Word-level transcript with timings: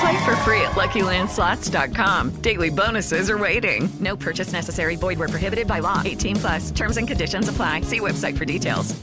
Play 0.00 0.24
for 0.24 0.36
free 0.44 0.60
at 0.62 0.72
LuckyLandSlots.com. 0.72 2.40
Daily 2.42 2.70
bonuses 2.70 3.30
are 3.30 3.38
waiting. 3.38 3.88
No 4.00 4.16
purchase 4.16 4.52
necessary. 4.52 4.96
Void 4.96 5.18
were 5.18 5.28
prohibited 5.28 5.66
by 5.66 5.80
law. 5.80 6.02
18 6.04 6.36
plus. 6.36 6.70
Terms 6.70 6.96
and 6.98 7.08
conditions 7.08 7.48
apply. 7.48 7.82
See 7.82 8.00
website 8.00 8.36
for 8.36 8.44
details. 8.44 8.94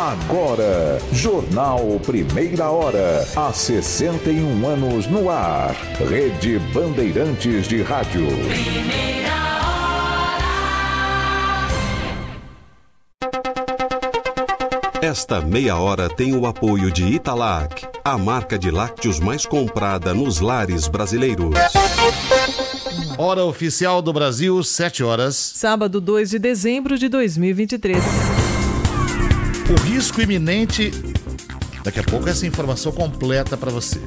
Agora, 0.00 0.98
Jornal 1.12 2.00
Primeira 2.00 2.70
Hora. 2.70 3.26
Há 3.36 3.52
61 3.52 4.42
um 4.42 4.64
anos 4.64 5.06
no 5.06 5.28
ar. 5.28 5.76
Rede 6.08 6.58
Bandeirantes 6.72 7.68
de 7.68 7.82
Rádio. 7.82 8.26
Esta 15.02 15.40
meia 15.40 15.76
hora 15.76 16.10
tem 16.10 16.36
o 16.36 16.44
apoio 16.44 16.90
de 16.90 17.06
Italac, 17.06 17.86
a 18.04 18.18
marca 18.18 18.58
de 18.58 18.70
lácteos 18.70 19.18
mais 19.18 19.46
comprada 19.46 20.12
nos 20.12 20.40
lares 20.40 20.86
brasileiros. 20.88 21.54
Hora 23.16 23.42
oficial 23.44 24.02
do 24.02 24.12
Brasil, 24.12 24.62
7 24.62 25.02
horas. 25.02 25.36
Sábado 25.36 26.02
2 26.02 26.28
de 26.28 26.38
dezembro 26.38 26.98
de 26.98 27.08
2023. 27.08 27.96
O 29.70 29.82
risco 29.88 30.20
iminente. 30.20 30.90
Daqui 31.82 32.00
a 32.00 32.04
pouco 32.04 32.28
essa 32.28 32.46
informação 32.46 32.92
completa 32.92 33.56
para 33.56 33.70
você. 33.70 33.98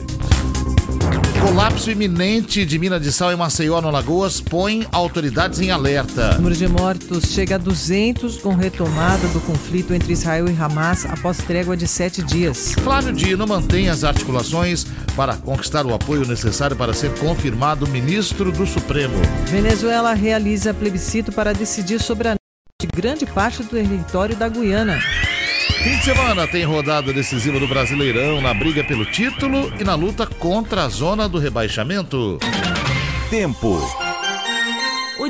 Colapso 1.43 1.91
iminente 1.91 2.65
de 2.65 2.79
mina 2.79 2.97
de 2.97 3.11
sal 3.11 3.29
em 3.33 3.35
Maceió, 3.35 3.81
no 3.81 3.91
Lagoas, 3.91 4.39
põe 4.39 4.87
autoridades 4.93 5.59
em 5.59 5.71
alerta. 5.71 6.31
O 6.31 6.35
número 6.35 6.55
de 6.55 6.67
mortos 6.69 7.25
chega 7.25 7.55
a 7.55 7.57
200 7.57 8.37
com 8.37 8.55
retomada 8.55 9.27
do 9.27 9.41
conflito 9.41 9.93
entre 9.93 10.13
Israel 10.13 10.47
e 10.47 10.55
Hamas 10.57 11.05
após 11.05 11.39
trégua 11.39 11.75
de 11.75 11.85
sete 11.85 12.23
dias. 12.23 12.73
Flávio 12.81 13.11
Dino 13.11 13.45
mantém 13.45 13.89
as 13.89 14.05
articulações 14.05 14.85
para 15.17 15.35
conquistar 15.35 15.85
o 15.85 15.93
apoio 15.93 16.25
necessário 16.25 16.77
para 16.77 16.93
ser 16.93 17.13
confirmado 17.15 17.85
ministro 17.89 18.49
do 18.49 18.65
Supremo. 18.65 19.15
Venezuela 19.47 20.13
realiza 20.13 20.73
plebiscito 20.73 21.33
para 21.33 21.53
decidir 21.53 21.99
sobre 21.99 22.29
a 22.29 22.35
de 22.81 22.87
grande 22.87 23.25
parte 23.25 23.63
do 23.63 23.69
território 23.69 24.35
da 24.35 24.47
Guiana. 24.47 24.99
Fim 25.83 25.97
de 25.97 26.05
semana 26.05 26.47
tem 26.47 26.63
rodada 26.63 27.11
decisiva 27.11 27.59
do 27.59 27.67
Brasileirão 27.67 28.39
na 28.39 28.53
briga 28.53 28.85
pelo 28.85 29.05
título 29.05 29.69
e 29.77 29.83
na 29.83 29.95
luta 29.95 30.25
contra 30.25 30.85
a 30.85 30.87
zona 30.87 31.27
do 31.27 31.37
rebaixamento. 31.37 32.39
Tempo. 33.29 34.02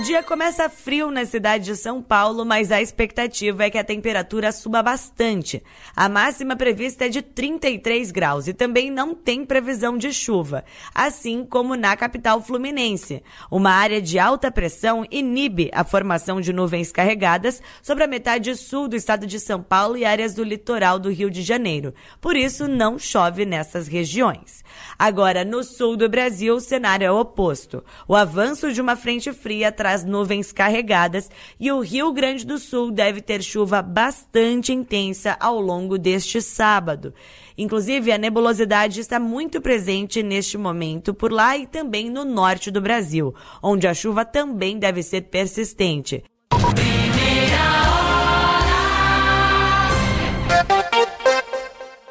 Dia 0.04 0.22
começa 0.22 0.68
frio 0.68 1.10
na 1.10 1.26
cidade 1.26 1.64
de 1.64 1.78
São 1.78 2.02
Paulo, 2.02 2.44
mas 2.44 2.74
a 2.74 2.82
expectativa 2.82 3.64
é 3.64 3.70
que 3.70 3.78
a 3.78 3.84
temperatura 3.86 4.52
suba 4.52 4.84
bastante. 4.84 5.64
A 5.96 6.10
máxima 6.10 6.58
prevista 6.58 7.06
é 7.06 7.10
de 7.10 7.22
33 7.22 8.12
graus 8.12 8.50
e 8.50 8.54
também 8.54 8.92
não 8.92 9.16
tem 9.16 9.46
previsão 9.46 9.98
de 9.98 10.12
chuva, 10.12 10.66
assim 10.94 11.46
como 11.46 11.78
na 11.78 11.96
capital 11.96 12.42
fluminense. 12.42 13.24
Uma 13.50 13.72
área 13.72 14.02
de 14.02 14.20
alta 14.20 14.52
pressão 14.52 15.06
inibe 15.10 15.72
a 15.74 15.86
formação 15.86 16.42
de 16.42 16.52
nuvens 16.52 16.92
carregadas 16.92 17.62
sobre 17.82 18.04
a 18.04 18.08
metade 18.08 18.54
sul 18.58 18.90
do 18.90 18.98
estado 18.98 19.26
de 19.26 19.40
São 19.40 19.64
Paulo 19.64 19.96
e 19.96 20.04
áreas 20.04 20.34
do 20.34 20.44
litoral 20.44 21.00
do 21.00 21.10
Rio 21.10 21.32
de 21.32 21.42
Janeiro. 21.42 21.94
Por 22.20 22.36
isso, 22.36 22.68
não 22.68 23.00
chove 23.00 23.46
nessas 23.46 23.88
regiões. 23.88 24.66
Agora, 25.00 25.46
no 25.46 25.64
sul 25.64 25.96
do 25.96 26.10
Brasil, 26.10 26.56
o 26.56 26.60
cenário 26.60 27.06
é 27.06 27.12
oposto. 27.12 27.82
O 28.06 28.16
avanço 28.16 28.74
de 28.74 28.82
uma 28.82 28.98
frente 28.98 29.32
fria 29.32 29.72
traz 29.72 29.93
nuvens 30.02 30.54
carregadas 30.54 31.30
e 31.60 31.70
o 31.70 31.82
Rio 31.82 32.14
Grande 32.14 32.46
do 32.46 32.58
Sul 32.58 32.90
deve 32.90 33.20
ter 33.20 33.44
chuva 33.44 33.82
bastante 33.82 34.72
intensa 34.72 35.36
ao 35.42 35.60
longo 35.60 35.98
deste 35.98 36.42
sábado. 36.42 37.14
Inclusive, 37.58 38.14
a 38.14 38.18
nebulosidade 38.18 39.02
está 39.02 39.20
muito 39.20 39.60
presente 39.60 40.24
neste 40.24 40.58
momento 40.58 41.14
por 41.14 41.34
lá 41.34 41.58
e 41.58 41.68
também 41.68 42.10
no 42.10 42.24
norte 42.24 42.72
do 42.72 42.80
Brasil, 42.80 43.36
onde 43.62 43.88
a 43.88 43.94
chuva 43.94 44.24
também 44.24 44.80
deve 44.80 45.04
ser 45.04 45.24
persistente. 45.24 46.24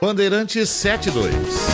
Bandeirantes 0.02 0.68
72. 0.68 1.71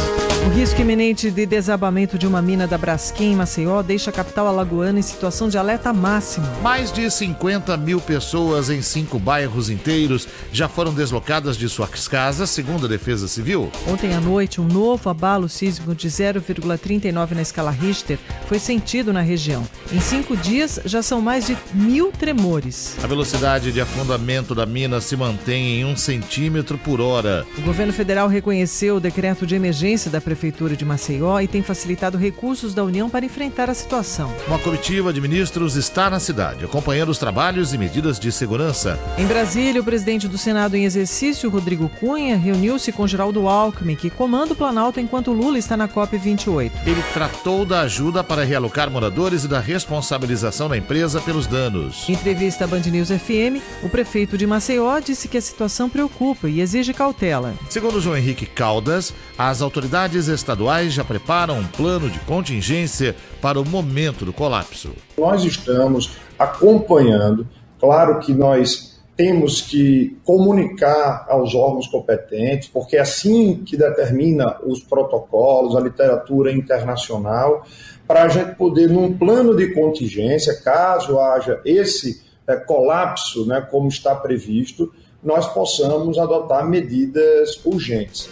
O 0.49 0.51
risco 0.51 0.81
iminente 0.81 1.31
de 1.31 1.45
desabamento 1.45 2.17
de 2.17 2.27
uma 2.27 2.41
mina 2.41 2.67
da 2.67 2.79
Braskem 2.79 3.33
em 3.33 3.37
Maceió 3.37 3.83
deixa 3.83 4.09
a 4.09 4.13
capital 4.15 4.47
alagoana 4.47 4.99
em 4.99 5.03
situação 5.03 5.47
de 5.47 5.59
alerta 5.59 5.93
máximo. 5.93 6.47
Mais 6.63 6.91
de 6.91 7.11
50 7.11 7.77
mil 7.77 8.01
pessoas 8.01 8.71
em 8.71 8.81
cinco 8.81 9.19
bairros 9.19 9.69
inteiros 9.69 10.27
já 10.51 10.67
foram 10.67 10.95
deslocadas 10.95 11.55
de 11.55 11.69
suas 11.69 12.09
casas, 12.09 12.49
segundo 12.49 12.87
a 12.87 12.89
Defesa 12.89 13.29
Civil. 13.29 13.71
Ontem 13.87 14.15
à 14.15 14.21
noite, 14.23 14.59
um 14.59 14.65
novo 14.65 15.11
abalo 15.11 15.51
sísmico 15.51 15.95
de 15.95 16.09
0,39 16.09 17.33
na 17.33 17.43
escala 17.43 17.71
Richter 17.71 18.19
foi 18.47 18.59
sentido 18.59 19.13
na 19.13 19.21
região. 19.21 19.69
Em 19.93 20.01
cinco 20.01 20.35
dias, 20.35 20.81
já 20.87 21.03
são 21.03 21.21
mais 21.21 21.47
de 21.47 21.59
mil 21.75 22.11
tremores. 22.11 22.97
A 23.05 23.07
velocidade 23.07 23.71
de 23.71 23.83
afundamento 23.83 24.55
da 24.55 24.65
mina 24.65 24.99
se 24.99 25.15
mantém 25.15 25.79
em 25.81 25.85
um 25.85 25.95
centímetro 25.95 26.79
por 26.79 27.03
hora. 27.03 27.47
O 27.59 27.61
governo 27.61 27.93
federal 27.93 28.29
reconheceu 28.29 28.97
o 28.97 29.01
decreto 29.01 29.47
de 29.47 29.55
emergência 29.55 30.11
da 30.11 30.23
Prefeitura 30.23 30.38
de 30.77 30.85
Maceió 30.85 31.41
e 31.41 31.49
tem 31.49 31.63
facilitado 31.63 32.17
recursos 32.17 32.73
da 32.73 32.85
União 32.85 33.11
para 33.11 33.25
enfrentar 33.25 33.69
a 33.69 33.75
situação. 33.75 34.33
Uma 34.47 34.59
comitiva 34.59 35.13
de 35.13 35.21
ministros 35.21 35.75
está 35.75 36.09
na 36.09 36.21
cidade, 36.21 36.65
acompanhando 36.65 37.09
os 37.09 37.19
trabalhos 37.19 37.75
e 37.75 37.79
medidas 37.79 38.21
de 38.21 38.31
segurança. 38.31 38.99
Em 39.19 39.27
Brasília, 39.27 39.81
o 39.81 39.85
presidente 39.85 40.29
do 40.29 40.39
Senado 40.39 40.77
em 40.77 40.85
exercício, 40.85 41.51
Rodrigo 41.51 41.89
Cunha, 41.89 42.37
reuniu-se 42.37 42.93
com 42.93 43.07
Geraldo 43.07 43.49
Alckmin, 43.49 43.97
que 43.97 44.11
comanda 44.11 44.53
o 44.53 44.57
Planalto 44.57 45.01
enquanto 45.01 45.33
Lula 45.33 45.59
está 45.59 45.77
na 45.77 45.89
COP28. 45.89 46.71
Ele 46.87 47.03
tratou 47.13 47.67
da 47.67 47.81
ajuda 47.81 48.23
para 48.23 48.45
realocar 48.45 48.91
moradores 48.91 49.45
e 49.45 49.49
da 49.49 49.59
responsabilização 49.59 50.69
da 50.69 50.77
empresa 50.77 51.21
pelos 51.21 51.47
danos. 51.47 52.09
Em 52.09 52.13
entrevista 52.13 52.65
à 52.65 52.67
Band 52.67 52.83
News 52.83 53.09
FM, 53.09 53.61
o 53.83 53.89
prefeito 53.89 54.39
de 54.39 54.47
Maceió 54.47 55.01
disse 55.01 55.27
que 55.27 55.37
a 55.37 55.43
situação 55.43 55.91
preocupa 55.91 56.49
e 56.49 56.61
exige 56.61 56.95
cautela. 56.95 57.55
Segundo 57.69 58.01
João 58.01 58.17
Henrique 58.17 58.47
Caldas, 58.47 59.13
as 59.37 59.61
autoridades 59.61 60.28
estaduais 60.29 60.93
já 60.93 61.05
preparam 61.05 61.59
um 61.59 61.67
plano 61.67 62.09
de 62.09 62.19
contingência 62.21 63.15
para 63.41 63.61
o 63.61 63.65
momento 63.65 64.25
do 64.25 64.33
colapso. 64.33 64.93
Nós 65.17 65.45
estamos 65.45 66.17
acompanhando, 66.39 67.47
claro 67.81 68.21
que 68.21 68.33
nós 68.33 68.99
temos 69.17 69.61
que 69.61 70.17
comunicar 70.25 71.27
aos 71.29 71.53
órgãos 71.53 71.89
competentes, 71.89 72.69
porque 72.69 72.97
é 72.97 73.01
assim 73.01 73.65
que 73.67 73.77
determina 73.77 74.59
os 74.65 74.81
protocolos, 74.81 75.75
a 75.75 75.81
literatura 75.81 76.53
internacional, 76.53 77.67
para 78.07 78.23
a 78.23 78.29
gente 78.29 78.55
poder, 78.55 78.89
num 78.89 79.19
plano 79.19 79.57
de 79.57 79.75
contingência, 79.75 80.63
caso 80.63 81.19
haja 81.19 81.61
esse 81.65 82.23
é, 82.47 82.55
colapso, 82.57 83.45
né, 83.45 83.61
como 83.61 83.89
está 83.89 84.15
previsto, 84.15 84.93
nós 85.23 85.53
possamos 85.53 86.17
adotar 86.17 86.65
medidas 86.65 87.61
urgentes. 87.65 88.31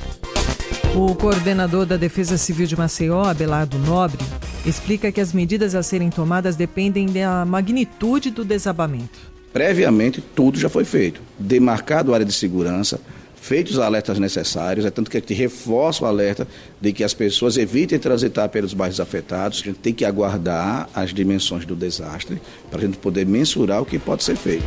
O 0.97 1.15
coordenador 1.15 1.85
da 1.85 1.99
Defesa 1.99 2.39
Civil 2.39 2.67
de 2.67 2.75
Maceió, 2.75 3.23
Abelardo 3.23 3.79
Nobre, 3.79 4.25
explica 4.65 5.13
que 5.13 5.21
as 5.21 5.31
medidas 5.31 5.75
a 5.75 5.83
serem 5.83 6.09
tomadas 6.09 6.57
dependem 6.57 7.05
da 7.05 7.45
magnitude 7.45 8.31
do 8.31 8.43
desabamento. 8.43 9.19
Previamente, 9.53 10.23
tudo 10.35 10.59
já 10.59 10.71
foi 10.71 10.87
feito. 10.87 11.21
Demarcado 11.39 12.13
a 12.13 12.15
área 12.15 12.25
de 12.25 12.33
segurança, 12.33 12.99
feitos 13.35 13.75
os 13.75 13.79
alertas 13.79 14.19
necessários, 14.19 14.87
é 14.87 14.91
tanto 14.91 15.11
que 15.11 15.19
a 15.19 15.21
gente 15.21 15.35
reforça 15.35 16.03
o 16.03 16.07
alerta 16.07 16.49
de 16.81 16.95
que 16.95 17.05
as 17.05 17.13
pessoas 17.13 17.59
evitem 17.59 17.99
transitar 17.99 18.49
pelos 18.49 18.73
bairros 18.73 18.99
afetados, 18.99 19.61
a 19.61 19.65
gente 19.67 19.81
tem 19.81 19.93
que 19.93 20.07
aguardar 20.07 20.89
as 20.95 21.13
dimensões 21.13 21.67
do 21.67 21.77
desastre 21.77 22.41
para 22.71 22.79
a 22.79 22.83
gente 22.83 22.97
poder 22.97 23.27
mensurar 23.27 23.83
o 23.83 23.85
que 23.85 23.99
pode 23.99 24.25
ser 24.25 24.35
feito. 24.35 24.65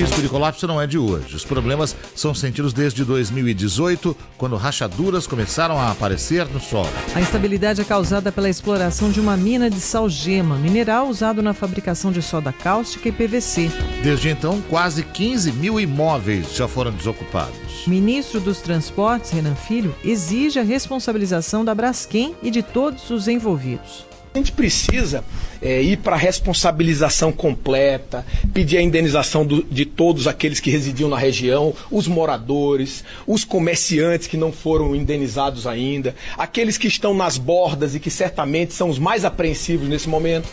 O 0.00 0.02
risco 0.02 0.22
de 0.22 0.30
colapso 0.30 0.66
não 0.66 0.80
é 0.80 0.86
de 0.86 0.96
hoje. 0.96 1.36
Os 1.36 1.44
problemas 1.44 1.94
são 2.14 2.34
sentidos 2.34 2.72
desde 2.72 3.04
2018, 3.04 4.16
quando 4.38 4.56
rachaduras 4.56 5.26
começaram 5.26 5.78
a 5.78 5.90
aparecer 5.90 6.46
no 6.46 6.58
solo. 6.58 6.88
A 7.14 7.20
instabilidade 7.20 7.82
é 7.82 7.84
causada 7.84 8.32
pela 8.32 8.48
exploração 8.48 9.10
de 9.10 9.20
uma 9.20 9.36
mina 9.36 9.68
de 9.68 9.78
salgema, 9.78 10.56
mineral 10.56 11.06
usado 11.06 11.42
na 11.42 11.52
fabricação 11.52 12.10
de 12.10 12.22
soda 12.22 12.50
cáustica 12.50 13.10
e 13.10 13.12
PVC. 13.12 13.70
Desde 14.02 14.30
então, 14.30 14.62
quase 14.70 15.02
15 15.02 15.52
mil 15.52 15.78
imóveis 15.78 16.56
já 16.56 16.66
foram 16.66 16.92
desocupados. 16.92 17.86
Ministro 17.86 18.40
dos 18.40 18.62
Transportes, 18.62 19.32
Renan 19.32 19.54
Filho, 19.54 19.94
exige 20.02 20.58
a 20.58 20.62
responsabilização 20.62 21.62
da 21.62 21.74
Braskem 21.74 22.34
e 22.42 22.50
de 22.50 22.62
todos 22.62 23.10
os 23.10 23.28
envolvidos. 23.28 24.08
A 24.32 24.38
gente 24.38 24.52
precisa 24.52 25.24
é, 25.60 25.82
ir 25.82 25.96
para 25.98 26.14
a 26.14 26.18
responsabilização 26.18 27.32
completa, 27.32 28.24
pedir 28.54 28.76
a 28.76 28.82
indenização 28.82 29.44
do, 29.44 29.64
de 29.64 29.84
todos 29.84 30.28
aqueles 30.28 30.60
que 30.60 30.70
residiam 30.70 31.10
na 31.10 31.18
região, 31.18 31.74
os 31.90 32.06
moradores, 32.06 33.02
os 33.26 33.44
comerciantes 33.44 34.28
que 34.28 34.36
não 34.36 34.52
foram 34.52 34.94
indenizados 34.94 35.66
ainda, 35.66 36.14
aqueles 36.38 36.78
que 36.78 36.86
estão 36.86 37.12
nas 37.12 37.36
bordas 37.36 37.96
e 37.96 38.00
que 38.00 38.08
certamente 38.08 38.72
são 38.72 38.88
os 38.88 39.00
mais 39.00 39.24
apreensivos 39.24 39.88
nesse 39.88 40.08
momento. 40.08 40.48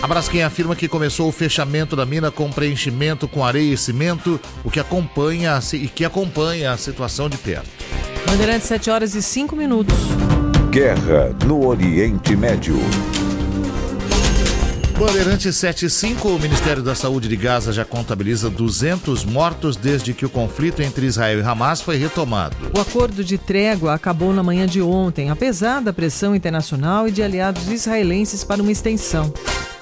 A 0.00 0.06
Braskem 0.06 0.44
afirma 0.44 0.76
que 0.76 0.86
começou 0.86 1.28
o 1.28 1.32
fechamento 1.32 1.96
da 1.96 2.06
mina 2.06 2.30
com 2.30 2.48
preenchimento 2.52 3.26
com 3.26 3.44
areia 3.44 3.74
e 3.74 3.76
cimento, 3.76 4.40
o 4.62 4.70
que 4.70 4.78
acompanha 4.78 5.58
e 5.72 5.88
que 5.88 6.04
acompanha 6.04 6.70
a 6.70 6.76
situação 6.76 7.28
de 7.28 7.36
perto. 7.36 7.68
Bandeirantes 8.26 8.68
7 8.68 8.90
horas 8.90 9.14
e 9.16 9.22
5 9.22 9.56
minutos. 9.56 9.96
Guerra 10.78 11.34
no 11.44 11.66
Oriente 11.66 12.36
Médio. 12.36 12.76
Bandeirante 14.96 15.52
75, 15.52 16.28
o 16.28 16.38
Ministério 16.38 16.84
da 16.84 16.94
Saúde 16.94 17.28
de 17.28 17.34
Gaza 17.34 17.72
já 17.72 17.84
contabiliza 17.84 18.48
200 18.48 19.24
mortos 19.24 19.74
desde 19.74 20.14
que 20.14 20.24
o 20.24 20.30
conflito 20.30 20.80
entre 20.80 21.04
Israel 21.04 21.40
e 21.40 21.42
Hamas 21.42 21.80
foi 21.80 21.96
retomado. 21.96 22.54
O 22.76 22.80
acordo 22.80 23.24
de 23.24 23.36
trégua 23.36 23.92
acabou 23.92 24.32
na 24.32 24.44
manhã 24.44 24.66
de 24.66 24.80
ontem, 24.80 25.30
apesar 25.30 25.82
da 25.82 25.92
pressão 25.92 26.32
internacional 26.32 27.08
e 27.08 27.10
de 27.10 27.24
aliados 27.24 27.66
israelenses 27.66 28.44
para 28.44 28.62
uma 28.62 28.70
extensão. 28.70 29.32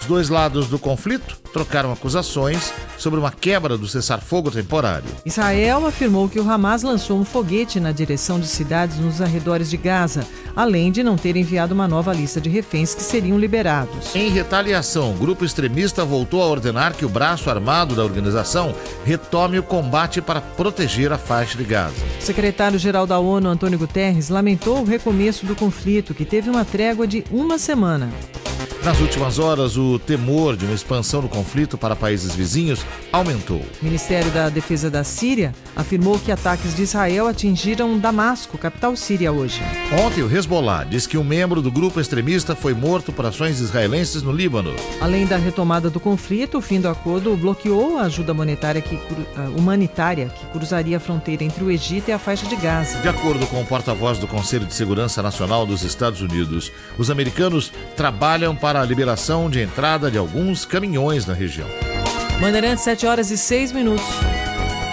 Os 0.07 0.09
dois 0.09 0.29
lados 0.29 0.69
do 0.69 0.79
conflito 0.79 1.37
trocaram 1.53 1.91
acusações 1.91 2.73
sobre 2.97 3.19
uma 3.19 3.33
quebra 3.33 3.77
do 3.77 3.89
cessar-fogo 3.89 4.53
temporário. 4.53 5.09
Israel 5.25 5.85
afirmou 5.85 6.29
que 6.29 6.39
o 6.39 6.49
Hamas 6.49 6.85
lançou 6.85 7.19
um 7.19 7.25
foguete 7.25 7.81
na 7.81 7.91
direção 7.91 8.39
de 8.39 8.47
cidades 8.47 8.99
nos 8.99 9.21
arredores 9.21 9.69
de 9.69 9.77
Gaza, 9.77 10.25
além 10.55 10.93
de 10.93 11.03
não 11.03 11.17
ter 11.17 11.35
enviado 11.37 11.75
uma 11.75 11.89
nova 11.89 12.13
lista 12.13 12.41
de 12.41 12.49
reféns 12.49 12.95
que 12.95 13.03
seriam 13.03 13.37
liberados. 13.37 14.15
Em 14.15 14.31
retaliação, 14.31 15.11
o 15.11 15.19
grupo 15.19 15.45
extremista 15.45 16.05
voltou 16.05 16.41
a 16.41 16.47
ordenar 16.47 16.95
que 16.95 17.05
o 17.05 17.09
braço 17.09 17.51
armado 17.51 17.97
da 17.97 18.05
organização 18.05 18.73
retome 19.05 19.59
o 19.59 19.63
combate 19.65 20.23
para 20.23 20.41
proteger 20.41 21.13
a 21.13 21.19
faixa 21.19 21.59
de 21.59 21.65
Gaza. 21.65 21.97
O 22.21 22.23
secretário-geral 22.23 23.09
da 23.09 23.19
ONU, 23.19 23.49
Antônio 23.49 23.77
Guterres, 23.77 24.29
lamentou 24.29 24.83
o 24.83 24.85
recomeço 24.85 25.45
do 25.47 25.57
conflito, 25.57 26.15
que 26.15 26.25
teve 26.25 26.49
uma 26.49 26.65
trégua 26.65 27.09
de 27.09 27.25
uma 27.29 27.59
semana. 27.59 28.09
Nas 28.87 29.01
últimas 29.01 29.41
horas, 29.41 29.77
o 29.77 29.99
temor 29.99 30.57
de 30.57 30.65
uma 30.65 30.73
expansão 30.73 31.21
do 31.21 31.29
conflito 31.29 31.77
para 31.77 31.97
países 31.97 32.37
vizinhos 32.37 32.87
aumentou. 33.13 33.61
O 33.83 33.85
Ministério 33.85 34.31
da 34.31 34.49
Defesa 34.49 34.89
da 34.89 35.03
Síria 35.03 35.53
afirmou 35.75 36.21
que 36.21 36.31
ataques 36.31 36.73
de 36.73 36.83
Israel 36.83 37.27
atingiram 37.27 37.99
Damasco, 37.99 38.57
capital 38.57 38.95
síria, 38.95 39.33
hoje. 39.33 39.61
Ontem, 40.07 40.23
o 40.23 40.33
Hezbollah 40.33 40.85
disse 40.85 41.09
que 41.09 41.19
um 41.19 41.25
membro 41.25 41.61
do 41.61 41.69
grupo 41.69 42.01
extremista 42.01 42.55
foi 42.55 42.75
morto 42.75 43.13
por 43.13 43.27
ações 43.27 43.59
israelenses 43.59 44.23
no 44.23 44.31
Líbano. 44.31 44.73
Além 45.01 45.27
da 45.27 45.37
retomada 45.37 45.91
do 45.91 45.99
conflito, 45.99 46.59
o 46.59 46.63
fim 46.63 46.81
do 46.81 46.89
acordo 46.89 47.37
bloqueou 47.37 47.99
a 47.99 48.03
ajuda 48.03 48.33
monetária 48.33 48.81
que, 48.81 49.01
humanitária 49.57 50.29
que 50.29 50.47
cruzaria 50.53 50.99
a 50.99 51.01
fronteira 51.01 51.43
entre 51.43 51.65
o 51.65 51.73
Egito 51.73 52.11
e 52.11 52.13
a 52.13 52.21
faixa 52.21 52.47
de 52.47 52.55
Gaza. 52.55 53.01
De 53.01 53.09
acordo 53.09 53.49
com 53.49 53.61
o 53.61 53.67
porta-voz 53.67 54.19
do 54.19 54.29
Conselho 54.29 54.65
de 54.65 54.75
Segurança 54.75 55.21
Nacional 55.25 55.67
dos 55.67 55.83
Estados 55.83 56.21
Unidos, 56.21 56.71
os 56.97 57.11
americanos 57.11 57.73
trabalham 57.97 58.55
para 58.55 58.76
a 58.81 58.85
liberação 58.85 59.51
de 59.51 59.61
entrada 59.61 60.11
de 60.11 60.19
alguns 60.19 60.65
caminhões 60.65 61.27
na 61.27 61.35
região. 61.35 61.69
Bandeirantes, 62.41 62.85
7 62.85 63.07
horas 63.07 63.31
e 63.31 63.39
6 63.39 63.73
minutos. 63.73 64.05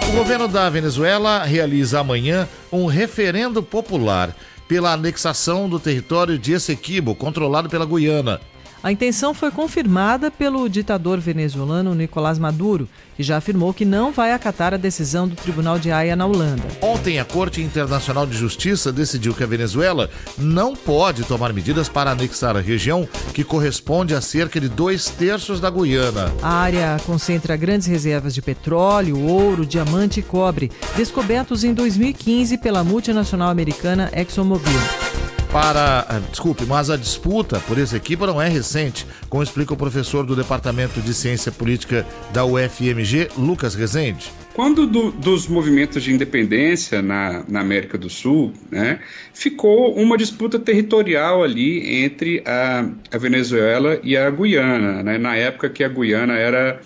O 0.08 0.16
governo 0.16 0.46
da 0.46 0.68
Venezuela 0.70 1.44
realiza 1.44 2.00
amanhã 2.00 2.48
um 2.72 2.86
referendo 2.86 3.62
popular 3.62 4.34
pela 4.66 4.92
anexação 4.92 5.68
do 5.68 5.78
território 5.78 6.38
de 6.38 6.52
Essequibo, 6.52 7.14
controlado 7.14 7.68
pela 7.68 7.84
Guiana. 7.84 8.40
A 8.84 8.92
intenção 8.92 9.32
foi 9.32 9.50
confirmada 9.50 10.30
pelo 10.30 10.68
ditador 10.68 11.18
venezuelano 11.18 11.94
Nicolás 11.94 12.38
Maduro, 12.38 12.86
que 13.16 13.22
já 13.22 13.38
afirmou 13.38 13.72
que 13.72 13.82
não 13.82 14.12
vai 14.12 14.30
acatar 14.30 14.74
a 14.74 14.76
decisão 14.76 15.26
do 15.26 15.34
Tribunal 15.34 15.78
de 15.78 15.90
Haia 15.90 16.14
na 16.14 16.26
Holanda. 16.26 16.64
Ontem, 16.82 17.18
a 17.18 17.24
Corte 17.24 17.62
Internacional 17.62 18.26
de 18.26 18.36
Justiça 18.36 18.92
decidiu 18.92 19.32
que 19.32 19.42
a 19.42 19.46
Venezuela 19.46 20.10
não 20.36 20.76
pode 20.76 21.24
tomar 21.24 21.50
medidas 21.54 21.88
para 21.88 22.10
anexar 22.10 22.58
a 22.58 22.60
região, 22.60 23.08
que 23.32 23.42
corresponde 23.42 24.14
a 24.14 24.20
cerca 24.20 24.60
de 24.60 24.68
dois 24.68 25.08
terços 25.08 25.60
da 25.60 25.70
Guiana. 25.70 26.30
A 26.42 26.52
área 26.52 26.98
concentra 27.06 27.56
grandes 27.56 27.86
reservas 27.86 28.34
de 28.34 28.42
petróleo, 28.42 29.18
ouro, 29.18 29.64
diamante 29.64 30.20
e 30.20 30.22
cobre, 30.22 30.70
descobertos 30.94 31.64
em 31.64 31.72
2015 31.72 32.58
pela 32.58 32.84
multinacional 32.84 33.48
americana 33.48 34.10
ExxonMobil 34.12 35.13
para. 35.54 36.04
Ah, 36.08 36.18
desculpe, 36.18 36.64
mas 36.66 36.90
a 36.90 36.96
disputa 36.96 37.60
por 37.60 37.78
essa 37.78 37.96
equipe 37.96 38.26
não 38.26 38.42
é 38.42 38.48
recente, 38.48 39.06
como 39.28 39.40
explica 39.40 39.72
o 39.72 39.76
professor 39.76 40.26
do 40.26 40.34
Departamento 40.34 41.00
de 41.00 41.14
Ciência 41.14 41.52
Política 41.52 42.04
da 42.32 42.44
UFMG, 42.44 43.28
Lucas 43.38 43.76
Rezende. 43.76 44.32
Quando 44.52 44.84
do, 44.84 45.12
dos 45.12 45.46
movimentos 45.46 46.02
de 46.02 46.12
independência 46.12 47.00
na, 47.00 47.44
na 47.46 47.60
América 47.60 47.96
do 47.96 48.10
Sul, 48.10 48.52
né, 48.68 48.98
ficou 49.32 49.94
uma 49.94 50.18
disputa 50.18 50.58
territorial 50.58 51.44
ali 51.44 52.02
entre 52.02 52.42
a, 52.44 52.88
a 53.12 53.18
Venezuela 53.18 54.00
e 54.02 54.16
a 54.16 54.28
Guiana, 54.30 55.04
né, 55.04 55.18
na 55.18 55.36
época 55.36 55.70
que 55.70 55.84
a 55.84 55.88
Guiana 55.88 56.34
era 56.34 56.80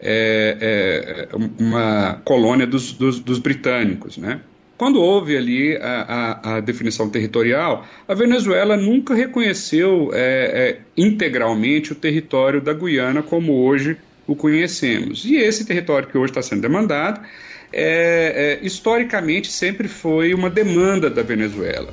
é, 0.00 1.28
é, 1.30 1.36
uma 1.62 2.22
colônia 2.24 2.66
dos, 2.66 2.92
dos, 2.92 3.20
dos 3.20 3.38
britânicos, 3.38 4.16
né? 4.16 4.40
Quando 4.76 5.00
houve 5.00 5.36
ali 5.36 5.76
a, 5.76 6.40
a, 6.42 6.56
a, 6.56 6.60
definição 6.60 7.08
territorial, 7.08 7.86
a 8.08 8.14
Venezuela 8.14 8.76
nunca 8.76 9.14
reconheceu 9.14 10.10
é, 10.12 10.18
é, 10.18 10.80
integralmente 10.96 11.92
o 11.92 11.94
território 11.94 12.60
da 12.60 12.72
Guiana 12.72 13.22
como 13.22 13.52
hoje 13.52 13.96
o 14.26 14.34
conhecemos. 14.34 15.24
E 15.24 15.36
esse 15.36 15.64
território 15.64 16.08
que 16.08 16.18
hoje 16.18 16.32
está 16.32 16.42
sendo 16.42 16.62
demandado, 16.62 17.20
é, 17.72 18.58
é 18.62 18.66
historicamente 18.66 19.50
sempre 19.50 19.86
foi 19.86 20.34
uma 20.34 20.50
demanda 20.50 21.08
da 21.08 21.22
Venezuela. 21.22 21.92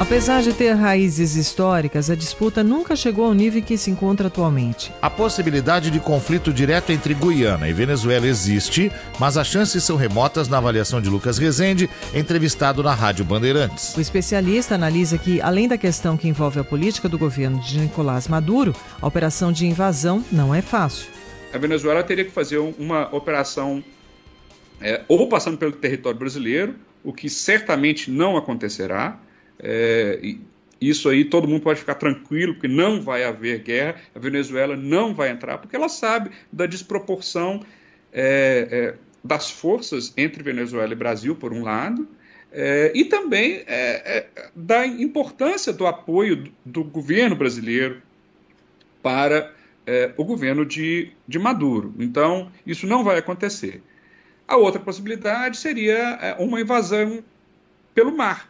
Apesar 0.00 0.42
de 0.42 0.54
ter 0.54 0.72
raízes 0.72 1.36
históricas, 1.36 2.08
a 2.08 2.14
disputa 2.14 2.64
nunca 2.64 2.96
chegou 2.96 3.26
ao 3.26 3.34
nível 3.34 3.60
que 3.60 3.76
se 3.76 3.90
encontra 3.90 4.28
atualmente. 4.28 4.90
A 5.02 5.10
possibilidade 5.10 5.90
de 5.90 6.00
conflito 6.00 6.54
direto 6.54 6.90
entre 6.90 7.12
Guiana 7.12 7.68
e 7.68 7.72
Venezuela 7.74 8.26
existe, 8.26 8.90
mas 9.18 9.36
as 9.36 9.46
chances 9.46 9.84
são 9.84 9.98
remotas 9.98 10.48
na 10.48 10.56
avaliação 10.56 11.02
de 11.02 11.10
Lucas 11.10 11.36
Rezende, 11.36 11.88
entrevistado 12.14 12.82
na 12.82 12.94
Rádio 12.94 13.26
Bandeirantes. 13.26 13.94
O 13.94 14.00
especialista 14.00 14.74
analisa 14.74 15.18
que, 15.18 15.38
além 15.42 15.68
da 15.68 15.76
questão 15.76 16.16
que 16.16 16.26
envolve 16.26 16.58
a 16.58 16.64
política 16.64 17.06
do 17.06 17.18
governo 17.18 17.60
de 17.60 17.78
Nicolás 17.78 18.26
Maduro, 18.26 18.74
a 19.02 19.06
operação 19.06 19.52
de 19.52 19.66
invasão 19.66 20.24
não 20.32 20.54
é 20.54 20.62
fácil. 20.62 21.10
A 21.52 21.58
Venezuela 21.58 22.02
teria 22.02 22.24
que 22.24 22.32
fazer 22.32 22.56
uma 22.56 23.14
operação 23.14 23.84
é, 24.80 25.02
ou 25.06 25.28
passando 25.28 25.58
pelo 25.58 25.72
território 25.72 26.18
brasileiro, 26.18 26.74
o 27.04 27.12
que 27.12 27.28
certamente 27.28 28.10
não 28.10 28.38
acontecerá 28.38 29.20
é, 29.62 30.36
isso 30.80 31.08
aí 31.10 31.24
todo 31.24 31.46
mundo 31.46 31.62
pode 31.62 31.80
ficar 31.80 31.96
tranquilo, 31.96 32.54
porque 32.54 32.68
não 32.68 33.02
vai 33.02 33.22
haver 33.24 33.60
guerra, 33.60 33.96
a 34.14 34.18
Venezuela 34.18 34.76
não 34.76 35.14
vai 35.14 35.30
entrar, 35.30 35.58
porque 35.58 35.76
ela 35.76 35.88
sabe 35.88 36.30
da 36.50 36.64
desproporção 36.64 37.60
é, 38.12 38.68
é, 38.70 38.94
das 39.22 39.50
forças 39.50 40.12
entre 40.16 40.42
Venezuela 40.42 40.92
e 40.92 40.96
Brasil, 40.96 41.36
por 41.36 41.52
um 41.52 41.62
lado, 41.62 42.08
é, 42.50 42.90
e 42.94 43.04
também 43.04 43.62
é, 43.66 43.66
é, 43.66 44.26
da 44.56 44.86
importância 44.86 45.72
do 45.72 45.86
apoio 45.86 46.36
do, 46.36 46.52
do 46.64 46.84
governo 46.84 47.36
brasileiro 47.36 48.00
para 49.02 49.52
é, 49.86 50.12
o 50.16 50.24
governo 50.24 50.64
de, 50.64 51.12
de 51.28 51.38
Maduro. 51.38 51.94
Então, 51.98 52.50
isso 52.66 52.86
não 52.86 53.04
vai 53.04 53.18
acontecer. 53.18 53.82
A 54.48 54.56
outra 54.56 54.80
possibilidade 54.80 55.58
seria 55.58 56.36
uma 56.40 56.60
invasão 56.60 57.22
pelo 57.94 58.16
mar 58.16 58.49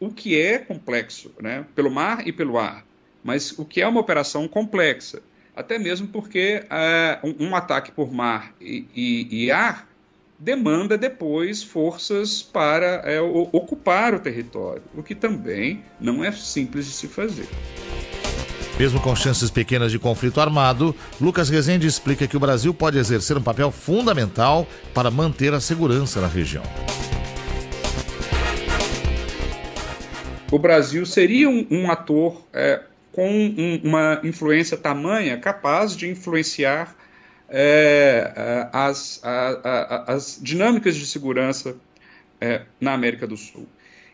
o 0.00 0.10
que 0.10 0.40
é 0.40 0.58
complexo, 0.58 1.32
né? 1.40 1.64
pelo 1.74 1.90
mar 1.90 2.26
e 2.26 2.32
pelo 2.32 2.58
ar, 2.58 2.84
mas 3.22 3.58
o 3.58 3.64
que 3.64 3.80
é 3.80 3.88
uma 3.88 4.00
operação 4.00 4.46
complexa, 4.46 5.22
até 5.54 5.78
mesmo 5.78 6.06
porque 6.08 6.62
uh, 6.64 7.26
um, 7.26 7.48
um, 7.48 7.56
ataque 7.56 7.90
por 7.90 8.12
mar 8.12 8.54
e, 8.60 8.86
e, 8.94 9.44
e 9.44 9.50
ar 9.50 9.88
demanda 10.38 10.96
depois 10.96 11.62
forças 11.62 12.42
para 12.42 13.02
é, 13.04 13.20
ocupar 13.20 14.14
o 14.14 14.20
território, 14.20 14.82
o 14.94 15.02
que 15.02 15.14
também 15.14 15.82
não 16.00 16.22
é 16.22 16.30
simples 16.30 16.86
de 16.86 16.92
se 16.92 17.08
fazer. 17.08 17.48
Mesmo 18.78 19.00
com 19.00 19.16
chances 19.16 19.50
pequenas 19.50 19.90
de 19.90 19.98
conflito 19.98 20.40
armado, 20.40 20.94
Lucas 21.20 21.48
Rezende 21.48 21.88
explica 21.88 22.28
que 22.28 22.36
o 22.36 22.40
Brasil 22.40 22.72
pode 22.72 22.96
exercer 22.96 23.36
um 23.36 23.42
papel 23.42 23.72
fundamental 23.72 24.68
para 24.94 25.10
manter 25.10 25.52
a 25.52 25.58
segurança 25.58 26.20
na 26.20 26.28
região. 26.28 26.62
O 30.50 30.58
Brasil 30.58 31.04
seria 31.04 31.48
um, 31.48 31.66
um 31.70 31.90
ator 31.90 32.42
é, 32.52 32.82
com 33.12 33.30
um, 33.30 33.80
uma 33.84 34.20
influência 34.24 34.76
tamanha 34.76 35.36
capaz 35.38 35.94
de 35.94 36.08
influenciar 36.08 36.96
é, 37.50 38.32
é 38.34 38.68
as, 38.72 39.20
a, 39.22 39.48
a, 39.64 40.12
as 40.14 40.38
dinâmicas 40.42 40.96
de 40.96 41.06
segurança 41.06 41.76
é, 42.40 42.62
na 42.80 42.92
América 42.92 43.26
do 43.26 43.36
Sul. 43.36 43.66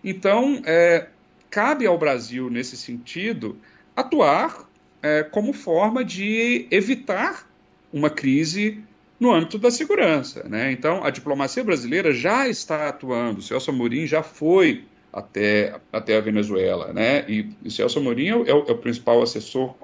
Então, 0.03 0.61
é, 0.67 1.09
cabe 1.50 1.87
ao 1.87 1.97
Brasil, 1.97 2.50
nesse 2.50 2.76
sentido, 2.76 3.57
atuar 3.95 4.69
é, 5.03 5.23
como 5.23 5.53
forma 5.53 6.05
de 6.05 6.67
evitar 6.71 7.49
uma 7.93 8.11
crise 8.11 8.83
no 9.21 9.33
âmbito 9.33 9.59
da 9.59 9.71
segurança. 9.71 10.49
Né? 10.49 10.73
Então, 10.73 11.05
a 11.05 11.11
diplomacia 11.11 11.62
brasileira 11.62 12.12
já 12.12 12.49
está 12.49 12.88
atuando. 12.88 13.38
O 13.38 13.43
Celso 13.43 13.71
Amorim 13.71 14.07
já 14.07 14.23
foi 14.23 14.85
até, 15.14 15.76
até 15.92 16.16
a 16.16 16.21
Venezuela. 16.21 16.92
Né? 16.92 17.25
E 17.28 17.49
o 17.64 17.71
Celso 17.71 18.00
Amorim 18.00 18.28
é 18.28 18.37
o, 18.37 18.44
é 18.47 18.52
o 18.73 18.76
principal 18.76 19.23
assessor 19.23 19.75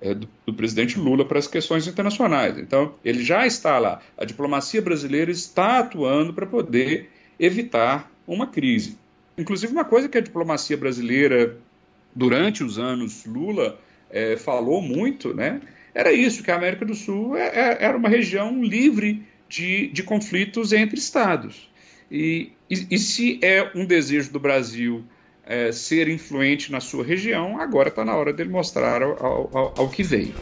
é, 0.00 0.14
do, 0.14 0.26
do, 0.46 0.54
presidente 0.54 0.98
Lula 0.98 1.24
para 1.24 1.38
as 1.38 1.46
questões 1.46 1.86
internacionais. 1.86 2.56
Então, 2.56 2.94
ele 3.04 3.22
já 3.22 3.46
está 3.46 3.78
lá. 3.78 4.00
A 4.16 4.24
diplomacia 4.24 4.80
brasileira 4.80 5.30
está 5.30 5.80
atuando 5.80 6.32
para 6.32 6.46
poder 6.46 7.10
evitar 7.38 8.10
uma 8.26 8.46
crise. 8.46 8.96
Inclusive, 9.36 9.72
uma 9.72 9.84
coisa 9.84 10.08
que 10.08 10.16
a 10.16 10.22
diplomacia 10.22 10.76
brasileira 10.76 11.56
durante 12.14 12.64
os 12.64 12.78
anos 12.78 13.24
Lula 13.26 13.78
é, 14.10 14.36
falou 14.36 14.80
muito, 14.80 15.34
né, 15.34 15.60
era 15.94 16.12
isso, 16.12 16.42
que 16.42 16.50
a 16.50 16.56
América 16.56 16.84
do 16.84 16.94
Sul 16.94 17.36
é, 17.36 17.46
é, 17.48 17.84
era 17.84 17.96
uma 17.96 18.08
região 18.08 18.62
livre 18.62 19.22
de, 19.48 19.88
de 19.88 20.02
conflitos 20.02 20.72
entre 20.72 20.98
estados. 20.98 21.68
E, 22.10 22.52
e, 22.70 22.86
e 22.90 22.98
se 22.98 23.38
é 23.42 23.70
um 23.74 23.84
desejo 23.84 24.32
do 24.32 24.40
Brasil 24.40 25.04
é, 25.46 25.72
ser 25.72 26.08
influente 26.08 26.70
na 26.70 26.80
sua 26.80 27.04
região, 27.04 27.60
agora 27.60 27.88
está 27.88 28.04
na 28.04 28.14
hora 28.14 28.32
dele 28.32 28.50
mostrar 28.50 29.02
ao, 29.02 29.50
ao, 29.52 29.74
ao 29.78 29.88
que 29.88 30.02
veio. 30.02 30.34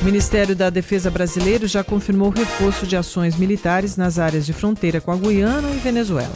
O 0.00 0.04
Ministério 0.04 0.56
da 0.56 0.70
Defesa 0.70 1.10
brasileiro 1.10 1.66
já 1.66 1.84
confirmou 1.84 2.30
reforço 2.30 2.86
de 2.86 2.96
ações 2.96 3.36
militares 3.36 3.96
nas 3.96 4.18
áreas 4.18 4.44
de 4.44 4.52
fronteira 4.52 5.00
com 5.00 5.12
a 5.12 5.16
Guiana 5.16 5.70
e 5.70 5.78
Venezuela. 5.78 6.34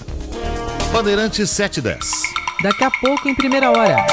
Bandeirantes 0.92 1.50
710. 1.50 2.22
Daqui 2.62 2.84
a 2.84 2.90
pouco, 2.90 3.28
em 3.28 3.34
primeira 3.34 3.70
hora. 3.70 4.06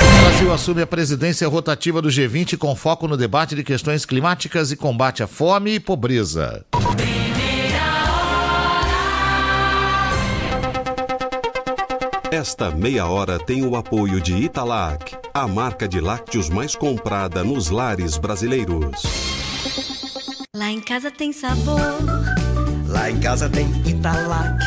O 0.00 0.20
Brasil 0.24 0.52
assume 0.52 0.82
a 0.82 0.86
presidência 0.86 1.46
rotativa 1.46 2.02
do 2.02 2.08
G20 2.08 2.56
com 2.56 2.74
foco 2.74 3.06
no 3.06 3.16
debate 3.16 3.54
de 3.54 3.62
questões 3.62 4.04
climáticas 4.04 4.72
e 4.72 4.76
combate 4.76 5.22
à 5.22 5.26
fome 5.26 5.74
e 5.74 5.80
pobreza. 5.80 6.64
Esta 12.30 12.70
meia 12.70 13.06
hora 13.06 13.38
tem 13.38 13.64
o 13.64 13.76
apoio 13.76 14.20
de 14.20 14.34
Italac, 14.34 15.16
a 15.32 15.46
marca 15.46 15.86
de 15.86 16.00
lácteos 16.00 16.48
mais 16.48 16.74
comprada 16.74 17.44
nos 17.44 17.70
lares 17.70 18.16
brasileiros. 18.18 19.02
Lá 20.54 20.70
em 20.70 20.80
casa 20.80 21.10
tem 21.10 21.32
sabor. 21.32 21.78
Lá 22.88 23.10
em 23.10 23.20
casa 23.20 23.48
tem 23.48 23.66
Italac. 23.86 24.58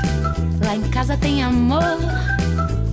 Lá 0.64 0.76
em 0.76 0.90
casa 0.90 1.18
tem 1.18 1.44
amor. 1.44 1.84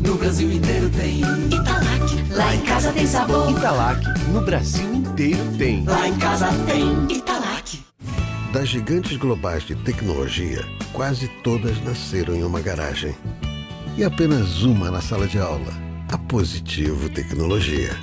No 0.01 0.17
Brasil 0.17 0.51
inteiro 0.51 0.91
tem 0.91 1.21
Italac. 1.21 2.33
Lá 2.33 2.55
em 2.55 2.61
casa 2.63 2.93
tem 2.93 3.07
sabor. 3.07 3.51
Italac. 3.51 4.01
No 4.33 4.41
Brasil 4.41 4.95
inteiro 4.95 5.45
tem. 5.57 5.85
Lá 5.85 6.09
em 6.09 6.17
casa 6.17 6.49
tem 6.67 7.17
Italac. 7.17 7.85
Das 8.53 8.69
gigantes 8.69 9.17
globais 9.19 9.65
de 9.65 9.75
tecnologia, 9.75 10.65
quase 10.93 11.29
todas 11.43 11.79
nasceram 11.85 12.35
em 12.35 12.43
uma 12.43 12.61
garagem. 12.61 13.15
E 13.97 14.05
apenas 14.05 14.63
uma 14.63 14.91
na 14.91 15.01
sala 15.01 15.27
de 15.27 15.39
aula, 15.39 15.73
a 16.13 16.19
Positivo 16.19 17.09
Tecnologia. 17.09 17.97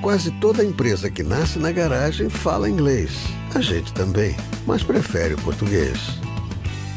Quase 0.00 0.30
toda 0.40 0.64
empresa 0.64 1.10
que 1.10 1.24
nasce 1.24 1.58
na 1.58 1.72
garagem 1.72 2.30
fala 2.30 2.70
inglês. 2.70 3.10
A 3.56 3.60
gente 3.60 3.92
também, 3.92 4.36
mas 4.64 4.84
prefere 4.84 5.34
o 5.34 5.38
português. 5.38 6.20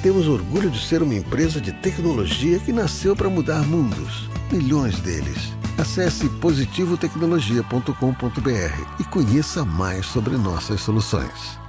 Temos 0.03 0.27
orgulho 0.27 0.69
de 0.69 0.79
ser 0.79 1.01
uma 1.01 1.15
empresa 1.15 1.59
de 1.59 1.71
tecnologia 1.71 2.59
que 2.59 2.71
nasceu 2.71 3.15
para 3.15 3.31
mudar 3.31 3.63
mundos. 3.63 4.29
Milhões 4.51 4.99
deles. 4.99 5.51
Acesse 5.75 6.29
positivotecnologia.com.br 6.29 8.99
e 8.99 9.03
conheça 9.05 9.65
mais 9.65 10.05
sobre 10.05 10.37
nossas 10.37 10.81
soluções. 10.81 11.60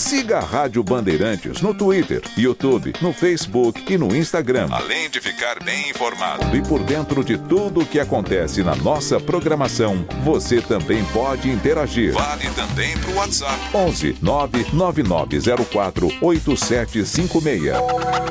Siga 0.00 0.38
a 0.38 0.40
Rádio 0.40 0.82
Bandeirantes 0.82 1.60
no 1.60 1.74
Twitter, 1.74 2.22
YouTube, 2.34 2.94
no 3.02 3.12
Facebook 3.12 3.84
e 3.86 3.98
no 3.98 4.16
Instagram. 4.16 4.66
Além 4.72 5.10
de 5.10 5.20
ficar 5.20 5.62
bem 5.62 5.90
informado 5.90 6.56
e 6.56 6.62
por 6.62 6.82
dentro 6.82 7.22
de 7.22 7.36
tudo 7.36 7.82
o 7.82 7.86
que 7.86 8.00
acontece 8.00 8.62
na 8.62 8.74
nossa 8.74 9.20
programação, 9.20 10.02
você 10.24 10.62
também 10.62 11.04
pode 11.12 11.50
interagir. 11.50 12.14
Vale 12.14 12.48
também 12.52 12.96
para 12.96 13.10
o 13.10 13.14
WhatsApp. 13.16 13.76
11 13.76 14.16
99904 14.22 16.06
8756. 16.22 17.74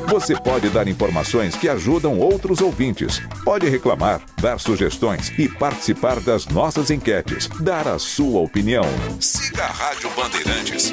Você 0.08 0.34
pode 0.34 0.68
dar 0.70 0.88
informações 0.88 1.54
que 1.54 1.68
ajudam 1.68 2.18
outros 2.18 2.60
ouvintes. 2.60 3.22
Pode 3.44 3.68
reclamar, 3.68 4.20
dar 4.40 4.58
sugestões 4.58 5.32
e 5.38 5.48
participar 5.48 6.18
das 6.18 6.46
nossas 6.46 6.90
enquetes. 6.90 7.48
Dar 7.60 7.86
a 7.86 7.96
sua 7.96 8.40
opinião. 8.40 8.84
Siga 9.20 9.66
a 9.66 9.68
Rádio 9.68 10.10
Bandeirantes. 10.16 10.92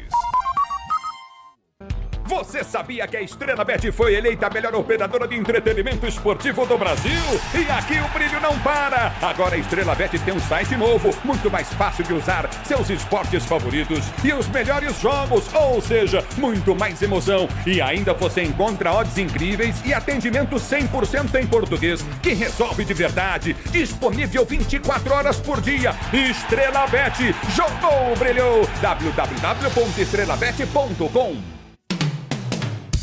Você 2.31 2.63
sabia 2.63 3.05
que 3.09 3.17
a 3.17 3.21
Estrela 3.21 3.65
Bet 3.65 3.91
foi 3.91 4.15
eleita 4.15 4.47
a 4.47 4.49
melhor 4.49 4.73
operadora 4.73 5.27
de 5.27 5.35
entretenimento 5.35 6.07
esportivo 6.07 6.65
do 6.65 6.77
Brasil? 6.77 7.11
E 7.53 7.69
aqui 7.69 7.99
o 7.99 8.07
brilho 8.07 8.39
não 8.39 8.57
para! 8.59 9.13
Agora 9.21 9.55
a 9.55 9.57
Estrela 9.57 9.93
Bet 9.93 10.17
tem 10.17 10.33
um 10.33 10.39
site 10.39 10.77
novo, 10.77 11.13
muito 11.25 11.51
mais 11.51 11.67
fácil 11.73 12.05
de 12.05 12.13
usar, 12.13 12.49
seus 12.63 12.89
esportes 12.89 13.45
favoritos 13.45 14.05
e 14.23 14.31
os 14.31 14.47
melhores 14.47 14.97
jogos, 15.01 15.53
ou 15.53 15.81
seja, 15.81 16.23
muito 16.37 16.73
mais 16.73 17.01
emoção. 17.01 17.49
E 17.67 17.81
ainda 17.81 18.13
você 18.13 18.43
encontra 18.43 18.93
odds 18.93 19.17
incríveis 19.17 19.85
e 19.85 19.93
atendimento 19.93 20.55
100% 20.55 21.35
em 21.35 21.45
português, 21.45 22.01
que 22.23 22.31
resolve 22.31 22.85
de 22.85 22.93
verdade. 22.93 23.53
Disponível 23.71 24.45
24 24.45 25.13
horas 25.13 25.37
por 25.37 25.59
dia. 25.59 25.93
Estrela 26.13 26.87
Bet, 26.87 27.35
jogou, 27.53 28.15
brilhou! 28.15 28.61
www.estrelabet.com 28.81 31.60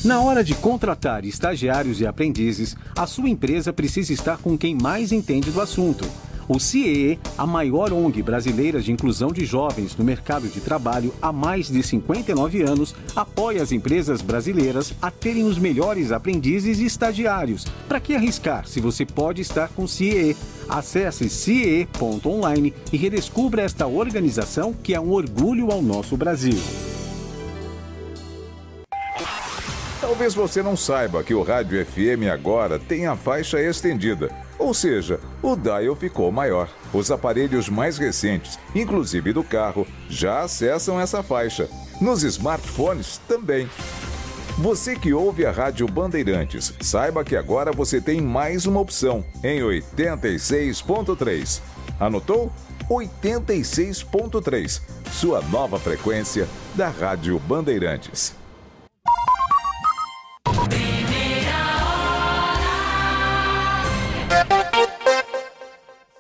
na 0.05 0.21
hora 0.21 0.45
de 0.45 0.55
contratar 0.55 1.25
estagiários 1.25 2.01
e 2.01 2.07
aprendizes, 2.07 2.77
a 2.97 3.07
sua 3.07 3.29
empresa 3.29 3.73
precisa 3.73 4.13
estar 4.13 4.39
com 4.39 4.57
quem 4.57 4.75
mais 4.75 5.11
entende 5.11 5.51
do 5.51 5.61
assunto. 5.61 6.09
O 6.49 6.59
CIEE, 6.59 7.19
a 7.37 7.47
maior 7.47 7.93
ONG 7.93 8.23
brasileira 8.23 8.81
de 8.81 8.91
inclusão 8.91 9.31
de 9.31 9.45
jovens 9.45 9.95
no 9.97 10.05
mercado 10.05 10.49
de 10.49 10.61
trabalho 10.61 11.13
há 11.21 11.31
mais 11.31 11.69
de 11.69 11.83
59 11.83 12.63
anos, 12.63 12.95
apoia 13.15 13.63
as 13.63 13.71
empresas 13.71 14.23
brasileiras 14.23 14.95
a 15.03 15.11
terem 15.11 15.45
os 15.45 15.59
melhores 15.59 16.11
aprendizes 16.11 16.79
e 16.79 16.87
estagiários. 16.87 17.67
Para 17.87 18.01
que 18.01 18.15
arriscar 18.15 18.67
se 18.67 18.81
você 18.81 19.05
pode 19.05 19.43
estar 19.43 19.69
com 19.69 19.83
o 19.83 19.89
CIEE? 19.89 20.35
Acesse 20.69 21.29
ciee.online 21.29 22.73
e 22.91 22.97
redescubra 22.97 23.63
esta 23.63 23.87
organização 23.87 24.73
que 24.73 24.95
é 24.95 25.01
um 25.01 25.11
orgulho 25.11 25.71
ao 25.71 25.83
nosso 25.83 26.17
Brasil. 26.17 26.59
Talvez 30.09 30.35
você 30.35 30.63
não 30.63 30.75
saiba 30.75 31.23
que 31.23 31.35
o 31.35 31.43
rádio 31.43 31.85
FM 31.85 32.33
agora 32.33 32.79
tem 32.79 33.07
a 33.07 33.15
faixa 33.15 33.61
estendida, 33.61 34.35
ou 34.59 34.73
seja, 34.73 35.21
o 35.43 35.55
dial 35.55 35.95
ficou 35.95 36.33
maior. 36.33 36.67
Os 36.95 37.11
aparelhos 37.11 37.69
mais 37.69 37.99
recentes, 37.99 38.59
inclusive 38.75 39.35
do 39.35 39.45
carro, 39.45 39.87
já 40.09 40.41
acessam 40.41 40.99
essa 40.99 41.23
faixa. 41.23 41.69
Nos 42.01 42.23
smartphones 42.23 43.21
também. 43.29 43.69
Você 44.57 44.97
que 44.97 45.13
ouve 45.13 45.45
a 45.45 45.53
Rádio 45.53 45.87
Bandeirantes, 45.87 46.73
saiba 46.81 47.23
que 47.23 47.37
agora 47.37 47.71
você 47.71 48.01
tem 48.01 48.19
mais 48.19 48.65
uma 48.65 48.81
opção 48.81 49.23
em 49.45 49.61
86.3. 49.61 51.61
Anotou? 52.01 52.51
86.3, 52.89 54.81
sua 55.13 55.43
nova 55.43 55.79
frequência 55.79 56.49
da 56.75 56.89
Rádio 56.89 57.39
Bandeirantes. 57.41 58.38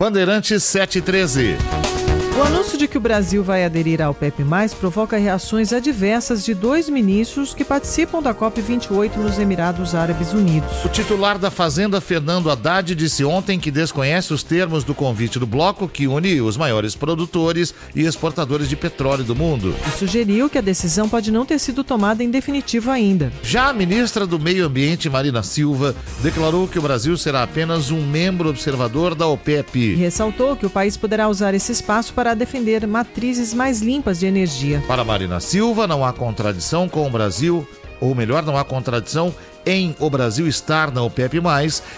Bandeirantes 0.09 0.65
713. 0.65 1.98
O 2.39 2.43
anúncio 2.43 2.79
de 2.79 2.87
que 2.87 2.97
o 2.97 3.01
Brasil 3.01 3.43
vai 3.43 3.65
aderir 3.65 4.01
ao 4.01 4.15
PEP+, 4.15 4.45
provoca 4.79 5.17
reações 5.17 5.73
adversas 5.73 6.45
de 6.45 6.55
dois 6.55 6.89
ministros 6.89 7.53
que 7.53 7.65
participam 7.65 8.23
da 8.23 8.33
COP28 8.33 9.17
nos 9.17 9.41
Emirados 9.41 9.93
Árabes 9.93 10.33
Unidos. 10.33 10.71
O 10.85 10.89
titular 10.89 11.37
da 11.37 11.51
Fazenda, 11.51 12.01
Fernando 12.01 12.49
Haddad, 12.49 12.95
disse 12.95 13.25
ontem 13.25 13.59
que 13.59 13.73
desconhece 13.73 14.33
os 14.33 14.45
termos 14.45 14.85
do 14.85 14.95
convite 14.95 15.37
do 15.37 15.49
bloco 15.49 15.89
que 15.89 16.07
une 16.07 16.41
os 16.41 16.57
maiores 16.57 16.95
produtores 16.95 17.75
e 17.93 18.03
exportadores 18.05 18.69
de 18.69 18.77
petróleo 18.77 19.25
do 19.25 19.35
mundo. 19.35 19.75
E 19.89 19.99
sugeriu 19.99 20.49
que 20.49 20.59
a 20.59 20.63
decisão 20.63 21.09
pode 21.09 21.33
não 21.33 21.45
ter 21.45 21.59
sido 21.59 21.83
tomada 21.83 22.23
em 22.23 22.31
definitivo 22.31 22.93
ainda. 22.93 23.33
Já 23.43 23.71
a 23.71 23.73
ministra 23.73 24.29
do 24.29 24.39
Meio 24.39 24.65
Ambiente, 24.65 25.11
Marina 25.11 25.43
Silva, 25.43 25.93
declarou 26.23 26.69
que 26.69 26.79
o 26.79 26.83
Brasil 26.83 27.17
será 27.17 27.43
apenas 27.43 27.91
um 27.91 28.07
membro 28.07 28.49
observador 28.49 29.17
da 29.17 29.27
OPEP. 29.27 29.77
E 29.77 29.97
ressaltou 29.97 30.55
que 30.55 30.67
o 30.67 30.71
país 30.71 30.97
poderá 30.97 31.29
usar 31.29 31.53
esse 31.53 31.73
espaço 31.73 32.13
para 32.13 32.28
defender 32.35 32.87
matrizes 32.87 33.55
mais 33.55 33.81
limpas 33.81 34.19
de 34.19 34.27
energia. 34.27 34.83
Para 34.87 35.05
Marina 35.05 35.41
Silva, 35.41 35.87
não 35.87 36.05
há 36.05 36.13
contradição 36.13 36.89
com 36.89 37.07
o 37.07 37.11
Brasil, 37.11 37.67
ou 38.01 38.15
melhor, 38.15 38.43
não 38.45 38.57
há 38.57 38.65
contradição 38.65 39.35
em 39.69 39.95
o 39.99 40.09
Brasil 40.09 40.49
estar 40.49 40.91
na 40.91 41.03
OPEP+, 41.03 41.39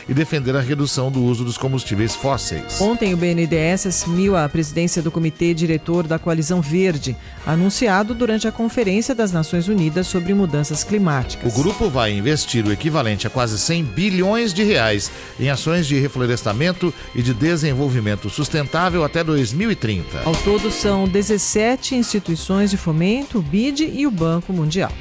e 0.08 0.12
defender 0.12 0.56
a 0.56 0.60
redução 0.60 1.10
do 1.10 1.22
uso 1.22 1.44
dos 1.44 1.56
combustíveis 1.56 2.16
fósseis. 2.16 2.80
Ontem, 2.80 3.14
o 3.14 3.16
BNDES 3.16 3.86
assumiu 3.86 4.36
a 4.36 4.48
presidência 4.48 5.00
do 5.00 5.10
Comitê 5.10 5.54
Diretor 5.54 6.06
da 6.06 6.18
Coalizão 6.18 6.60
Verde, 6.60 7.16
anunciado 7.46 8.12
durante 8.12 8.48
a 8.48 8.52
Conferência 8.52 9.14
das 9.14 9.30
Nações 9.30 9.68
Unidas 9.68 10.08
sobre 10.08 10.34
Mudanças 10.34 10.82
Climáticas. 10.82 11.54
O 11.54 11.62
grupo 11.62 11.88
vai 11.88 12.12
investir 12.12 12.66
o 12.66 12.72
equivalente 12.72 13.26
a 13.26 13.30
quase 13.30 13.56
100 13.56 13.84
bilhões 13.84 14.52
de 14.52 14.64
reais 14.64 15.10
em 15.38 15.48
ações 15.48 15.86
de 15.86 15.98
reflorestamento 15.98 16.92
e 17.14 17.22
de 17.22 17.32
desenvolvimento 17.32 18.28
sustentável 18.28 19.04
até 19.04 19.22
2030. 19.22 20.22
Ao 20.24 20.34
todo, 20.34 20.70
são 20.70 21.06
17 21.06 21.94
instituições 21.94 22.70
de 22.70 22.76
fomento, 22.76 23.38
o 23.38 23.42
BID 23.42 23.92
e 23.94 24.06
o 24.06 24.10
Banco 24.10 24.52
Mundial. 24.52 24.92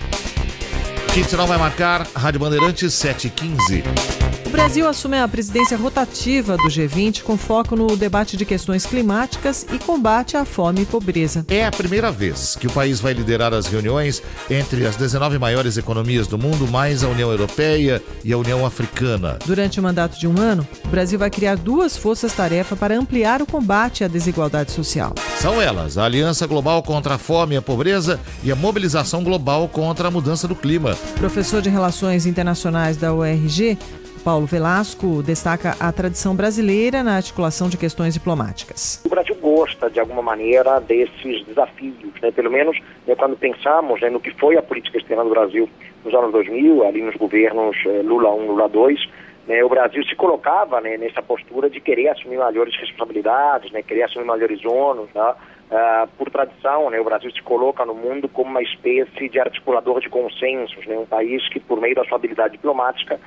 Quinto 1.13 1.29
sinal 1.29 1.47
vai 1.47 1.57
marcar 1.57 2.07
Rádio 2.15 2.39
Bandeirantes 2.39 2.93
715. 2.93 4.28
O 4.49 4.51
Brasil 4.51 4.89
assume 4.89 5.19
a 5.19 5.27
presidência 5.27 5.77
rotativa 5.77 6.57
do 6.57 6.63
G20 6.63 7.21
com 7.21 7.37
foco 7.37 7.75
no 7.75 7.95
debate 7.95 8.35
de 8.35 8.43
questões 8.45 8.83
climáticas 8.83 9.63
e 9.71 9.77
combate 9.77 10.35
à 10.35 10.43
fome 10.43 10.81
e 10.81 10.85
pobreza. 10.87 11.45
É 11.49 11.67
a 11.67 11.71
primeira 11.71 12.11
vez 12.11 12.55
que 12.55 12.65
o 12.65 12.71
país 12.71 12.99
vai 12.99 13.13
liderar 13.13 13.53
as 13.53 13.67
reuniões 13.67 14.23
entre 14.49 14.87
as 14.87 14.95
19 14.95 15.37
maiores 15.37 15.77
economias 15.77 16.25
do 16.25 16.35
mundo, 16.35 16.67
mais 16.67 17.03
a 17.03 17.09
União 17.09 17.29
Europeia 17.29 18.01
e 18.25 18.33
a 18.33 18.37
União 18.39 18.65
Africana. 18.65 19.37
Durante 19.45 19.79
o 19.79 19.83
mandato 19.83 20.19
de 20.19 20.27
um 20.27 20.39
ano, 20.39 20.67
o 20.83 20.87
Brasil 20.87 21.19
vai 21.19 21.29
criar 21.29 21.55
duas 21.55 21.95
forças-tarefa 21.95 22.75
para 22.75 22.97
ampliar 22.97 23.43
o 23.43 23.45
combate 23.45 24.03
à 24.03 24.07
desigualdade 24.07 24.71
social. 24.71 25.13
São 25.39 25.61
elas 25.61 25.95
a 25.95 26.05
Aliança 26.05 26.47
Global 26.47 26.81
contra 26.81 27.13
a 27.13 27.17
Fome 27.19 27.53
e 27.53 27.57
a 27.57 27.61
Pobreza 27.61 28.19
e 28.43 28.51
a 28.51 28.55
Mobilização 28.55 29.23
Global 29.23 29.69
contra 29.69 30.07
a 30.07 30.11
Mudança 30.11 30.47
do 30.47 30.55
Clima. 30.55 30.97
Professor 31.17 31.61
de 31.61 31.69
Relações 31.69 32.25
Internacionais 32.25 32.97
da 32.97 33.13
URG, 33.13 33.77
Paulo 34.19 34.45
Velasco 34.45 35.23
destaca 35.23 35.75
a 35.79 35.91
tradição 35.91 36.35
brasileira 36.35 37.01
na 37.03 37.15
articulação 37.15 37.69
de 37.69 37.77
questões 37.77 38.13
diplomáticas. 38.13 39.01
O 39.05 39.09
Brasil 39.09 39.35
gosta, 39.35 39.89
de 39.89 39.99
alguma 39.99 40.21
maneira, 40.21 40.79
desses 40.79 41.45
desafios, 41.45 41.95
né? 42.21 42.31
pelo 42.31 42.51
menos 42.51 42.77
né, 43.07 43.15
quando 43.15 43.35
pensamos 43.37 44.01
né, 44.01 44.09
no 44.09 44.19
que 44.19 44.31
foi 44.31 44.57
a 44.57 44.61
política 44.61 44.97
externa 44.97 45.23
do 45.23 45.29
Brasil 45.29 45.69
nos 46.03 46.13
anos 46.13 46.31
2000, 46.31 46.85
ali 46.85 47.01
nos 47.01 47.15
governos 47.15 47.75
eh, 47.85 48.01
Lula 48.03 48.33
1, 48.33 48.47
Lula 48.47 48.69
2, 48.69 49.09
né, 49.49 49.63
o 49.63 49.69
Brasil 49.69 50.03
se 50.03 50.15
colocava 50.15 50.79
né, 50.79 50.95
nessa 50.95 51.23
postura 51.23 51.69
de 51.69 51.81
querer 51.81 52.09
assumir 52.09 52.37
maiores 52.37 52.75
responsabilidades, 52.79 53.71
né, 53.71 53.81
querer 53.81 54.03
assumir 54.03 54.25
maiores 54.25 54.63
ônus, 54.63 55.09
tá? 55.11 55.35
Uh, 55.69 56.07
por 56.17 56.31
tradição, 56.31 56.89
né, 56.89 56.99
o 56.99 57.03
Brasil 57.03 57.29
se 57.31 57.43
coloca 57.43 57.85
no 57.85 57.93
mundo 57.93 58.27
como 58.27 58.49
uma 58.49 58.61
espécie 58.61 59.29
de 59.29 59.39
articulador 59.39 60.01
de 60.01 60.09
consensos, 60.09 60.83
né, 60.87 60.97
um 60.97 61.05
país 61.05 61.47
que, 61.49 61.59
por 61.59 61.79
meio 61.79 61.93
da 61.93 62.03
sua 62.05 62.17
habilidade 62.17 62.53
diplomática, 62.53 63.19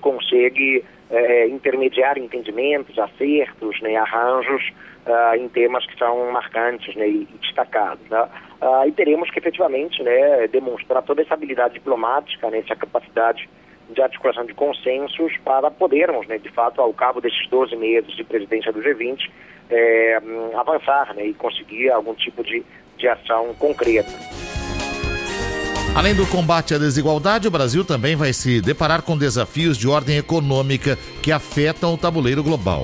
consegue 0.00 0.84
eh, 1.10 1.46
intermediar 1.48 2.18
entendimentos, 2.18 2.98
acertos, 2.98 3.80
né, 3.80 3.96
arranjos 3.96 4.72
uh, 5.06 5.36
em 5.36 5.48
temas 5.48 5.86
que 5.86 5.96
são 5.96 6.30
marcantes 6.32 6.94
né, 6.96 7.08
e 7.08 7.28
destacados. 7.40 8.04
Né? 8.10 8.28
Uh, 8.60 8.88
e 8.88 8.92
teremos 8.92 9.30
que 9.30 9.38
efetivamente 9.38 10.02
né, 10.02 10.48
demonstrar 10.48 11.02
toda 11.02 11.22
essa 11.22 11.34
habilidade 11.34 11.74
diplomática, 11.74 12.50
né, 12.50 12.58
essa 12.58 12.74
capacidade 12.74 13.48
de 13.88 14.02
articulação 14.02 14.44
de 14.44 14.54
consensos 14.54 15.36
para 15.44 15.70
podermos, 15.70 16.26
né, 16.26 16.38
de 16.38 16.48
fato, 16.48 16.80
ao 16.80 16.92
cabo 16.92 17.20
desses 17.20 17.48
12 17.48 17.76
meses 17.76 18.16
de 18.16 18.24
presidência 18.24 18.72
do 18.72 18.82
G20, 18.82 19.30
é, 19.70 20.20
avançar 20.56 21.14
né, 21.14 21.26
e 21.26 21.34
conseguir 21.34 21.90
algum 21.90 22.14
tipo 22.14 22.42
de, 22.42 22.64
de 22.96 23.08
ação 23.08 23.54
concreta. 23.54 24.10
Além 25.96 26.14
do 26.14 26.26
combate 26.26 26.74
à 26.74 26.78
desigualdade, 26.78 27.48
o 27.48 27.50
Brasil 27.50 27.82
também 27.82 28.16
vai 28.16 28.30
se 28.30 28.60
deparar 28.60 29.00
com 29.00 29.16
desafios 29.16 29.78
de 29.78 29.88
ordem 29.88 30.18
econômica 30.18 30.98
que 31.22 31.32
afetam 31.32 31.94
o 31.94 31.96
tabuleiro 31.96 32.44
global. 32.44 32.82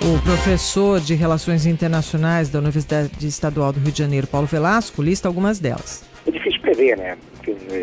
O 0.00 0.22
professor 0.22 1.00
de 1.00 1.16
Relações 1.16 1.66
Internacionais 1.66 2.48
da 2.48 2.60
Universidade 2.60 3.26
Estadual 3.26 3.72
do 3.72 3.80
Rio 3.80 3.90
de 3.90 3.98
Janeiro, 3.98 4.28
Paulo 4.28 4.46
Velasco, 4.46 5.02
lista 5.02 5.26
algumas 5.26 5.58
delas. 5.58 6.08
É 6.24 6.30
difícil 6.30 6.60
prever, 6.60 6.96
né? 6.96 7.18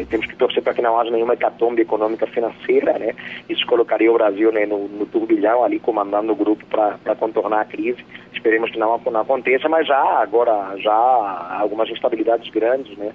temos 0.09 0.25
que 0.25 0.35
torcer 0.37 0.63
para 0.63 0.73
que 0.73 0.81
não 0.81 0.97
haja 0.97 1.11
nenhuma 1.11 1.33
hecatombe 1.33 1.81
econômica 1.81 2.25
financeira, 2.27 2.97
né? 2.97 3.13
Isso 3.49 3.65
colocaria 3.67 4.09
o 4.09 4.15
Brasil 4.15 4.53
né, 4.53 4.65
no, 4.65 4.87
no 4.87 5.05
turbilhão 5.05 5.65
ali, 5.65 5.79
comandando 5.79 6.31
o 6.31 6.35
grupo 6.35 6.65
para 6.65 7.15
contornar 7.15 7.61
a 7.61 7.65
crise. 7.65 8.03
Esperemos 8.33 8.71
que 8.71 8.79
não, 8.79 8.97
não 8.97 9.19
aconteça, 9.19 9.67
mas 9.67 9.85
já 9.85 10.01
agora 10.21 10.75
já 10.77 10.93
há 10.93 11.59
algumas 11.59 11.89
instabilidades 11.89 12.49
grandes, 12.49 12.97
né? 12.97 13.11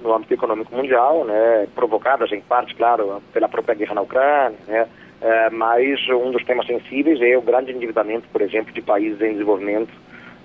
No 0.00 0.14
âmbito 0.14 0.34
econômico 0.34 0.74
mundial, 0.74 1.24
né, 1.24 1.66
provocadas 1.74 2.32
em 2.32 2.40
parte, 2.40 2.74
claro, 2.74 3.22
pela 3.32 3.48
própria 3.48 3.74
guerra 3.74 3.94
na 3.94 4.02
Ucrânia, 4.02 4.58
né, 4.66 4.88
é, 5.20 5.50
mas 5.50 6.00
um 6.08 6.32
dos 6.32 6.44
temas 6.44 6.66
sensíveis 6.66 7.20
é 7.20 7.36
o 7.36 7.42
grande 7.42 7.70
endividamento, 7.70 8.26
por 8.32 8.42
exemplo, 8.42 8.72
de 8.72 8.82
países 8.82 9.20
em 9.20 9.32
desenvolvimento 9.32 9.90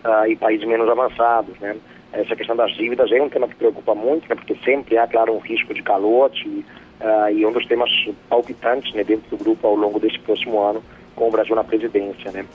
uh, 0.06 0.28
e 0.28 0.36
países 0.36 0.68
menos 0.68 0.88
avançados, 0.88 1.58
né. 1.60 1.76
Essa 2.14 2.36
questão 2.36 2.56
das 2.56 2.72
dívidas 2.72 3.12
é 3.12 3.22
um 3.22 3.30
tema 3.30 3.48
que 3.48 3.56
preocupa 3.56 3.94
muito, 3.94 4.30
né, 4.30 4.36
porque 4.36 4.56
sempre 4.64 4.98
há, 4.98 5.08
claro, 5.08 5.34
um 5.34 5.40
risco 5.40 5.74
de 5.74 5.84
calote 5.84 6.48
uh, 6.48 7.30
e 7.32 7.46
um 7.46 7.52
dos 7.52 7.66
temas 7.66 7.90
palpitantes 8.30 8.94
né, 8.94 9.04
dentro 9.04 9.30
do 9.30 9.44
grupo 9.44 9.68
ao 9.68 9.76
longo 9.76 10.00
desse 10.00 10.20
próximo 10.20 10.60
ano 10.60 10.84
com 11.16 11.28
o 11.28 11.32
Brasil 11.32 11.56
na 11.56 11.64
presidência, 11.64 12.32
né. 12.32 12.46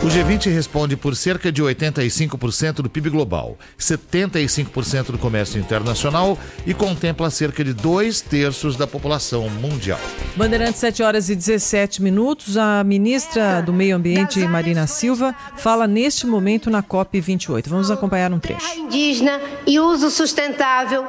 O 0.00 0.06
G20 0.06 0.48
responde 0.54 0.96
por 0.96 1.16
cerca 1.16 1.50
de 1.50 1.60
85% 1.60 2.74
do 2.74 2.88
PIB 2.88 3.10
global, 3.10 3.58
75% 3.76 5.06
do 5.10 5.18
comércio 5.18 5.58
internacional 5.58 6.38
e 6.64 6.72
contempla 6.72 7.28
cerca 7.30 7.64
de 7.64 7.72
dois 7.72 8.20
terços 8.20 8.76
da 8.76 8.86
população 8.86 9.50
mundial. 9.50 9.98
Bandeirantes, 10.36 10.78
7 10.78 11.02
horas 11.02 11.28
e 11.28 11.34
17 11.34 12.00
minutos. 12.00 12.56
A 12.56 12.84
ministra 12.84 13.60
do 13.60 13.72
Meio 13.72 13.96
Ambiente, 13.96 14.38
Marina 14.46 14.86
Silva, 14.86 15.34
fala 15.56 15.88
neste 15.88 16.28
momento 16.28 16.70
na 16.70 16.80
COP28. 16.80 17.68
Vamos 17.68 17.90
acompanhar 17.90 18.32
um 18.32 18.38
trecho. 18.38 18.78
Indígena 18.78 19.40
e 19.66 19.80
uso 19.80 20.12
sustentável, 20.12 21.06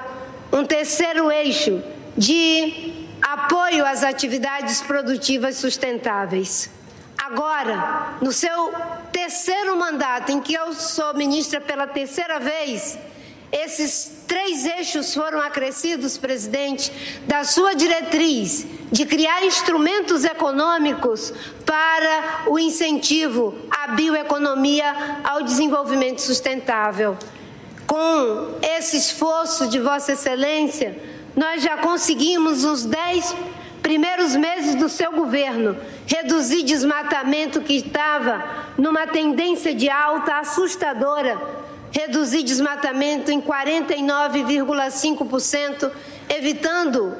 um 0.52 0.66
terceiro 0.66 1.32
eixo 1.32 1.80
de 2.18 2.92
apoio 3.22 3.86
às 3.86 4.04
atividades 4.04 4.82
produtivas 4.82 5.58
sustentáveis. 5.58 6.79
Agora, 7.32 8.16
no 8.22 8.32
seu 8.32 8.74
terceiro 9.12 9.78
mandato, 9.78 10.32
em 10.32 10.42
que 10.42 10.52
eu 10.52 10.74
sou 10.74 11.14
ministra 11.14 11.62
pela 11.62 11.86
terceira 11.86 12.40
vez, 12.40 12.98
esses 13.52 14.24
três 14.28 14.66
eixos 14.66 15.14
foram 15.14 15.40
acrescidos, 15.40 16.18
presidente, 16.18 16.92
da 17.28 17.44
sua 17.44 17.76
diretriz 17.76 18.66
de 18.92 19.06
criar 19.06 19.46
instrumentos 19.46 20.26
econômicos 20.26 21.32
para 21.68 22.46
o 22.48 22.58
incentivo 22.58 23.56
à 23.70 23.90
bioeconomia, 23.90 25.20
ao 25.24 25.44
desenvolvimento 25.44 26.24
sustentável. 26.24 27.16
Com 27.86 28.56
esse 28.60 28.98
esforço 28.98 29.68
de 29.68 29.80
Vossa 29.80 30.14
Excelência, 30.14 30.98
nós 31.36 31.62
já 31.62 31.78
conseguimos 31.78 32.64
os 32.64 32.86
dez 32.86 33.36
primeiros 33.90 34.36
meses 34.36 34.76
do 34.76 34.88
seu 34.88 35.12
governo, 35.12 35.76
reduzir 36.06 36.62
desmatamento 36.62 37.60
que 37.60 37.74
estava 37.74 38.46
numa 38.78 39.08
tendência 39.08 39.74
de 39.74 39.90
alta 39.90 40.36
assustadora, 40.36 41.42
reduzir 41.92 42.44
desmatamento 42.44 43.32
em 43.32 43.42
49,5%, 43.42 45.90
evitando 46.30 47.18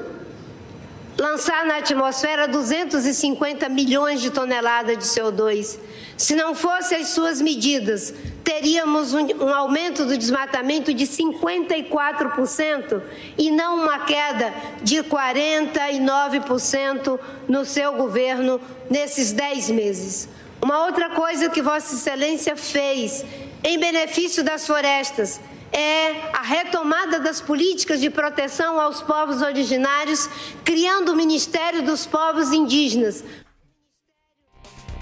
lançar 1.18 1.66
na 1.66 1.78
atmosfera 1.78 2.46
250 2.46 3.68
milhões 3.68 4.20
de 4.20 4.30
toneladas 4.30 4.96
de 4.96 5.06
CO2. 5.06 5.76
Se 6.20 6.36
não 6.36 6.54
fossem 6.54 6.98
as 6.98 7.08
suas 7.08 7.40
medidas, 7.40 8.12
teríamos 8.44 9.14
um, 9.14 9.26
um, 9.42 9.54
aumento 9.54 10.04
do 10.04 10.18
desmatamento 10.18 10.92
de 10.92 11.06
54% 11.06 13.00
e 13.38 13.50
não 13.50 13.82
uma 13.82 14.00
queda 14.00 14.52
de 14.82 14.96
49% 14.96 17.18
no 17.48 17.64
seu 17.64 17.94
governo 17.94 18.60
nesses 18.90 19.32
10 19.32 19.70
meses. 19.70 20.28
Uma 20.60 20.84
outra 20.84 21.08
coisa 21.08 21.48
que 21.48 21.62
Vossa 21.62 21.94
Excelência 21.94 22.54
fez 22.54 23.24
em 23.64 23.78
benefício 23.78 24.44
das 24.44 24.66
florestas. 24.66 25.40
É 25.72 26.32
a 26.34 26.42
retomada 26.42 27.18
das 27.18 27.40
políticas 27.40 27.98
de 27.98 28.10
proteção 28.10 28.78
aos 28.78 29.00
povos 29.00 29.40
originários, 29.40 30.28
criando 30.64 31.12
o 31.12 31.16
Ministério 31.16 31.82
dos 31.82 32.04
Povos 32.04 32.52
Indígenas. 32.52 33.24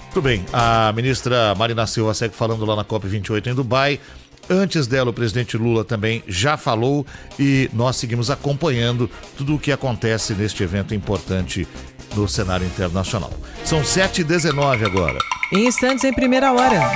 Muito 0.09 0.23
bem, 0.23 0.43
a 0.51 0.91
ministra 0.93 1.53
Marina 1.53 1.85
Silva 1.85 2.15
segue 2.15 2.35
falando 2.35 2.65
lá 2.65 2.75
na 2.75 2.83
COP28 2.83 3.45
em 3.45 3.53
Dubai. 3.53 3.99
Antes 4.49 4.87
dela, 4.87 5.11
o 5.11 5.13
presidente 5.13 5.55
Lula 5.55 5.85
também 5.85 6.23
já 6.27 6.57
falou 6.57 7.05
e 7.37 7.69
nós 7.71 7.97
seguimos 7.97 8.31
acompanhando 8.31 9.07
tudo 9.37 9.53
o 9.53 9.59
que 9.59 9.71
acontece 9.71 10.33
neste 10.33 10.63
evento 10.63 10.95
importante 10.95 11.67
no 12.15 12.27
cenário 12.27 12.65
internacional. 12.65 13.31
São 13.63 13.83
7h19 13.83 14.83
agora. 14.83 15.19
Em 15.53 15.67
instantes, 15.67 16.03
em 16.03 16.11
primeira 16.11 16.51
hora. 16.51 16.89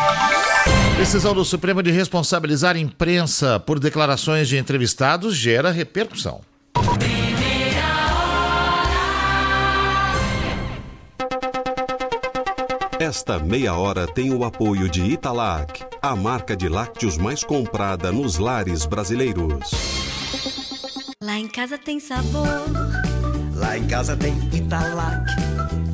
Decisão 0.97 1.35
do 1.35 1.45
Supremo 1.45 1.83
de 1.83 1.91
responsabilizar 1.91 2.75
a 2.75 2.79
imprensa 2.79 3.59
por 3.59 3.79
declarações 3.79 4.47
de 4.47 4.57
entrevistados 4.57 5.35
gera 5.35 5.69
repercussão. 5.69 6.41
Esta 13.03 13.37
meia 13.37 13.75
hora 13.75 14.07
tem 14.07 14.33
o 14.33 14.45
apoio 14.45 14.87
de 14.87 15.03
Italac, 15.03 15.83
a 16.01 16.15
marca 16.15 16.55
de 16.55 16.69
lácteos 16.69 17.17
mais 17.17 17.43
comprada 17.43 18.13
nos 18.13 18.37
lares 18.37 18.85
brasileiros. 18.85 19.71
Lá 21.21 21.37
em 21.37 21.49
casa 21.49 21.77
tem 21.77 21.99
sabor. 21.99 22.47
Lá 23.55 23.77
em 23.77 23.85
casa 23.87 24.15
tem 24.15 24.33
Italac. 24.53 25.25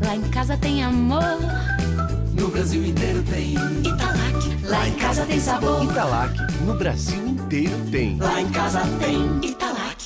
Lá 0.05 0.15
em 0.15 0.29
casa 0.29 0.55
tem 0.55 0.83
amor. 0.83 1.23
No 2.39 2.47
Brasil 2.49 2.85
inteiro 2.85 3.23
tem 3.23 3.53
Italac. 3.55 4.67
Lá 4.67 4.87
em 4.87 4.93
casa 4.93 5.25
tem 5.25 5.39
sabor. 5.39 5.83
Italac. 5.83 6.37
No 6.63 6.75
Brasil 6.75 7.27
inteiro 7.27 7.75
tem. 7.89 8.17
Lá 8.17 8.39
em 8.39 8.49
casa 8.51 8.81
tem 8.99 9.49
Italac. 9.49 9.98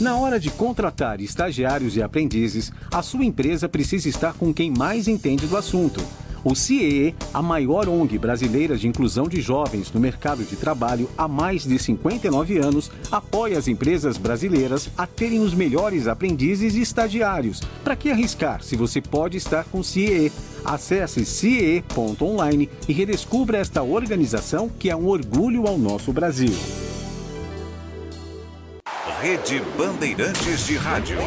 Na 0.00 0.16
hora 0.16 0.38
de 0.38 0.48
contratar 0.48 1.20
estagiários 1.20 1.96
e 1.96 2.02
aprendizes, 2.02 2.70
a 2.92 3.02
sua 3.02 3.24
empresa 3.24 3.68
precisa 3.68 4.08
estar 4.08 4.32
com 4.32 4.54
quem 4.54 4.70
mais 4.70 5.08
entende 5.08 5.44
do 5.48 5.56
assunto. 5.56 6.00
O 6.44 6.54
CIE, 6.54 7.16
a 7.34 7.42
maior 7.42 7.88
ONG 7.88 8.16
brasileira 8.16 8.76
de 8.76 8.86
inclusão 8.86 9.28
de 9.28 9.40
jovens 9.40 9.90
no 9.90 9.98
mercado 9.98 10.44
de 10.44 10.54
trabalho 10.54 11.10
há 11.18 11.26
mais 11.26 11.64
de 11.64 11.76
59 11.80 12.58
anos, 12.58 12.92
apoia 13.10 13.58
as 13.58 13.66
empresas 13.66 14.16
brasileiras 14.16 14.88
a 14.96 15.04
terem 15.04 15.40
os 15.40 15.52
melhores 15.52 16.06
aprendizes 16.06 16.76
e 16.76 16.80
estagiários. 16.80 17.60
Para 17.82 17.96
que 17.96 18.08
arriscar 18.08 18.62
se 18.62 18.76
você 18.76 19.00
pode 19.00 19.36
estar 19.36 19.64
com 19.64 19.80
o 19.80 19.84
CIE? 19.84 20.30
Acesse 20.64 21.24
CIE.online 21.24 22.70
e 22.88 22.92
redescubra 22.92 23.58
esta 23.58 23.82
organização 23.82 24.68
que 24.68 24.90
é 24.90 24.94
um 24.94 25.08
orgulho 25.08 25.66
ao 25.66 25.76
nosso 25.76 26.12
Brasil. 26.12 26.54
Rede 29.20 29.60
Bandeirantes 29.76 30.64
de 30.64 30.76
Rádio. 30.76 31.18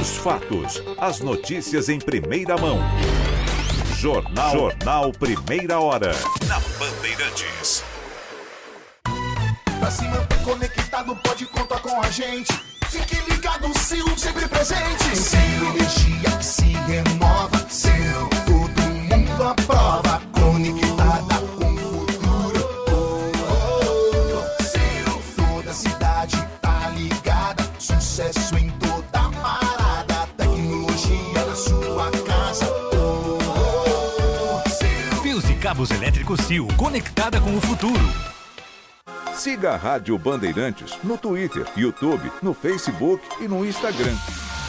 Os 0.00 0.16
fatos, 0.16 0.82
as 0.98 1.20
notícias 1.20 1.88
em 1.88 2.00
primeira 2.00 2.56
mão. 2.56 2.80
Jornal, 3.96 4.50
Jornal 4.50 5.12
Primeira 5.12 5.78
Hora. 5.78 6.10
Na 6.48 6.58
Bandeirantes. 6.76 7.84
Pra 9.78 9.90
se 9.92 10.04
manter 10.08 10.42
conectado, 10.42 11.16
pode 11.22 11.46
contar 11.46 11.78
com 11.78 12.00
a 12.00 12.10
gente. 12.10 12.52
Fique 12.90 13.16
ligado, 13.30 13.72
Sil, 13.78 14.06
sempre 14.18 14.48
presente. 14.48 15.14
Sil, 15.14 15.62
energia 15.70 16.30
que 16.36 16.44
se 16.44 16.72
renova. 16.88 17.64
Sil, 17.70 18.26
todo 18.44 18.82
mundo 18.82 19.44
aprova. 19.44 20.03
Sil, 36.40 36.68
conectada 36.76 37.40
com 37.40 37.56
o 37.56 37.60
futuro. 37.60 38.34
Siga 39.34 39.72
a 39.72 39.76
Rádio 39.76 40.16
Bandeirantes 40.16 40.96
no 41.02 41.18
Twitter, 41.18 41.66
YouTube, 41.76 42.30
no 42.42 42.54
Facebook 42.54 43.22
e 43.40 43.48
no 43.48 43.64
Instagram. 43.64 44.16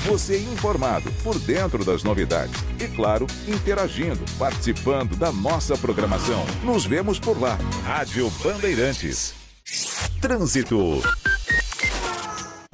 Você 0.06 0.38
informado 0.40 1.12
por 1.24 1.38
dentro 1.40 1.84
das 1.84 2.04
novidades 2.04 2.64
e, 2.80 2.88
claro, 2.88 3.26
interagindo, 3.48 4.24
participando 4.38 5.16
da 5.16 5.32
nossa 5.32 5.78
programação. 5.78 6.46
Nos 6.64 6.86
vemos 6.86 7.20
por 7.20 7.40
lá. 7.40 7.58
Rádio 7.84 8.30
Bandeirantes. 8.44 9.34
Trânsito. 10.22 11.02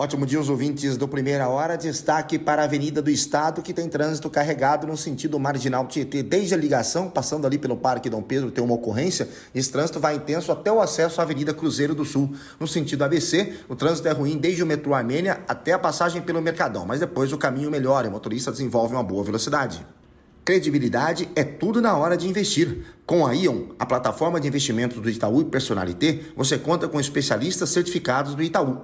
Ótimo 0.02 0.26
dia, 0.26 0.40
os 0.40 0.50
ouvintes 0.50 0.98
do 0.98 1.08
Primeira 1.08 1.48
Hora. 1.48 1.78
Destaque 1.78 2.40
para 2.40 2.64
a 2.64 2.66
Avenida 2.66 3.04
do 3.04 3.12
Estado, 3.12 3.62
que 3.62 3.72
tem 3.72 3.88
trânsito 3.88 4.32
carregado 4.32 4.88
no 4.88 4.98
sentido 4.98 5.40
marginal 5.40 5.86
Tietê. 5.86 6.24
Desde 6.24 6.56
a 6.56 6.58
ligação, 6.58 7.08
passando 7.08 7.46
ali 7.46 7.60
pelo 7.60 7.78
Parque 7.78 8.10
Dom 8.10 8.24
Pedro, 8.24 8.50
tem 8.50 8.64
uma 8.64 8.74
ocorrência. 8.74 9.30
Esse 9.54 9.72
trânsito 9.72 10.00
vai 10.00 10.16
intenso 10.16 10.52
até 10.52 10.72
o 10.72 10.82
acesso 10.82 11.22
à 11.22 11.24
Avenida 11.24 11.54
Cruzeiro 11.54 11.94
do 11.94 12.04
Sul. 12.04 12.34
No 12.60 12.68
sentido 12.68 13.04
ABC, 13.04 13.54
o 13.70 13.76
trânsito 13.76 14.08
é 14.08 14.12
ruim 14.12 14.40
desde 14.40 14.64
o 14.64 14.66
metrô 14.66 14.96
Armênia 14.96 15.42
até 15.48 15.74
a 15.74 15.78
passagem 15.78 16.20
pelo 16.20 16.42
Mercadão, 16.42 16.84
mas 16.84 17.00
depois 17.00 17.32
o 17.32 17.38
caminho 17.38 17.70
melhora 17.70 18.08
e 18.08 18.10
o 18.10 18.12
motorista 18.12 18.52
desenvolve 18.52 18.96
uma 18.96 19.04
boa 19.04 19.24
velocidade. 19.24 19.86
Credibilidade 20.44 21.30
é 21.36 21.44
tudo 21.44 21.80
na 21.80 21.96
hora 21.96 22.18
de 22.18 22.28
investir. 22.28 22.86
Com 23.06 23.24
a 23.28 23.34
Ion, 23.34 23.66
a 23.78 23.86
plataforma 23.86 24.42
de 24.42 24.48
investimentos 24.48 25.00
do 25.00 25.08
Itaú 25.08 25.42
e 25.42 25.46
Personalité, 25.46 26.22
você 26.36 26.58
conta 26.58 26.88
com 26.88 27.00
especialistas 27.00 27.70
certificados 27.70 28.34
do 28.34 28.42
Itaú. 28.42 28.82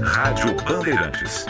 Rádio 0.00 0.54
Bandeirantes. 0.64 1.46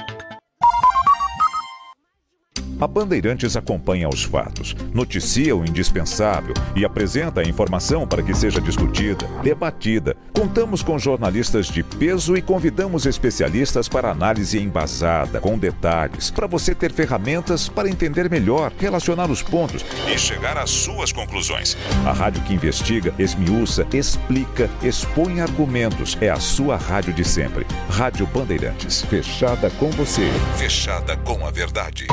A 2.81 2.87
Bandeirantes 2.87 3.57
acompanha 3.57 4.09
os 4.09 4.23
fatos, 4.23 4.75
noticia 4.95 5.55
o 5.55 5.63
indispensável 5.63 6.55
e 6.75 6.83
apresenta 6.83 7.43
a 7.43 7.45
informação 7.45 8.07
para 8.07 8.23
que 8.23 8.35
seja 8.35 8.59
discutida, 8.59 9.27
debatida. 9.43 10.17
Contamos 10.33 10.83
com 10.83 10.99
jornalistas 10.99 11.67
de 11.67 11.83
peso 11.83 12.39
e 12.39 12.41
convidamos 12.41 13.05
especialistas 13.05 13.87
para 13.87 14.11
análise 14.11 14.59
embasada, 14.59 15.41
com 15.41 15.59
detalhes, 15.59 16.31
para 16.31 16.47
você 16.47 16.75
ter 16.75 16.91
ferramentas 16.91 17.69
para 17.69 17.87
entender 17.87 18.31
melhor, 18.31 18.73
relacionar 18.79 19.31
os 19.31 19.43
pontos 19.43 19.85
e 20.11 20.19
chegar 20.19 20.57
às 20.57 20.71
suas 20.71 21.13
conclusões. 21.13 21.77
A 22.07 22.13
rádio 22.13 22.43
que 22.45 22.55
investiga, 22.55 23.13
esmiuça, 23.19 23.87
explica, 23.93 24.71
expõe 24.83 25.43
argumentos. 25.43 26.17
É 26.19 26.31
a 26.31 26.41
sua 26.41 26.79
rádio 26.79 27.13
de 27.13 27.27
sempre. 27.27 27.67
Rádio 27.91 28.27
Bandeirantes. 28.27 29.03
Fechada 29.03 29.69
com 29.73 29.91
você. 29.91 30.31
Fechada 30.57 31.15
com 31.19 31.47
a 31.47 31.51
verdade. 31.51 32.07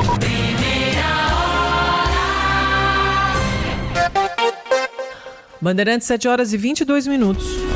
Bandeirantes, 5.59 6.07
7 6.07 6.27
horas 6.27 6.53
e 6.53 6.57
22 6.57 7.07
minutos. 7.07 7.66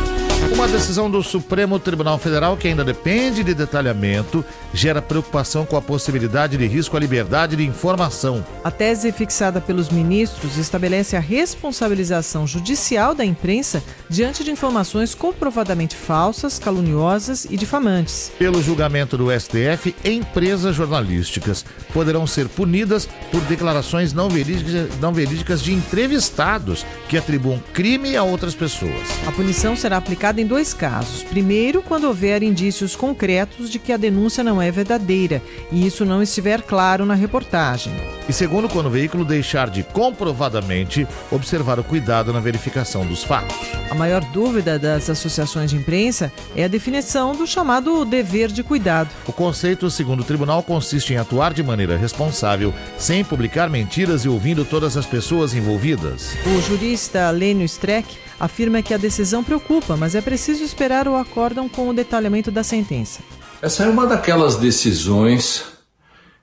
Uma 0.54 0.68
decisão 0.68 1.10
do 1.10 1.24
Supremo 1.24 1.80
Tribunal 1.80 2.18
Federal 2.20 2.58
que 2.58 2.68
ainda 2.68 2.84
depende 2.84 3.42
de 3.42 3.54
detalhamento 3.54 4.44
gera 4.74 5.02
preocupação 5.02 5.66
com 5.66 5.78
a 5.78 5.82
possibilidade 5.82 6.58
de 6.58 6.68
risco 6.68 6.98
à 6.98 7.00
liberdade 7.00 7.56
de 7.56 7.66
informação. 7.66 8.46
A 8.62 8.70
tese 8.70 9.12
fixada 9.14 9.62
pelos 9.62 9.90
ministros 9.90 10.58
estabelece 10.58 11.16
a 11.16 11.22
responsabilização 11.22 12.46
judicial 12.46 13.16
da 13.16 13.24
imprensa 13.24 13.82
diante 14.10 14.44
de 14.44 14.52
informações 14.52 15.16
comprovadamente 15.16 15.96
falsas, 15.96 16.60
caluniosas 16.60 17.46
e 17.46 17.56
difamantes. 17.56 18.32
Pelo 18.38 18.62
julgamento 18.62 19.18
do 19.18 19.32
STF, 19.32 19.96
empresas 20.04 20.76
jornalísticas 20.76 21.66
poderão 21.94 22.28
ser 22.28 22.50
punidas 22.50 23.08
por 23.32 23.42
declarações 23.42 24.12
não 24.12 24.30
verídicas, 24.30 25.00
não 25.00 25.14
verídicas 25.14 25.62
de 25.64 25.74
entrevistados 25.74 26.86
que 27.08 27.18
atribuam 27.18 27.64
crime 27.74 28.18
a 28.18 28.24
outras 28.24 28.54
pessoas. 28.54 29.08
A 29.26 29.32
punição 29.32 29.78
será 29.78 29.96
aplicada 29.96 30.41
em 30.42 30.46
dois 30.46 30.74
casos. 30.74 31.24
Primeiro, 31.24 31.82
quando 31.82 32.06
houver 32.06 32.44
indícios 32.44 32.96
concretos 32.96 33.70
de 33.70 33.80
que 33.80 33.94
a 33.94 33.98
denúncia 33.98 34.44
não 34.44 34.62
é 34.62 34.72
verdadeira 34.72 35.42
e 35.72 35.86
isso 35.86 36.04
não 36.04 36.22
estiver 36.22 36.62
claro 36.62 37.06
na 37.06 37.14
reportagem. 37.14 37.94
E 38.28 38.34
segundo, 38.34 38.68
quando 38.68 38.88
o 38.88 38.92
veículo 38.92 39.24
deixar 39.24 39.70
de 39.70 39.84
comprovadamente 39.84 41.08
observar 41.32 41.80
o 41.80 41.84
cuidado 41.84 42.34
na 42.34 42.40
verificação 42.40 43.06
dos 43.06 43.24
fatos. 43.24 43.56
A 43.90 43.96
maior 43.96 44.24
dúvida 44.32 44.80
das 44.80 45.10
associações 45.10 45.70
de 45.70 45.76
imprensa 45.76 46.32
é 46.56 46.64
a 46.64 46.68
definição 46.68 47.36
do 47.36 47.46
chamado 47.46 48.04
dever 48.06 48.50
de 48.50 48.64
cuidado. 48.64 49.10
O 49.28 49.34
conceito, 49.34 49.90
segundo 49.90 50.22
o 50.22 50.26
tribunal, 50.26 50.64
consiste 50.64 51.14
em 51.14 51.18
atuar 51.18 51.54
de 51.54 51.62
maneira 51.62 51.98
responsável, 51.98 52.74
sem 52.98 53.24
publicar 53.24 53.70
mentiras 53.70 54.24
e 54.24 54.30
ouvindo 54.30 54.66
todas 54.66 54.96
as 54.98 55.06
pessoas 55.06 55.54
envolvidas. 55.54 56.34
O 56.46 56.62
jurista 56.62 57.30
Lênio 57.32 57.66
Streck 57.66 58.18
afirma 58.42 58.82
que 58.82 58.92
a 58.92 58.98
decisão 58.98 59.44
preocupa, 59.44 59.96
mas 59.96 60.16
é 60.16 60.22
preciso 60.22 60.64
esperar 60.64 61.08
o 61.08 61.16
acórdão 61.16 61.70
com 61.70 61.88
o 61.88 61.94
detalhamento 61.94 62.50
da 62.50 62.64
sentença. 62.64 63.22
Essa 63.62 63.84
é 63.84 63.88
uma 63.88 64.08
daquelas 64.08 64.56
decisões 64.56 65.64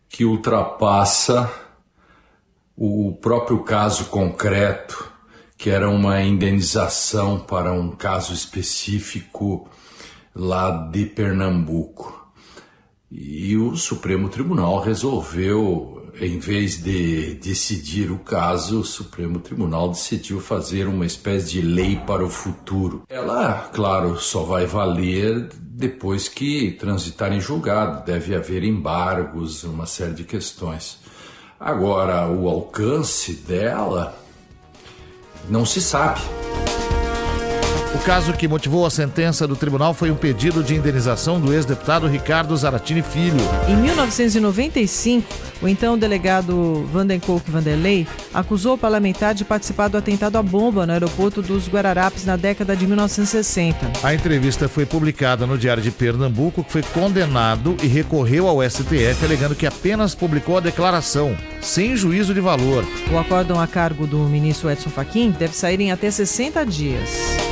que 0.09 0.25
ultrapassa 0.25 1.51
o 2.77 3.19
próprio 3.21 3.65
caso 3.65 4.05
concreto, 4.05 5.13
que 5.57 5.71
era 5.71 5.91
uma 5.91 6.23
indenização 6.23 7.41
para 7.41 7.73
um 7.73 7.91
caso 7.91 8.33
específico 8.33 9.69
lá 10.33 10.71
de 10.71 11.05
Pernambuco. 11.05 12.31
E 13.11 13.57
o 13.57 13.75
Supremo 13.75 14.29
Tribunal 14.29 14.81
resolveu, 14.81 15.98
em 16.21 16.39
vez 16.39 16.83
de 16.83 17.35
decidir 17.35 18.11
o 18.11 18.19
caso, 18.19 18.81
o 18.81 18.85
Supremo 18.85 19.39
Tribunal 19.39 19.91
decidiu 19.91 20.41
fazer 20.41 20.87
uma 20.87 21.07
espécie 21.07 21.51
de 21.51 21.61
lei 21.61 21.97
para 22.07 22.25
o 22.25 22.31
futuro. 22.31 23.03
Ela, 23.09 23.69
claro, 23.73 24.19
só 24.19 24.43
vai 24.43 24.67
valer 24.67 25.49
depois 25.63 26.29
que 26.29 26.73
transitar 26.73 27.33
em 27.33 27.41
julgado, 27.41 28.05
deve 28.05 28.35
haver 28.35 28.65
embargos, 28.65 29.63
uma 29.63 29.87
série 29.87 30.15
de 30.15 30.25
questões. 30.25 30.99
Agora, 31.59 32.29
o 32.29 32.49
alcance 32.49 33.35
dela 33.35 34.17
não 35.49 35.65
se 35.65 35.81
sabe. 35.81 36.21
O 37.94 37.98
caso 38.01 38.35
que 38.35 38.46
motivou 38.46 38.85
a 38.85 38.90
sentença 38.90 39.46
do 39.46 39.57
tribunal 39.57 39.94
foi 39.94 40.11
um 40.11 40.14
pedido 40.14 40.62
de 40.62 40.74
indenização 40.74 41.40
do 41.40 41.55
ex-deputado 41.55 42.07
Ricardo 42.07 42.55
Zaratini 42.55 43.03
Filho. 43.03 43.40
Em 43.66 43.77
1995, 43.77 45.27
o 45.62 45.68
então 45.68 45.96
delegado 45.96 46.87
Vandenkolk 46.92 47.51
Vanderlei 47.51 48.07
acusou 48.33 48.74
o 48.74 48.79
parlamentar 48.79 49.35
de 49.35 49.42
participar 49.42 49.88
do 49.88 49.96
atentado 49.96 50.37
à 50.37 50.42
bomba 50.42 50.87
no 50.87 50.92
aeroporto 50.92 51.40
dos 51.40 51.66
Guararapes 51.66 52.27
na 52.27 52.37
década 52.37 52.77
de 52.77 52.87
1960. 52.87 53.90
A 54.03 54.14
entrevista 54.14 54.68
foi 54.68 54.85
publicada 54.85 55.46
no 55.46 55.57
Diário 55.57 55.83
de 55.83 55.90
Pernambuco, 55.90 56.62
que 56.62 56.72
foi 56.72 56.83
condenado 56.83 57.74
e 57.83 57.87
recorreu 57.87 58.46
ao 58.46 58.62
STF, 58.62 59.24
alegando 59.24 59.55
que 59.55 59.66
apenas 59.66 60.14
publicou 60.14 60.59
a 60.59 60.61
declaração, 60.61 61.35
sem 61.62 61.96
juízo 61.96 62.35
de 62.35 62.40
valor. 62.40 62.85
O 63.11 63.18
acórdão 63.18 63.59
a 63.59 63.66
cargo 63.66 64.07
do 64.07 64.18
ministro 64.18 64.70
Edson 64.70 64.90
Fachin 64.90 65.31
deve 65.31 65.55
sair 65.55 65.81
em 65.81 65.90
até 65.90 66.11
60 66.11 66.66
dias. 66.66 67.48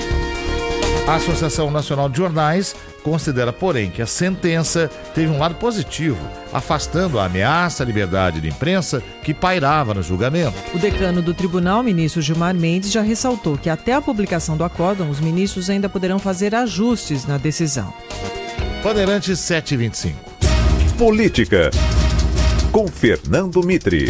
A 1.06 1.14
Associação 1.14 1.70
Nacional 1.70 2.08
de 2.08 2.16
Jornais 2.16 2.74
considera, 3.04 3.52
porém, 3.52 3.90
que 3.90 4.02
a 4.02 4.06
sentença 4.06 4.90
teve 5.14 5.30
um 5.30 5.38
lado 5.38 5.54
positivo, 5.54 6.18
afastando 6.52 7.20
a 7.20 7.26
ameaça 7.26 7.84
à 7.84 7.86
liberdade 7.86 8.40
de 8.40 8.48
imprensa 8.48 9.00
que 9.22 9.32
pairava 9.32 9.94
no 9.94 10.02
julgamento. 10.02 10.56
O 10.74 10.78
decano 10.78 11.22
do 11.22 11.32
tribunal, 11.32 11.84
ministro 11.84 12.20
Gilmar 12.20 12.56
Mendes, 12.56 12.90
já 12.90 13.02
ressaltou 13.02 13.56
que 13.56 13.70
até 13.70 13.92
a 13.92 14.02
publicação 14.02 14.56
do 14.56 14.64
acórdão, 14.64 15.08
os 15.08 15.20
ministros 15.20 15.70
ainda 15.70 15.88
poderão 15.88 16.18
fazer 16.18 16.56
ajustes 16.56 17.24
na 17.24 17.38
decisão. 17.38 17.94
Bandeirantes 18.82 19.38
725. 19.38 20.18
Política. 20.98 21.70
Com 22.72 22.88
Fernando 22.88 23.62
Mitri. 23.62 24.08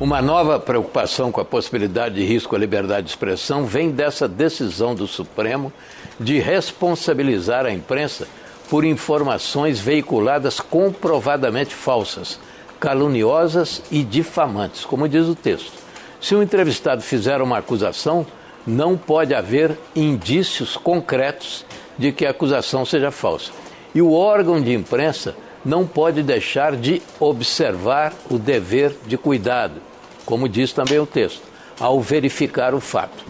Uma 0.00 0.22
nova 0.22 0.58
preocupação 0.58 1.30
com 1.30 1.42
a 1.42 1.44
possibilidade 1.44 2.14
de 2.14 2.24
risco 2.24 2.56
à 2.56 2.58
liberdade 2.58 3.02
de 3.02 3.10
expressão 3.10 3.66
vem 3.66 3.90
dessa 3.90 4.26
decisão 4.26 4.94
do 4.94 5.06
Supremo 5.06 5.70
de 6.18 6.38
responsabilizar 6.38 7.66
a 7.66 7.70
imprensa 7.70 8.26
por 8.70 8.82
informações 8.82 9.78
veiculadas 9.78 10.58
comprovadamente 10.58 11.74
falsas, 11.74 12.40
caluniosas 12.80 13.82
e 13.90 14.02
difamantes, 14.02 14.86
como 14.86 15.06
diz 15.06 15.26
o 15.26 15.34
texto. 15.34 15.74
Se 16.18 16.34
um 16.34 16.42
entrevistado 16.42 17.02
fizer 17.02 17.42
uma 17.42 17.58
acusação, 17.58 18.26
não 18.66 18.96
pode 18.96 19.34
haver 19.34 19.78
indícios 19.94 20.78
concretos 20.78 21.66
de 21.98 22.10
que 22.10 22.24
a 22.24 22.30
acusação 22.30 22.86
seja 22.86 23.10
falsa. 23.10 23.52
E 23.94 24.00
o 24.00 24.14
órgão 24.14 24.62
de 24.62 24.72
imprensa 24.72 25.36
não 25.62 25.86
pode 25.86 26.22
deixar 26.22 26.74
de 26.74 27.02
observar 27.18 28.14
o 28.30 28.38
dever 28.38 28.96
de 29.06 29.18
cuidado 29.18 29.89
como 30.30 30.48
diz 30.48 30.72
também 30.72 31.00
o 31.00 31.06
texto, 31.06 31.42
ao 31.80 32.00
verificar 32.00 32.72
o 32.72 32.80
fato. 32.80 33.24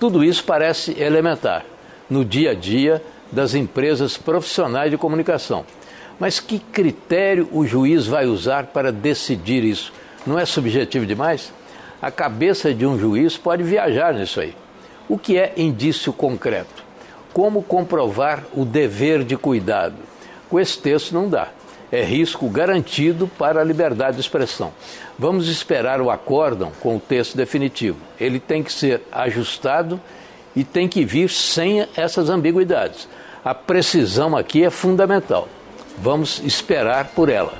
Tudo 0.00 0.24
isso 0.24 0.42
parece 0.42 0.98
elementar 0.98 1.66
no 2.08 2.24
dia 2.24 2.52
a 2.52 2.54
dia 2.54 3.02
das 3.30 3.54
empresas 3.54 4.16
profissionais 4.16 4.90
de 4.90 4.96
comunicação. 4.96 5.66
Mas 6.18 6.40
que 6.40 6.58
critério 6.58 7.46
o 7.52 7.66
juiz 7.66 8.06
vai 8.06 8.24
usar 8.24 8.68
para 8.68 8.90
decidir 8.90 9.64
isso? 9.64 9.92
Não 10.26 10.38
é 10.38 10.46
subjetivo 10.46 11.04
demais? 11.04 11.52
A 12.00 12.10
cabeça 12.10 12.72
de 12.72 12.86
um 12.86 12.98
juiz 12.98 13.36
pode 13.36 13.62
viajar 13.62 14.14
nisso 14.14 14.40
aí. 14.40 14.56
O 15.10 15.18
que 15.18 15.36
é 15.36 15.52
indício 15.58 16.10
concreto? 16.10 16.82
Como 17.34 17.62
comprovar 17.62 18.44
o 18.54 18.64
dever 18.64 19.24
de 19.24 19.36
cuidado? 19.36 19.96
Com 20.48 20.58
esse 20.58 20.78
texto 20.78 21.12
não 21.12 21.28
dá. 21.28 21.48
É 21.90 22.02
risco 22.02 22.48
garantido 22.48 23.30
para 23.38 23.60
a 23.60 23.64
liberdade 23.64 24.16
de 24.16 24.22
expressão. 24.22 24.72
Vamos 25.18 25.48
esperar 25.48 26.00
o 26.00 26.10
acórdão 26.10 26.72
com 26.80 26.96
o 26.96 27.00
texto 27.00 27.36
definitivo. 27.36 27.98
Ele 28.18 28.40
tem 28.40 28.62
que 28.62 28.72
ser 28.72 29.02
ajustado 29.12 30.00
e 30.54 30.64
tem 30.64 30.88
que 30.88 31.04
vir 31.04 31.30
sem 31.30 31.86
essas 31.96 32.28
ambiguidades. 32.28 33.08
A 33.44 33.54
precisão 33.54 34.36
aqui 34.36 34.64
é 34.64 34.70
fundamental. 34.70 35.48
Vamos 35.98 36.40
esperar 36.44 37.06
por 37.08 37.28
ela. 37.28 37.54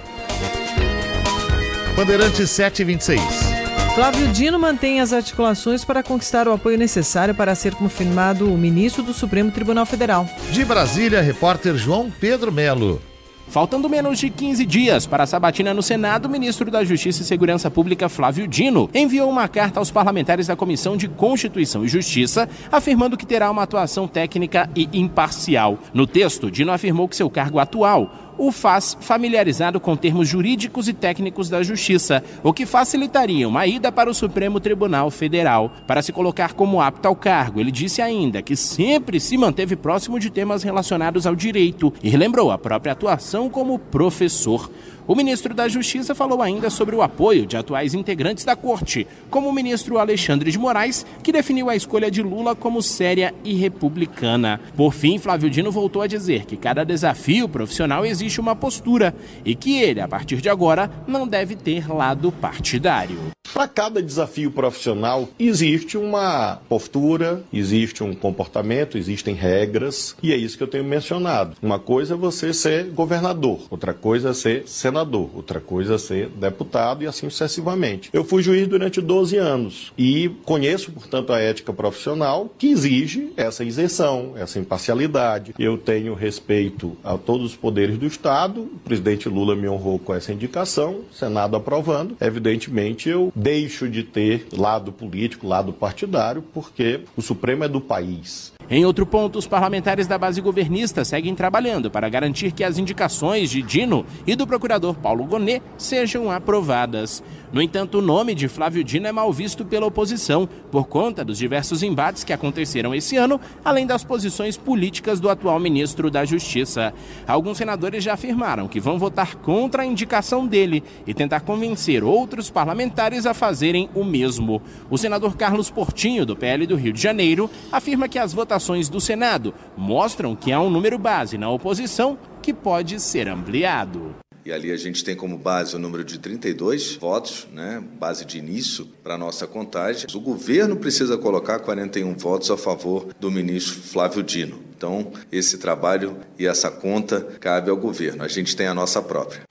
Bandeirantes 1.97 2.51
726. 2.51 3.57
Flávio 3.95 4.29
Dino 4.29 4.59
mantém 4.59 5.01
as 5.01 5.15
articulações 5.15 5.83
para 5.83 6.03
conquistar 6.03 6.47
o 6.47 6.53
apoio 6.53 6.77
necessário 6.77 7.35
para 7.35 7.55
ser 7.55 7.75
confirmado 7.75 8.53
o 8.53 8.59
ministro 8.59 9.03
do 9.03 9.15
Supremo 9.15 9.51
Tribunal 9.51 9.87
Federal. 9.87 10.29
De 10.51 10.65
Brasília, 10.67 11.23
repórter 11.23 11.77
João 11.77 12.11
Pedro 12.11 12.53
Melo. 12.53 13.01
Faltando 13.49 13.89
menos 13.89 14.19
de 14.19 14.29
15 14.29 14.67
dias 14.67 15.07
para 15.07 15.23
a 15.23 15.27
sabatina 15.27 15.73
no 15.73 15.83
Senado, 15.83 16.27
o 16.27 16.29
ministro 16.29 16.71
da 16.71 16.85
Justiça 16.85 17.23
e 17.23 17.25
Segurança 17.25 17.71
Pública, 17.71 18.09
Flávio 18.09 18.47
Dino, 18.47 18.91
enviou 18.93 19.31
uma 19.31 19.49
carta 19.49 19.79
aos 19.79 19.91
parlamentares 19.91 20.49
da 20.49 20.57
Comissão 20.57 20.97
de 20.97 21.09
Constituição 21.09 21.85
e 21.85 21.89
Justiça, 21.89 22.49
afirmando 22.71 23.17
que 23.17 23.25
terá 23.25 23.51
uma 23.51 23.63
atuação 23.63 24.07
técnica 24.09 24.69
e 24.75 24.89
imparcial. 24.93 25.79
No 25.95 26.07
texto, 26.07 26.51
Dino 26.51 26.73
afirmou 26.73 27.09
que 27.09 27.17
seu 27.17 27.31
cargo 27.31 27.59
atual 27.59 28.11
o 28.39 28.53
faz 28.53 28.97
familiarizado 29.01 29.81
com 29.81 29.97
termos 29.97 30.29
jurídicos 30.29 30.89
e 30.89 30.93
técnicos 30.93 31.49
da 31.49 31.63
Justiça, 31.63 32.23
o 32.43 32.53
que 32.53 32.67
facilitaria 32.67 33.49
uma 33.49 33.67
ida 33.67 33.91
para 33.91 34.11
o 34.11 34.15
Supremo 34.15 34.61
Tribunal 34.61 35.11
Federal 35.11 35.73
para 35.87 36.03
se 36.03 36.13
colocar 36.13 36.53
como 36.53 36.81
apto 36.81 37.07
ao 37.07 37.17
cargo. 37.17 37.61
Ele 37.61 37.71
disse 37.71 38.03
ainda 38.03 38.43
que 38.43 38.57
sempre 38.57 39.21
se 39.21 39.37
manteve 39.37 39.77
próximo 39.77 40.19
de 40.19 40.31
temas 40.31 40.63
relacionados 40.63 41.27
ao 41.27 41.35
direito 41.35 41.93
e 42.03 42.09
relembrou 42.09 42.51
a 42.51 42.59
própria 42.59 42.93
atuação 42.93 43.49
como 43.49 43.79
professor. 43.79 44.71
O 45.09 45.15
ministro 45.15 45.55
da 45.55 45.69
Justiça 45.69 46.17
falou 46.17 46.43
ainda 46.43 46.69
sobre 46.69 46.97
o 46.97 47.01
apoio 47.01 47.47
de 47.47 47.57
atuais 47.57 47.95
integrantes 47.95 48.45
da 48.45 48.57
corte, 48.57 49.07
como 49.31 49.49
o 49.49 49.53
ministro 49.53 49.99
Alexandre 49.99 50.51
de 50.51 50.59
Moraes, 50.59 51.07
que 51.23 51.31
definiu 51.31 51.71
a 51.71 51.77
escolha 51.77 52.11
de 52.11 52.21
Lula 52.23 52.57
como 52.57 52.83
séria 52.83 53.33
e 53.45 53.55
republicana. 53.55 54.61
Por 54.77 54.93
fim, 54.93 55.17
Flávio 55.21 55.49
Dino 55.49 55.71
voltou 55.71 56.03
a 56.03 56.09
dizer 56.09 56.45
que 56.45 56.57
cada 56.57 56.85
desafio 56.85 57.49
profissional 57.49 58.05
existe 58.05 58.41
uma 58.41 58.57
postura 58.57 59.15
e 59.45 59.55
que 59.55 59.81
ele, 59.81 60.01
a 60.01 60.09
partir 60.09 60.41
de 60.41 60.49
agora, 60.49 60.91
não 61.07 61.29
deve 61.29 61.55
ter 61.55 61.89
lado 61.89 62.33
partidário. 62.33 63.37
Para 63.55 63.69
cada 63.69 64.03
desafio 64.03 64.51
profissional 64.51 65.29
existe 65.39 65.97
uma 65.97 66.61
postura, 66.69 67.43
existe 67.53 68.03
um 68.03 68.15
comportamento, 68.15 68.99
existem 68.99 69.35
regras, 69.35 70.15
e 70.23 70.33
é 70.33 70.37
isso 70.37 70.59
que 70.59 70.63
eu 70.63 70.69
tenho 70.69 70.85
mencionado. 70.85 71.57
Uma 71.63 71.79
coisa 71.79 72.13
é 72.15 72.17
você 72.17 72.53
ser 72.53 72.91
governador, 72.91 73.61
outra 73.71 73.95
coisa 73.95 74.31
é 74.31 74.35
ser 74.35 74.69
senador, 74.69 74.96
outra 75.03 75.61
coisa 75.61 75.95
é 75.95 75.99
ser 75.99 76.29
deputado 76.29 77.03
e 77.03 77.07
assim 77.07 77.29
sucessivamente. 77.29 78.11
Eu 78.13 78.25
fui 78.25 78.43
juiz 78.43 78.67
durante 78.69 79.01
12 79.01 79.37
anos 79.37 79.93
e 79.99 80.31
conheço, 80.45 80.93
portanto, 80.93 81.33
a 81.33 81.41
ética 81.41 81.73
profissional 81.73 82.51
que 82.59 82.69
exige 82.69 83.33
essa 83.37 83.65
isenção, 83.65 84.35
essa 84.37 84.59
imparcialidade. 84.59 85.55
Eu 85.59 85.77
tenho 85.77 86.15
respeito 86.15 86.97
a 87.03 87.17
todos 87.17 87.47
os 87.47 87.57
poderes 87.57 87.99
do 87.99 88.07
Estado, 88.07 88.63
o 88.63 88.79
presidente 88.85 89.29
Lula 89.29 89.55
me 89.55 89.69
honrou 89.69 89.99
com 89.99 90.15
essa 90.15 90.33
indicação, 90.33 91.01
Senado 91.13 91.57
aprovando. 91.57 92.17
Evidentemente, 92.21 93.09
eu 93.09 93.33
deixo 93.35 93.89
de 93.89 94.03
ter 94.03 94.47
lado 94.53 94.93
político, 94.93 95.47
lado 95.47 95.73
partidário, 95.73 96.43
porque 96.55 97.01
o 97.17 97.23
Supremo 97.23 97.65
é 97.65 97.69
do 97.69 97.81
país. 97.81 98.56
Em 98.69 98.85
outro 98.85 99.07
ponto, 99.07 99.39
os 99.39 99.47
parlamentares 99.47 100.09
da 100.09 100.19
base 100.19 100.41
governista 100.41 101.05
seguem 101.05 101.37
trabalhando 101.37 101.89
para 101.89 102.09
garantir 102.09 102.51
que 102.51 102.65
as 102.65 102.79
indicações 102.79 103.49
de 103.49 103.63
Dino 103.63 104.05
e 104.27 104.35
do 104.35 104.45
procurador 104.45 104.97
Paulo 104.97 105.25
Gonet 105.25 105.63
sejam 105.79 106.33
aprovadas. 106.33 107.23
No 107.57 107.63
entanto, 107.63 108.01
o 108.01 108.03
nome 108.03 108.35
de 108.35 108.49
Flávio 108.49 108.85
Dino 108.85 109.07
é 109.07 109.13
mal 109.13 109.33
visto 109.33 109.65
pela 109.65 109.87
oposição 109.87 110.47
por 110.71 110.87
conta 110.89 111.25
dos 111.25 111.39
diversos 111.39 111.83
embates 111.83 112.23
que 112.23 112.35
aconteceram 112.35 112.95
esse 112.95 113.17
ano, 113.17 113.41
além 113.65 113.87
das 113.87 114.05
posições 114.05 114.59
políticas 114.59 115.19
do 115.21 115.31
atual 115.31 115.59
ministro 115.59 116.11
da 116.11 116.23
Justiça. 116.23 116.93
Alguns 117.27 117.57
senadores 117.57 118.05
já 118.05 118.13
afirmaram 118.13 118.69
que 118.69 118.79
vão 118.79 118.99
votar 118.99 119.37
contra 119.37 119.85
a 119.85 119.87
indicação 119.87 120.47
dele 120.47 120.85
e 121.07 121.15
tentar 121.15 121.41
convencer 121.41 122.05
outros 122.05 122.51
parlamentares 122.51 123.25
a 123.25 123.33
fazerem 123.33 123.89
o 123.95 124.05
mesmo. 124.05 124.61
O 124.91 124.99
senador 124.99 125.35
Carlos 125.35 125.71
Portinho, 125.71 126.27
do 126.27 126.37
PL 126.37 126.67
do 126.67 126.77
Rio 126.77 126.93
de 126.93 127.01
Janeiro, 127.01 127.51
afirma 127.73 128.07
que 128.07 128.19
as 128.19 128.35
votações 128.35 128.91
do 128.91 129.01
Senado 129.01 129.55
mostram 129.75 130.37
que 130.37 130.53
há 130.53 130.61
um 130.61 130.69
número 130.69 130.99
base 130.99 131.39
na 131.39 131.49
oposição 131.49 132.19
que 132.43 132.53
pode 132.53 133.01
ser 133.01 133.27
ampliado. 133.31 134.26
E 134.47 134.53
ali 134.53 134.71
a 134.71 134.77
gente 134.77 135.03
tem 135.03 135.17
como 135.17 135.37
base 135.37 135.75
o 135.75 135.79
número 135.79 136.05
de 136.05 136.21
32 136.21 136.95
votos, 136.95 137.49
né, 137.53 137.83
base 137.99 138.25
de 138.25 138.39
início 138.39 138.87
para 139.03 139.15
a 139.15 139.19
nossa 139.19 139.45
contagem. 139.45 140.07
O 140.15 140.21
governo 140.21 140.77
precisa 140.77 141.19
colocar 141.19 141.59
41 141.59 142.15
votos 142.15 142.49
a 142.53 142.57
favor 142.57 143.09
do 143.19 143.29
ministro 143.29 143.83
Flávio 143.83 144.23
Dino. 144.23 144.61
Então, 144.77 145.11
esse 145.33 145.59
trabalho 145.59 146.19
e 146.39 146.47
essa 146.47 146.71
conta 146.71 147.23
cabe 147.41 147.71
ao 147.71 147.77
governo. 147.77 148.23
A 148.23 148.29
gente 148.29 148.55
tem 148.55 148.69
a 148.69 148.75
nossa 148.75 149.03
própria. 149.03 149.43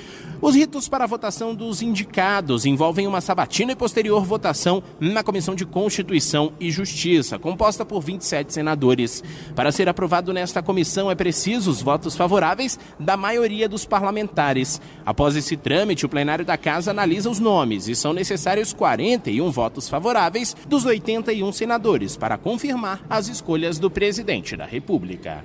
Os 0.45 0.53
ritos 0.53 0.88
para 0.88 1.05
a 1.05 1.08
votação 1.08 1.55
dos 1.55 1.81
indicados 1.81 2.67
envolvem 2.67 3.08
uma 3.08 3.19
sabatina 3.19 3.71
e 3.71 3.75
posterior 3.75 4.23
votação 4.23 4.84
na 4.99 5.23
Comissão 5.23 5.55
de 5.55 5.65
Constituição 5.65 6.53
e 6.60 6.69
Justiça, 6.69 7.39
composta 7.39 7.84
por 7.84 7.99
27 7.99 8.53
senadores. 8.53 9.23
Para 9.55 9.71
ser 9.71 9.89
aprovado 9.89 10.31
nesta 10.31 10.62
comissão 10.62 11.10
é 11.10 11.15
preciso 11.15 11.71
os 11.71 11.81
votos 11.81 12.15
favoráveis 12.15 12.77
da 12.99 13.17
maioria 13.17 13.67
dos 13.67 13.86
parlamentares. 13.86 14.79
Após 15.03 15.36
esse 15.36 15.58
trâmite, 15.58 16.05
o 16.05 16.10
plenário 16.10 16.45
da 16.45 16.58
Casa 16.60 16.91
analisa 16.91 17.27
os 17.27 17.39
nomes 17.39 17.88
e 17.88 17.95
são 17.95 18.13
necessários 18.13 18.71
41 18.71 19.49
votos 19.49 19.89
favoráveis 19.89 20.55
dos 20.67 20.86
81 20.86 21.51
senadores 21.53 22.15
para 22.15 22.38
confirmar 22.38 23.03
as 23.10 23.27
escolhas 23.29 23.79
do 23.79 23.89
presidente 23.89 24.55
da 24.55 24.65
República. 24.67 25.43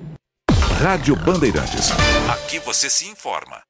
Rádio 0.79 1.17
Bandeirantes. 1.17 1.89
Aqui 2.29 2.59
você 2.59 2.91
se 2.91 3.09
informa. 3.09 3.70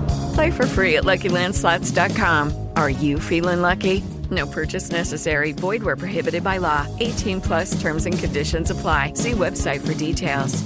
Play 0.33 0.51
for 0.51 0.65
free 0.67 0.97
at 0.97 1.03
LuckyLandSlots.com. 1.03 2.69
Are 2.75 2.89
you 2.89 3.19
feeling 3.19 3.61
lucky? 3.61 4.03
No 4.29 4.47
purchase 4.47 4.91
necessary. 4.91 5.51
Void 5.53 5.83
where 5.83 5.97
prohibited 5.97 6.43
by 6.43 6.57
law. 6.57 6.87
18 6.99 7.41
plus 7.41 7.81
terms 7.81 8.05
and 8.05 8.17
conditions 8.17 8.69
apply. 8.71 9.13
See 9.15 9.31
website 9.31 9.85
for 9.85 9.93
details. 9.93 10.63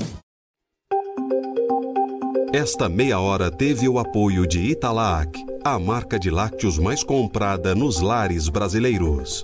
Esta 2.54 2.88
meia 2.88 3.20
hora 3.20 3.52
teve 3.52 3.90
o 3.90 4.00
apoio 4.00 4.48
de 4.48 4.72
Italac, 4.72 5.38
a 5.62 5.78
marca 5.78 6.18
de 6.18 6.32
lácteos 6.32 6.80
mais 6.80 7.04
comprada 7.04 7.76
nos 7.76 8.00
lares 8.00 8.48
brasileiros. 8.48 9.42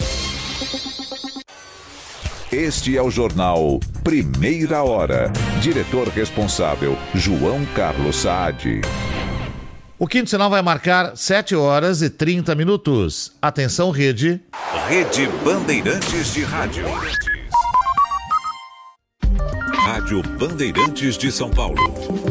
Este 2.49 2.97
é 2.97 3.01
o 3.01 3.12
jornal 3.12 3.79
Primeira 4.01 4.81
Hora. 4.84 5.29
Diretor 5.62 6.07
responsável, 6.07 6.97
João 7.13 7.65
Carlos 7.75 8.15
Saad. 8.15 8.81
O 10.02 10.08
quinto 10.08 10.32
sinal 10.32 10.50
vai 10.50 10.64
marcar 10.64 11.16
7 11.16 11.56
horas 11.56 12.02
e 12.02 12.10
30 12.10 12.56
minutos. 12.56 13.34
Atenção, 13.40 13.92
rede. 13.92 14.42
Rede 14.88 15.28
Bandeirantes 15.46 16.34
de 16.34 16.42
Rádio. 16.42 16.86
Rádio 19.72 20.24
Bandeirantes 20.40 21.16
de 21.20 21.32
São 21.32 21.52
Paulo. 21.52 22.31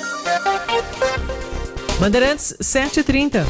Bandeirantes 2.01 2.55
7h30. 2.59 3.45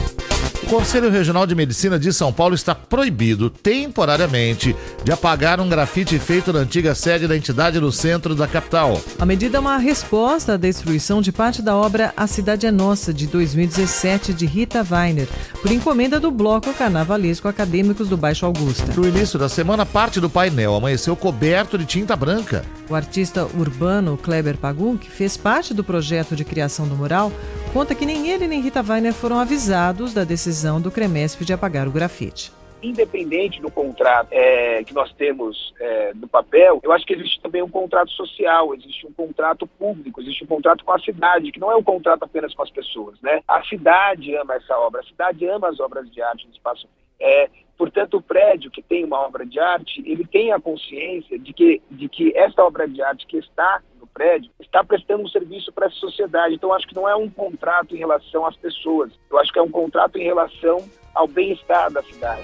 O 0.63 0.67
Conselho 0.67 1.09
Regional 1.09 1.47
de 1.47 1.55
Medicina 1.55 1.97
de 1.97 2.11
São 2.11 2.33
Paulo 2.33 2.53
está 2.53 2.75
proibido 2.75 3.49
temporariamente 3.49 4.75
de 5.05 5.11
apagar 5.11 5.61
um 5.61 5.69
grafite 5.69 6.19
feito 6.19 6.51
na 6.51 6.59
antiga 6.59 6.93
sede 6.93 7.29
da 7.29 7.37
entidade 7.37 7.79
no 7.79 7.93
centro 7.93 8.35
da 8.35 8.47
capital. 8.47 9.01
A 9.17 9.25
medida 9.25 9.57
é 9.57 9.59
uma 9.61 9.77
resposta 9.77 10.55
à 10.55 10.57
destruição 10.57 11.21
de 11.21 11.31
parte 11.31 11.61
da 11.61 11.77
obra 11.77 12.13
A 12.17 12.27
Cidade 12.27 12.67
é 12.67 12.71
Nossa, 12.71 13.13
de 13.13 13.25
2017, 13.25 14.33
de 14.33 14.45
Rita 14.45 14.85
Weiner, 14.89 15.29
por 15.61 15.71
encomenda 15.71 16.19
do 16.19 16.29
Bloco 16.29 16.73
Carnavalesco 16.73 17.47
Acadêmicos 17.47 18.09
do 18.09 18.17
Baixo 18.17 18.45
Augusta. 18.45 18.91
No 18.93 19.07
início 19.07 19.39
da 19.39 19.47
semana, 19.47 19.85
parte 19.85 20.19
do 20.19 20.29
painel 20.29 20.75
amanheceu 20.75 21.15
coberto 21.15 21.77
de 21.77 21.85
tinta 21.85 22.17
branca. 22.17 22.65
O 22.89 22.95
artista 22.95 23.47
urbano 23.57 24.17
Kleber 24.17 24.57
Pagum, 24.57 24.97
que 24.97 25.09
fez 25.09 25.37
parte 25.37 25.73
do 25.73 25.85
projeto 25.85 26.35
de 26.35 26.43
criação 26.43 26.85
do 26.85 26.95
mural, 26.95 27.31
conta 27.71 27.95
que 27.95 28.05
nem 28.05 28.29
ele 28.29 28.47
nem 28.47 28.61
Rita 28.61 28.83
Weiner 28.87 29.13
foram 29.13 29.39
avisados 29.39 30.13
da 30.13 30.25
decisão 30.25 30.81
do 30.81 30.91
Cremesp 30.91 31.43
de 31.45 31.53
apagar 31.53 31.87
o 31.87 31.91
grafite 31.91 32.51
independente 32.83 33.61
do 33.61 33.69
contrato 33.69 34.29
é, 34.31 34.83
que 34.83 34.93
nós 34.93 35.13
temos 35.13 35.71
é, 35.79 36.13
no 36.15 36.27
papel, 36.27 36.79
eu 36.81 36.91
acho 36.91 37.05
que 37.05 37.13
existe 37.13 37.39
também 37.39 37.61
um 37.61 37.69
contrato 37.69 38.09
social, 38.11 38.73
existe 38.73 39.05
um 39.05 39.13
contrato 39.13 39.67
público, 39.67 40.19
existe 40.19 40.43
um 40.43 40.47
contrato 40.47 40.83
com 40.83 40.91
a 40.91 40.99
cidade, 40.99 41.51
que 41.51 41.59
não 41.59 41.71
é 41.71 41.75
um 41.75 41.83
contrato 41.83 42.23
apenas 42.23 42.53
com 42.55 42.63
as 42.63 42.71
pessoas, 42.71 43.21
né? 43.21 43.41
A 43.47 43.63
cidade 43.65 44.35
ama 44.35 44.55
essa 44.55 44.75
obra, 44.79 45.01
a 45.01 45.03
cidade 45.03 45.45
ama 45.47 45.69
as 45.69 45.79
obras 45.79 46.11
de 46.11 46.21
arte 46.23 46.47
no 46.47 46.53
espaço. 46.53 46.87
É, 47.19 47.49
portanto, 47.77 48.17
o 48.17 48.21
prédio 48.21 48.71
que 48.71 48.81
tem 48.81 49.05
uma 49.05 49.19
obra 49.19 49.45
de 49.45 49.59
arte, 49.59 50.01
ele 50.03 50.25
tem 50.25 50.51
a 50.51 50.59
consciência 50.59 51.37
de 51.37 51.53
que, 51.53 51.81
de 51.91 52.09
que 52.09 52.35
essa 52.35 52.63
obra 52.63 52.87
de 52.87 52.99
arte 53.03 53.27
que 53.27 53.37
está 53.37 53.79
prédio 54.13 54.51
está 54.59 54.83
prestando 54.83 55.23
um 55.23 55.27
serviço 55.27 55.71
para 55.71 55.87
a 55.87 55.91
sociedade. 55.91 56.55
Então, 56.55 56.73
acho 56.73 56.87
que 56.87 56.95
não 56.95 57.07
é 57.07 57.15
um 57.15 57.29
contrato 57.29 57.95
em 57.95 57.99
relação 57.99 58.45
às 58.45 58.55
pessoas, 58.55 59.11
eu 59.29 59.39
acho 59.39 59.51
que 59.51 59.59
é 59.59 59.61
um 59.61 59.71
contrato 59.71 60.17
em 60.17 60.23
relação 60.23 60.77
ao 61.13 61.27
bem-estar 61.27 61.91
da 61.91 62.01
cidade. 62.03 62.41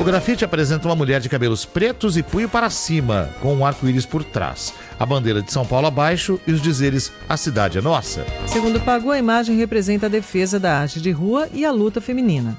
O 0.00 0.04
grafite 0.04 0.44
apresenta 0.44 0.88
uma 0.88 0.96
mulher 0.96 1.20
de 1.20 1.28
cabelos 1.28 1.64
pretos 1.64 2.16
e 2.16 2.22
punho 2.22 2.48
para 2.48 2.68
cima, 2.70 3.28
com 3.40 3.54
um 3.54 3.64
arco-íris 3.64 4.06
por 4.06 4.24
trás, 4.24 4.74
a 4.98 5.06
bandeira 5.06 5.42
de 5.42 5.52
São 5.52 5.64
Paulo 5.64 5.86
abaixo 5.86 6.40
e 6.46 6.50
os 6.50 6.60
dizeres 6.60 7.12
A 7.28 7.36
cidade 7.36 7.78
é 7.78 7.80
nossa. 7.80 8.24
Segundo 8.46 8.80
Pagu, 8.80 9.10
a 9.10 9.18
imagem 9.18 9.56
representa 9.56 10.06
a 10.06 10.08
defesa 10.08 10.58
da 10.58 10.76
arte 10.76 11.00
de 11.00 11.12
rua 11.12 11.48
e 11.52 11.64
a 11.64 11.70
luta 11.70 12.00
feminina 12.00 12.56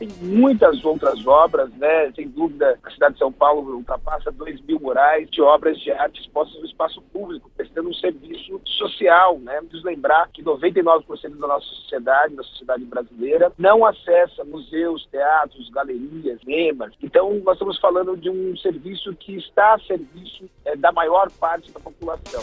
tem 0.00 0.08
muitas 0.22 0.82
outras 0.82 1.26
obras, 1.26 1.70
né? 1.74 2.10
Sem 2.12 2.26
dúvida, 2.26 2.78
a 2.82 2.90
cidade 2.90 3.12
de 3.12 3.18
São 3.18 3.30
Paulo 3.30 3.76
ultrapassa 3.76 4.32
2 4.32 4.62
mil 4.62 4.80
murais 4.80 5.28
de 5.30 5.42
obras 5.42 5.78
de 5.78 5.92
arte 5.92 6.22
expostas 6.22 6.58
no 6.58 6.66
espaço 6.66 7.02
público, 7.12 7.50
prestando 7.54 7.90
um 7.90 7.94
serviço 7.94 8.58
social, 8.64 9.38
né? 9.40 9.60
Preciso 9.60 9.84
lembrar 9.84 10.26
que 10.32 10.42
99% 10.42 11.04
da 11.38 11.46
nossa 11.46 11.66
sociedade, 11.66 12.34
da 12.34 12.42
sociedade 12.42 12.84
brasileira, 12.86 13.52
não 13.58 13.84
acessa 13.84 14.42
museus, 14.42 15.06
teatros, 15.10 15.68
galerias, 15.68 16.40
cinemas. 16.40 16.94
Então, 17.02 17.34
nós 17.44 17.56
estamos 17.56 17.78
falando 17.78 18.16
de 18.16 18.30
um 18.30 18.56
serviço 18.56 19.14
que 19.16 19.36
está 19.36 19.74
a 19.74 19.78
serviço 19.80 20.48
é, 20.64 20.74
da 20.76 20.90
maior 20.92 21.30
parte 21.32 21.70
da 21.72 21.80
população. 21.80 22.42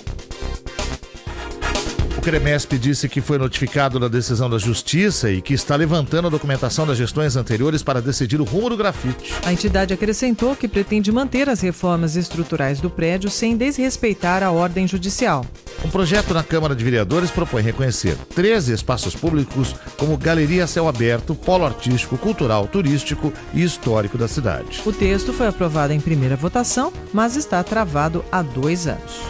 O 2.17 2.21
Cremesp 2.21 2.73
disse 2.79 3.07
que 3.07 3.21
foi 3.21 3.37
notificado 3.37 3.99
da 3.99 4.07
decisão 4.07 4.49
da 4.49 4.57
Justiça 4.57 5.29
e 5.29 5.39
que 5.39 5.53
está 5.53 5.75
levantando 5.75 6.27
a 6.27 6.31
documentação 6.31 6.85
das 6.85 6.97
gestões 6.97 7.35
anteriores 7.35 7.83
para 7.83 8.01
decidir 8.01 8.41
o 8.41 8.43
rumo 8.43 8.69
do 8.69 8.75
grafite. 8.75 9.35
A 9.45 9.53
entidade 9.53 9.93
acrescentou 9.93 10.55
que 10.55 10.67
pretende 10.67 11.11
manter 11.11 11.47
as 11.47 11.61
reformas 11.61 12.15
estruturais 12.15 12.81
do 12.81 12.89
prédio 12.89 13.29
sem 13.29 13.55
desrespeitar 13.55 14.41
a 14.41 14.51
ordem 14.51 14.87
judicial. 14.87 15.45
Um 15.85 15.89
projeto 15.89 16.33
na 16.33 16.41
Câmara 16.41 16.75
de 16.75 16.83
Vereadores 16.83 17.29
propõe 17.29 17.61
reconhecer 17.61 18.17
13 18.33 18.73
espaços 18.73 19.15
públicos 19.15 19.75
como 19.95 20.17
galeria 20.17 20.63
a 20.63 20.67
céu 20.67 20.87
aberto, 20.87 21.35
polo 21.35 21.65
artístico, 21.65 22.17
cultural, 22.17 22.67
turístico 22.67 23.31
e 23.53 23.63
histórico 23.63 24.17
da 24.17 24.27
cidade. 24.27 24.81
O 24.85 24.91
texto 24.91 25.31
foi 25.31 25.47
aprovado 25.47 25.93
em 25.93 25.99
primeira 25.99 26.35
votação, 26.35 26.91
mas 27.13 27.35
está 27.37 27.63
travado 27.63 28.25
há 28.31 28.41
dois 28.41 28.87
anos. 28.87 29.21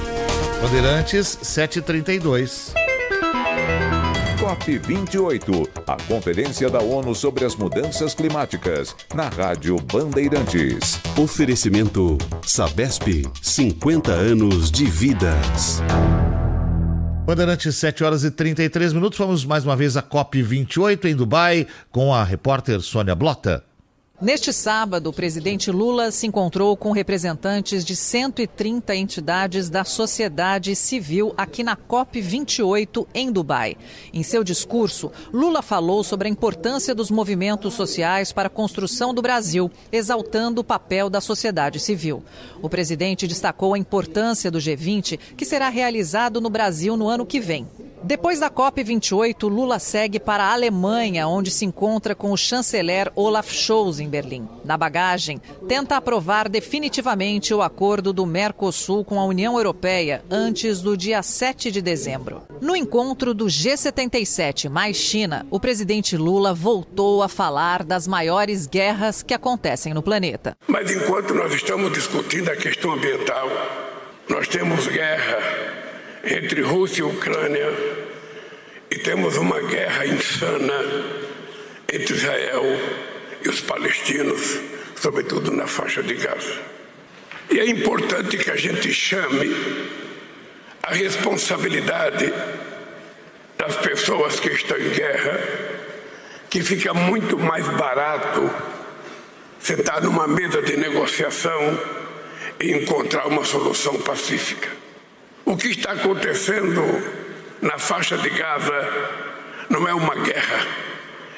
Bandeirantes 0.62 1.38
732. 1.44 2.74
COP28, 4.40 5.70
a 5.86 5.98
Conferência 6.08 6.68
da 6.68 6.80
ONU 6.80 7.14
sobre 7.14 7.46
as 7.46 7.56
Mudanças 7.56 8.16
Climáticas, 8.16 8.96
na 9.14 9.30
Rádio 9.30 9.78
Bandeirantes. 9.78 11.00
Oferecimento 11.16 12.18
Sabesp, 12.44 13.30
50 13.40 14.12
anos 14.12 14.72
de 14.72 14.86
vidas. 14.86 15.80
Bandeirantes, 17.24 17.76
7 17.76 18.04
horas 18.04 18.24
e 18.24 18.32
33 18.32 18.94
minutos. 18.94 19.20
Vamos 19.20 19.46
mais 19.46 19.64
uma 19.64 19.76
vez 19.76 19.96
à 19.96 20.02
COP28 20.02 21.06
em 21.06 21.16
Dubai 21.16 21.68
com 21.92 22.12
a 22.12 22.24
repórter 22.24 22.82
Sônia 22.82 23.14
Blota. 23.14 23.64
Neste 24.20 24.52
sábado, 24.52 25.12
o 25.12 25.14
presidente 25.14 25.70
Lula 25.70 26.10
se 26.10 26.26
encontrou 26.26 26.76
com 26.76 26.92
representantes 26.92 27.86
de 27.86 27.96
130 27.96 28.96
entidades 28.96 29.70
da 29.70 29.84
sociedade 29.84 30.76
civil 30.76 31.36
aqui 31.38 31.64
na 31.64 31.78
COP28 31.78 33.06
em 33.14 33.32
Dubai. 33.32 33.78
Em 34.12 34.24
seu 34.24 34.44
discurso, 34.44 35.12
Lula 35.32 35.62
falou 35.62 36.04
sobre 36.04 36.28
a 36.28 36.32
importância 36.32 36.96
dos 36.96 37.12
movimentos 37.12 37.76
sociais 37.76 38.32
para 38.32 38.48
a 38.48 38.50
construção 38.50 39.14
do 39.14 39.22
Brasil, 39.22 39.70
exaltando 39.92 40.62
o 40.62 40.64
papel 40.64 41.12
da 41.12 41.22
sociedade 41.22 41.80
civil. 41.80 42.24
O 42.60 42.68
presidente 42.68 43.28
destacou 43.28 43.76
a 43.76 43.78
importância 43.78 44.50
do 44.50 44.58
G20, 44.58 45.20
que 45.38 45.46
será 45.46 45.70
realizado 45.70 46.42
no 46.42 46.50
Brasil 46.50 46.98
no 46.98 47.08
ano 47.08 47.24
que 47.24 47.40
vem. 47.40 47.68
Depois 48.04 48.40
da 48.40 48.50
COP28, 48.50 49.50
Lula 49.50 49.80
segue 49.80 50.20
para 50.20 50.46
a 50.46 50.54
Alemanha, 50.54 51.28
onde 51.28 51.52
se 51.52 51.66
encontra 51.66 52.16
com 52.16 52.32
o 52.32 52.38
chanceler 52.38 53.12
Olaf 53.16 53.52
Scholz 53.52 54.00
em 54.00 54.08
Berlim. 54.08 54.48
Na 54.64 54.78
bagagem, 54.78 55.42
tenta 55.68 55.98
aprovar 55.98 56.48
definitivamente 56.48 57.54
o 57.54 57.62
acordo 57.62 58.14
do 58.14 58.26
Mercosul 58.26 59.04
com 59.04 59.20
a 59.20 59.26
União 59.26 59.58
Europeia 59.58 60.24
antes 60.30 60.82
do 60.82 60.96
dia 60.96 61.22
7 61.24 61.72
de 61.72 61.82
dezembro. 61.82 62.44
No 62.62 62.76
encontro 62.76 63.34
do 63.34 63.46
G77 63.46 64.70
mais 64.70 64.96
China, 64.98 65.46
o 65.50 65.60
presidente 65.60 66.16
Lula 66.16 66.54
voltou 66.54 67.24
a 67.24 67.28
falar 67.28 67.84
das 67.84 68.08
maiores 68.08 68.68
guerras 68.68 69.22
que 69.24 69.34
acontecem 69.34 69.94
no 69.94 70.04
planeta. 70.04 70.56
Mas 70.68 70.92
enquanto 70.92 71.34
nós 71.34 71.54
estamos 71.54 71.92
discutindo 71.92 72.50
a 72.50 72.56
questão 72.56 72.92
ambiental, 72.92 73.48
nós 74.30 74.48
temos 74.48 74.88
guerra 74.88 75.67
entre 76.28 76.62
Rússia 76.62 77.02
e 77.02 77.04
Ucrânia 77.04 77.72
e 78.92 78.98
temos 78.98 79.38
uma 79.38 79.60
guerra 79.62 80.06
insana 80.06 80.84
entre 81.92 82.14
Israel 82.14 82.64
e 83.44 83.50
os 83.50 83.62
palestinos, 83.62 84.60
sobretudo 84.96 85.52
na 85.52 85.68
faixa 85.68 86.04
de 86.04 86.14
Gaza. 86.16 86.60
E 87.50 87.60
é 87.60 87.66
importante 87.66 88.38
que 88.38 88.52
a 88.52 88.56
gente 88.56 88.94
chame 88.94 89.56
a 90.84 90.94
responsabilidade 90.94 92.34
das 93.58 93.76
pessoas 93.78 94.40
que 94.40 94.50
estão 94.50 94.78
em 94.78 94.90
guerra, 94.90 95.40
que 96.50 96.62
fica 96.62 96.94
muito 96.94 97.38
mais 97.38 97.68
barato 97.70 98.50
sentar 99.60 100.02
numa 100.02 100.28
mesa 100.28 100.62
de 100.62 100.78
negociação 100.78 101.80
e 102.60 102.72
encontrar 102.72 103.28
uma 103.28 103.44
solução 103.44 103.96
pacífica. 104.02 104.77
O 105.48 105.56
que 105.56 105.70
está 105.70 105.94
acontecendo 105.94 106.82
na 107.62 107.80
faixa 107.80 108.18
de 108.18 108.30
Gaza 108.30 108.82
não 109.70 109.88
é 109.88 109.94
uma 109.94 110.14
guerra, 110.14 110.68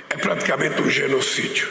é 0.10 0.18
praticamente 0.18 0.82
um 0.82 0.90
genocídio. 0.90 1.70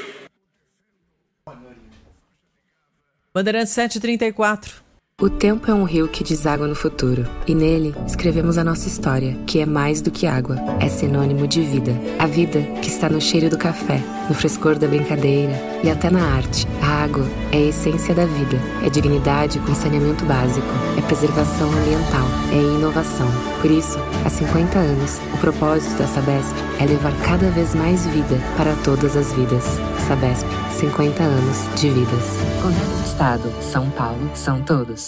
Bandeirantes 3.35 3.73
734. 3.73 4.88
O 5.21 5.29
tempo 5.29 5.69
é 5.69 5.75
um 5.75 5.83
rio 5.83 6.07
que 6.07 6.23
deságua 6.23 6.69
no 6.69 6.77
futuro, 6.77 7.27
e 7.45 7.53
nele 7.53 7.93
escrevemos 8.07 8.57
a 8.57 8.63
nossa 8.63 8.87
história, 8.87 9.37
que 9.49 9.59
é 9.59 9.67
mais 9.67 10.01
do 10.01 10.13
que 10.13 10.29
água, 10.29 10.55
é 10.79 10.89
sinônimo 10.89 11.45
de 11.49 11.61
vida. 11.61 11.91
A 12.21 12.27
vida 12.29 12.63
que 12.81 12.87
está 12.87 13.09
no 13.09 13.21
cheiro 13.21 13.51
do 13.51 13.59
café, 13.59 14.01
no 14.29 14.35
frescor 14.37 14.79
da 14.79 14.87
brincadeira 14.87 15.53
e 15.83 15.91
até 15.91 16.09
na 16.09 16.23
arte. 16.23 16.69
A 16.81 17.03
água 17.03 17.27
é 17.51 17.57
a 17.57 17.61
essência 17.63 18.15
da 18.15 18.27
vida, 18.27 18.61
é 18.85 18.89
dignidade 18.89 19.59
com 19.59 19.75
saneamento 19.75 20.25
básico, 20.25 20.69
é 20.97 21.03
preservação 21.03 21.69
ambiental, 21.69 22.29
é 22.53 22.77
inovação. 22.77 23.29
Por 23.61 23.73
isso, 23.73 23.99
há 24.25 24.31
50 24.31 24.79
anos, 24.79 25.19
o 25.35 25.39
propósito 25.39 25.99
da 25.99 26.07
Sabesp 26.07 26.55
é 26.79 26.87
levar 26.87 27.13
cada 27.25 27.51
vez 27.51 27.75
mais 27.75 28.07
vida 28.07 28.39
para 28.57 28.73
todas 28.85 29.17
as 29.17 29.33
vidas. 29.33 29.65
Sabesp, 30.07 30.47
50 30.79 31.25
anos 31.25 31.57
de 31.75 31.91
vidas. 31.91 32.37
Governo 32.63 32.97
do 32.99 33.05
Estado, 33.05 33.53
São 33.61 33.91
Paulo, 33.91 34.31
são 34.33 34.63
todos. 34.63 35.08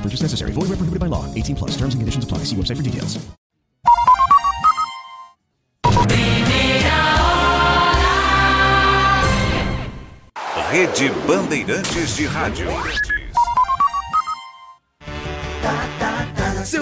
Purchase 0.00 0.22
necessary. 0.22 0.52
Void 0.52 0.70
where 0.70 0.78
prohibited 0.78 1.00
by 1.00 1.06
law. 1.06 1.26
18 1.34 1.56
plus. 1.56 1.72
Terms 1.72 1.92
and 1.92 2.00
conditions 2.00 2.24
apply. 2.24 2.44
See 2.44 2.56
website 2.56 2.76
for 2.78 2.82
details. 2.82 3.18
Rede 10.70 11.10
Bandeirantes 11.26 12.16
de 12.16 12.26
Rádio. 12.28 13.19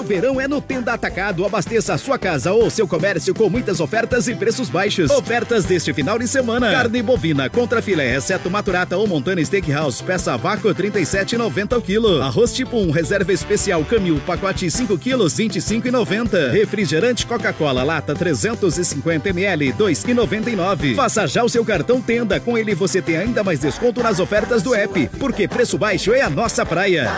Verão 0.09 0.41
é 0.41 0.49
no 0.49 0.61
Tenda 0.61 0.95
Atacado. 0.95 1.45
Abasteça 1.45 1.93
a 1.93 1.99
sua 1.99 2.19
casa 2.19 2.51
ou 2.53 2.71
seu 2.71 2.89
comércio 2.89 3.35
com 3.35 3.51
muitas 3.51 3.79
ofertas 3.79 4.27
e 4.27 4.35
preços 4.35 4.71
baixos. 4.71 5.11
Ofertas 5.11 5.67
deste 5.67 5.93
final 5.93 6.19
de 6.19 6.27
semana. 6.27 6.73
Carne 6.73 7.03
bovina 7.03 7.51
contra 7.51 7.83
filé, 7.83 8.17
exceto 8.17 8.51
maturata 8.51 8.97
ou 8.97 9.07
montana 9.07 9.45
steakhouse, 9.45 10.03
peça 10.03 10.35
vácuo 10.39 10.75
37,90 10.75 11.77
o 11.77 11.83
quilo. 11.83 12.23
Arroz 12.23 12.55
tipo 12.55 12.79
1, 12.79 12.91
reserva 12.91 13.33
especial 13.35 13.85
Camil, 13.85 14.19
pacote 14.27 14.71
5 14.71 14.97
quilos, 14.97 15.35
25,90. 15.35 16.53
Refrigerante 16.53 17.27
Coca-Cola, 17.27 17.83
lata 17.83 18.15
350 18.15 19.29
ml, 19.29 19.75
2,99. 19.75 20.97
Faça 20.97 21.27
já 21.27 21.45
o 21.45 21.51
seu 21.51 21.65
cartão 21.67 22.01
Tenda. 22.01 22.41
Com 22.41 22.57
ele 22.57 22.75
você 22.75 23.03
tem 23.03 23.19
ainda 23.19 23.45
mais 23.45 23.61
desconto 23.61 24.03
nas 24.03 24.19
ofertas 24.19 24.63
do 24.63 24.75
app. 24.75 25.11
Porque 25.19 25.47
preço 25.47 25.77
baixo 25.77 26.15
é 26.15 26.23
a 26.23 26.31
nossa 26.31 26.65
praia. 26.65 27.11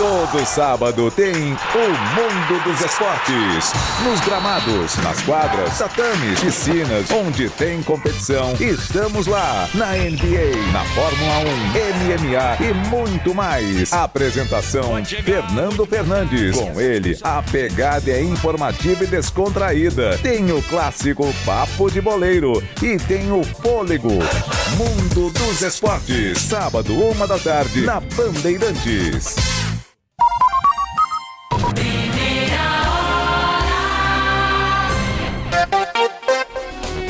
Todo 0.00 0.46
sábado 0.46 1.10
tem 1.10 1.30
o 1.30 1.34
Mundo 1.36 2.64
dos 2.64 2.80
Esportes. 2.80 3.70
Nos 4.02 4.18
gramados, 4.20 4.96
nas 4.96 5.20
quadras, 5.20 5.76
tatames, 5.76 6.40
piscinas, 6.40 7.10
onde 7.10 7.50
tem 7.50 7.82
competição, 7.82 8.54
estamos 8.58 9.26
lá. 9.26 9.68
Na 9.74 9.92
NBA, 9.92 10.72
na 10.72 10.82
Fórmula 10.94 11.40
1, 11.40 12.16
MMA 12.16 12.66
e 12.66 12.88
muito 12.88 13.34
mais. 13.34 13.92
Apresentação: 13.92 15.04
Fernando 15.04 15.84
Fernandes. 15.84 16.56
Com 16.56 16.80
ele, 16.80 17.18
a 17.20 17.42
pegada 17.42 18.10
é 18.10 18.22
informativa 18.22 19.04
e 19.04 19.06
descontraída. 19.06 20.16
Tem 20.22 20.50
o 20.50 20.62
clássico 20.62 21.30
Papo 21.44 21.90
de 21.90 22.00
Boleiro 22.00 22.66
e 22.82 22.96
tem 22.96 23.30
o 23.30 23.44
Fôlego. 23.44 24.18
Mundo 24.78 25.30
dos 25.30 25.60
Esportes. 25.60 26.38
Sábado, 26.38 26.98
uma 26.98 27.26
da 27.26 27.38
tarde, 27.38 27.82
na 27.82 28.00
Bandeirantes. 28.00 29.59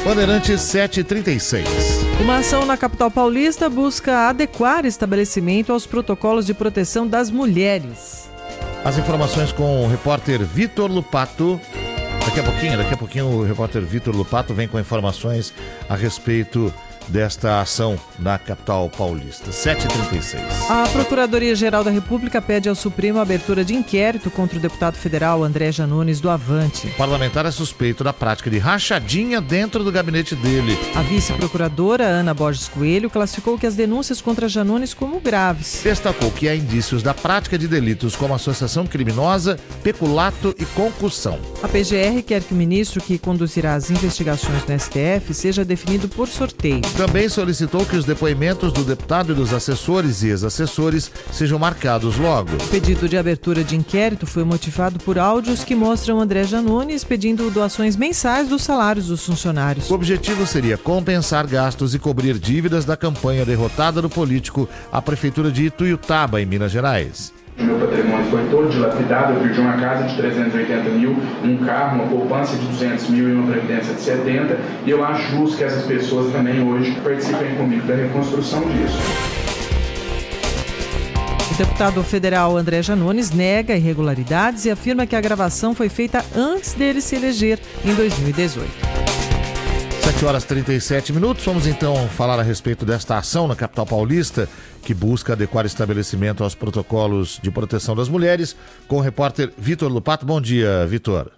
Bandeirantes 0.04 0.62
736. 0.62 1.68
Uma 2.22 2.38
ação 2.38 2.64
na 2.64 2.76
capital 2.76 3.10
paulista 3.10 3.68
busca 3.68 4.28
adequar 4.28 4.86
estabelecimento 4.86 5.72
aos 5.72 5.86
protocolos 5.86 6.46
de 6.46 6.54
proteção 6.54 7.06
das 7.06 7.30
mulheres. 7.30 8.28
As 8.82 8.96
informações 8.96 9.52
com 9.52 9.84
o 9.84 9.88
repórter 9.88 10.42
Vitor 10.42 10.90
Lupato. 10.90 11.60
Daqui 12.24 12.40
a 12.40 12.42
pouquinho, 12.42 12.78
daqui 12.78 12.94
a 12.94 12.96
pouquinho 12.96 13.26
o 13.26 13.42
repórter 13.44 13.82
Vitor 13.82 14.16
Lupato 14.16 14.54
vem 14.54 14.66
com 14.66 14.80
informações 14.80 15.52
a 15.88 15.94
respeito 15.94 16.72
desta 17.10 17.60
ação 17.60 17.98
na 18.18 18.38
capital 18.38 18.88
paulista. 18.88 19.50
7h36. 19.50 20.40
A 20.68 20.88
Procuradoria-Geral 20.88 21.84
da 21.84 21.90
República 21.90 22.40
pede 22.40 22.68
ao 22.68 22.74
Supremo 22.74 23.18
a 23.18 23.22
abertura 23.22 23.64
de 23.64 23.74
inquérito 23.74 24.30
contra 24.30 24.58
o 24.58 24.60
deputado 24.60 24.94
federal 24.94 25.42
André 25.42 25.72
Janones 25.72 26.20
do 26.20 26.30
Avante. 26.30 26.86
O 26.86 26.94
parlamentar 26.96 27.44
é 27.46 27.50
suspeito 27.50 28.04
da 28.04 28.12
prática 28.12 28.48
de 28.48 28.58
rachadinha 28.58 29.40
dentro 29.40 29.82
do 29.82 29.92
gabinete 29.92 30.34
dele. 30.36 30.78
A 30.94 31.02
vice-procuradora 31.02 32.04
Ana 32.04 32.32
Borges 32.32 32.68
Coelho 32.68 33.10
classificou 33.10 33.58
que 33.58 33.66
as 33.66 33.74
denúncias 33.74 34.20
contra 34.20 34.48
Janones 34.48 34.94
como 34.94 35.20
graves. 35.20 35.80
Destacou 35.82 36.30
que 36.30 36.48
há 36.48 36.54
indícios 36.54 37.02
da 37.02 37.12
prática 37.12 37.58
de 37.58 37.66
delitos 37.66 38.14
como 38.14 38.34
associação 38.34 38.86
criminosa, 38.86 39.58
peculato 39.82 40.54
e 40.58 40.64
concussão. 40.64 41.38
A 41.62 41.68
PGR 41.68 42.22
quer 42.24 42.42
que 42.42 42.54
o 42.54 42.56
ministro 42.56 43.02
que 43.02 43.18
conduzirá 43.18 43.74
as 43.74 43.90
investigações 43.90 44.64
no 44.66 44.78
STF 44.78 45.34
seja 45.34 45.64
definido 45.64 46.08
por 46.08 46.28
sorteio. 46.28 46.80
Também 47.00 47.30
solicitou 47.30 47.86
que 47.86 47.96
os 47.96 48.04
depoimentos 48.04 48.74
do 48.74 48.84
deputado 48.84 49.32
e 49.32 49.34
dos 49.34 49.54
assessores 49.54 50.22
e 50.22 50.28
ex-assessores 50.28 51.10
sejam 51.32 51.58
marcados 51.58 52.18
logo. 52.18 52.54
O 52.62 52.68
pedido 52.68 53.08
de 53.08 53.16
abertura 53.16 53.64
de 53.64 53.74
inquérito 53.74 54.26
foi 54.26 54.44
motivado 54.44 54.98
por 54.98 55.18
áudios 55.18 55.64
que 55.64 55.74
mostram 55.74 56.20
André 56.20 56.44
Janones 56.44 57.02
pedindo 57.02 57.50
doações 57.50 57.96
mensais 57.96 58.50
dos 58.50 58.60
salários 58.60 59.06
dos 59.06 59.24
funcionários. 59.24 59.90
O 59.90 59.94
objetivo 59.94 60.46
seria 60.46 60.76
compensar 60.76 61.46
gastos 61.46 61.94
e 61.94 61.98
cobrir 61.98 62.38
dívidas 62.38 62.84
da 62.84 62.98
campanha 62.98 63.46
derrotada 63.46 64.02
do 64.02 64.10
político 64.10 64.68
à 64.92 65.00
prefeitura 65.00 65.50
de 65.50 65.64
Ituiutaba, 65.64 66.38
em 66.38 66.44
Minas 66.44 66.70
Gerais. 66.70 67.32
Meu 67.60 67.78
patrimônio 67.78 68.24
foi 68.30 68.42
todo 68.50 68.70
dilapidado, 68.70 69.34
eu 69.34 69.40
perdi 69.40 69.60
uma 69.60 69.74
casa 69.74 70.04
de 70.04 70.16
380 70.16 70.90
mil, 70.90 71.14
um 71.44 71.58
carro, 71.58 71.96
uma 71.96 72.08
poupança 72.08 72.56
de 72.56 72.66
200 72.66 73.10
mil 73.10 73.28
e 73.28 73.32
uma 73.34 73.52
previdência 73.52 73.92
de 73.92 74.00
70, 74.00 74.58
e 74.86 74.90
eu 74.90 75.04
acho 75.04 75.30
justo 75.36 75.58
que 75.58 75.64
essas 75.64 75.84
pessoas 75.84 76.32
também 76.32 76.66
hoje 76.66 76.98
participem 77.02 77.54
comigo 77.56 77.86
da 77.86 77.94
reconstrução 77.94 78.62
disso. 78.62 78.98
O 81.52 81.54
deputado 81.58 82.02
federal 82.02 82.56
André 82.56 82.80
Janones 82.80 83.30
nega 83.30 83.76
irregularidades 83.76 84.64
e 84.64 84.70
afirma 84.70 85.06
que 85.06 85.14
a 85.14 85.20
gravação 85.20 85.74
foi 85.74 85.90
feita 85.90 86.24
antes 86.34 86.72
dele 86.72 87.02
se 87.02 87.16
eleger 87.16 87.58
em 87.84 87.94
2018. 87.94 89.09
7 90.20 90.28
horas 90.28 90.44
37 90.44 91.14
minutos. 91.14 91.46
Vamos 91.46 91.66
então 91.66 91.94
falar 92.08 92.38
a 92.38 92.42
respeito 92.42 92.84
desta 92.84 93.16
ação 93.16 93.48
na 93.48 93.56
capital 93.56 93.86
paulista 93.86 94.46
que 94.84 94.92
busca 94.92 95.32
adequar 95.32 95.64
estabelecimento 95.64 96.44
aos 96.44 96.54
protocolos 96.54 97.40
de 97.42 97.50
proteção 97.50 97.96
das 97.96 98.06
mulheres 98.06 98.52
com 98.86 98.96
o 98.96 99.00
repórter 99.00 99.50
Vitor 99.56 99.90
Lupato. 99.90 100.26
Bom 100.26 100.38
dia, 100.38 100.84
Vitor. 100.86 101.32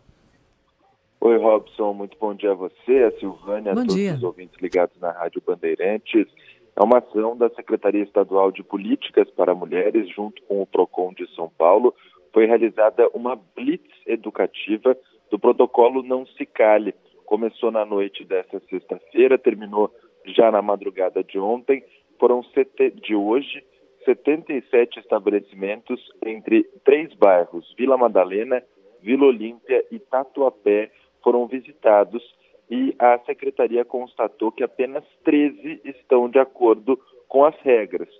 Oi, 1.20 1.36
Robson. 1.36 1.92
Muito 1.92 2.16
bom 2.18 2.34
dia 2.34 2.50
a 2.50 2.54
você, 2.54 3.04
a 3.04 3.20
Silvânia, 3.20 3.72
bom 3.72 3.82
a 3.82 3.84
todos 3.84 3.94
dia. 3.94 4.14
os 4.14 4.22
ouvintes 4.24 4.60
ligados 4.60 4.98
na 5.00 5.12
Rádio 5.12 5.40
Bandeirantes. 5.46 6.26
É 6.74 6.82
uma 6.82 6.98
ação 6.98 7.36
da 7.36 7.48
Secretaria 7.50 8.02
Estadual 8.02 8.50
de 8.50 8.64
Políticas 8.64 9.30
para 9.30 9.54
Mulheres, 9.54 10.12
junto 10.12 10.42
com 10.42 10.60
o 10.60 10.66
PROCON 10.66 11.12
de 11.14 11.32
São 11.36 11.48
Paulo. 11.56 11.94
Foi 12.32 12.46
realizada 12.46 13.08
uma 13.14 13.38
blitz 13.54 13.92
educativa 14.08 14.96
do 15.30 15.38
protocolo 15.38 16.02
Não 16.02 16.26
Se 16.26 16.44
Cale. 16.44 16.92
Começou 17.32 17.70
na 17.70 17.86
noite 17.86 18.26
desta 18.26 18.60
sexta-feira, 18.68 19.38
terminou 19.38 19.90
já 20.36 20.50
na 20.50 20.60
madrugada 20.60 21.24
de 21.24 21.38
ontem. 21.38 21.82
Foram 22.20 22.44
sete, 22.44 22.90
de 22.90 23.16
hoje 23.16 23.64
77 24.04 25.00
estabelecimentos 25.00 25.98
entre 26.22 26.64
três 26.84 27.14
bairros, 27.14 27.74
Vila 27.74 27.96
Madalena, 27.96 28.62
Vila 29.00 29.24
Olímpia 29.24 29.82
e 29.90 29.98
Tatuapé, 29.98 30.90
foram 31.24 31.46
visitados 31.46 32.22
e 32.70 32.94
a 32.98 33.18
secretaria 33.20 33.82
constatou 33.82 34.52
que 34.52 34.62
apenas 34.62 35.02
13 35.24 35.80
estão 35.86 36.28
de 36.28 36.38
acordo 36.38 37.00
com 37.28 37.46
as 37.46 37.58
regras. 37.62 38.10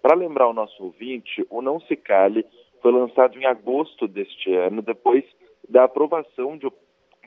Para 0.00 0.14
lembrar 0.14 0.48
o 0.48 0.54
nosso 0.54 0.80
ouvinte, 0.84 1.44
o 1.50 1.60
Não 1.60 1.80
Se 1.80 1.96
Cale 1.96 2.46
foi 2.80 2.92
lançado 2.92 3.36
em 3.36 3.46
agosto 3.46 4.06
deste 4.06 4.54
ano, 4.54 4.80
depois 4.80 5.24
da 5.68 5.82
aprovação 5.82 6.56
de, 6.56 6.70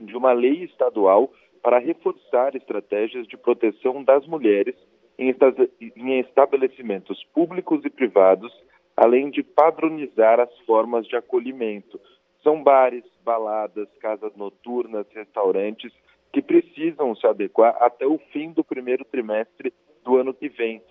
de 0.02 0.16
uma 0.16 0.34
lei 0.34 0.64
estadual 0.64 1.32
para 1.62 1.80
reforçar 1.80 2.56
estratégias 2.56 3.28
de 3.28 3.38
proteção 3.38 4.04
das 4.04 4.26
mulheres 4.28 4.76
em, 5.18 5.30
esta, 5.30 5.54
em 5.80 6.20
estabelecimentos 6.20 7.24
públicos 7.34 7.84
e 7.86 7.90
privados, 7.90 8.52
além 8.98 9.30
de 9.30 9.44
padronizar 9.44 10.40
as 10.40 10.56
formas 10.60 11.08
de 11.08 11.16
acolhimento. 11.16 12.00
São 12.44 12.62
bares, 12.62 13.06
baladas, 13.24 13.88
casas 14.00 14.36
noturnas, 14.36 15.08
restaurantes 15.14 15.94
que 16.34 16.42
precisam 16.42 17.16
se 17.16 17.26
adequar 17.26 17.78
até 17.80 18.06
o 18.06 18.18
fim 18.32 18.52
do 18.52 18.64
primeiro 18.64 19.06
trimestre 19.06 19.72
do 20.04 20.18
ano 20.18 20.34
que 20.34 20.50
vem. 20.50 20.82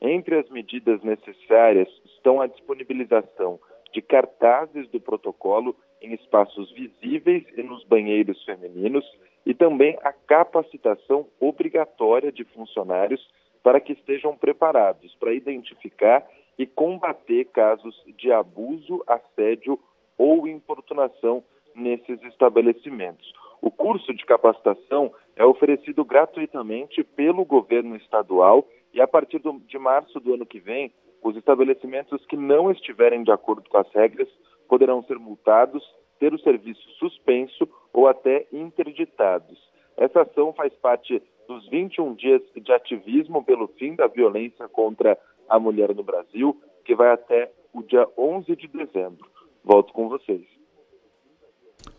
Entre 0.00 0.38
as 0.38 0.48
medidas 0.48 1.02
necessárias 1.02 1.88
estão 2.04 2.40
a 2.40 2.46
disponibilização 2.46 3.60
de 3.92 4.00
cartazes 4.00 4.88
do 4.88 5.00
protocolo 5.00 5.76
em 6.02 6.14
espaços 6.14 6.70
visíveis 6.72 7.44
e 7.56 7.62
nos 7.62 7.84
banheiros 7.84 8.42
femininos 8.44 9.04
e 9.46 9.54
também 9.54 9.98
a 10.02 10.12
capacitação 10.12 11.26
obrigatória 11.40 12.30
de 12.30 12.44
funcionários 12.44 13.26
para 13.62 13.80
que 13.80 13.92
estejam 13.92 14.36
preparados 14.36 15.14
para 15.14 15.32
identificar 15.32 16.26
e 16.58 16.66
combater 16.66 17.44
casos 17.46 17.94
de 18.18 18.32
abuso, 18.32 19.02
assédio 19.06 19.78
ou 20.18 20.46
importunação 20.46 21.42
nesses 21.74 22.22
estabelecimentos. 22.24 23.32
O 23.60 23.70
curso 23.70 24.12
de 24.12 24.24
capacitação 24.24 25.12
é 25.36 25.44
oferecido 25.44 26.04
gratuitamente 26.04 27.02
pelo 27.02 27.44
governo 27.44 27.96
estadual 27.96 28.66
e 28.92 29.00
a 29.00 29.06
partir 29.06 29.38
do, 29.38 29.58
de 29.60 29.78
março 29.78 30.20
do 30.20 30.34
ano 30.34 30.44
que 30.44 30.60
vem, 30.60 30.92
os 31.22 31.36
estabelecimentos 31.36 32.24
que 32.26 32.36
não 32.36 32.70
estiverem 32.70 33.22
de 33.22 33.30
acordo 33.30 33.68
com 33.70 33.78
as 33.78 33.88
regras 33.92 34.28
poderão 34.72 35.02
ser 35.02 35.18
multados, 35.18 35.84
ter 36.18 36.32
o 36.32 36.38
serviço 36.38 36.80
suspenso 36.98 37.68
ou 37.92 38.08
até 38.08 38.46
interditados. 38.50 39.58
Essa 39.98 40.22
ação 40.22 40.54
faz 40.54 40.72
parte 40.76 41.22
dos 41.46 41.68
21 41.68 42.14
dias 42.14 42.40
de 42.56 42.72
ativismo 42.72 43.44
pelo 43.44 43.68
fim 43.78 43.94
da 43.94 44.06
violência 44.06 44.66
contra 44.70 45.18
a 45.46 45.58
mulher 45.58 45.94
no 45.94 46.02
Brasil, 46.02 46.58
que 46.86 46.94
vai 46.94 47.12
até 47.12 47.52
o 47.70 47.82
dia 47.82 48.08
11 48.16 48.56
de 48.56 48.66
dezembro. 48.68 49.28
Volto 49.62 49.92
com 49.92 50.08
vocês. 50.08 50.40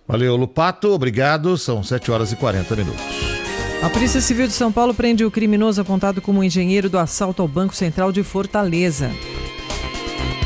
Valeu, 0.08 0.36
Lupato. 0.36 0.88
Obrigado. 0.88 1.56
São 1.60 1.84
7 1.84 2.10
horas 2.10 2.32
e 2.32 2.40
40 2.40 2.76
minutos. 2.76 3.04
A 3.84 3.90
Polícia 3.92 4.20
Civil 4.20 4.48
de 4.48 4.54
São 4.54 4.72
Paulo 4.72 4.96
prende 4.96 5.24
o 5.24 5.30
criminoso 5.30 5.80
apontado 5.80 6.24
como 6.24 6.44
engenheiro 6.44 6.90
do 6.90 6.98
assalto 6.98 7.44
ao 7.44 7.48
Banco 7.48 7.76
Central 7.76 8.12
de 8.12 8.24
Fortaleza. 8.24 9.12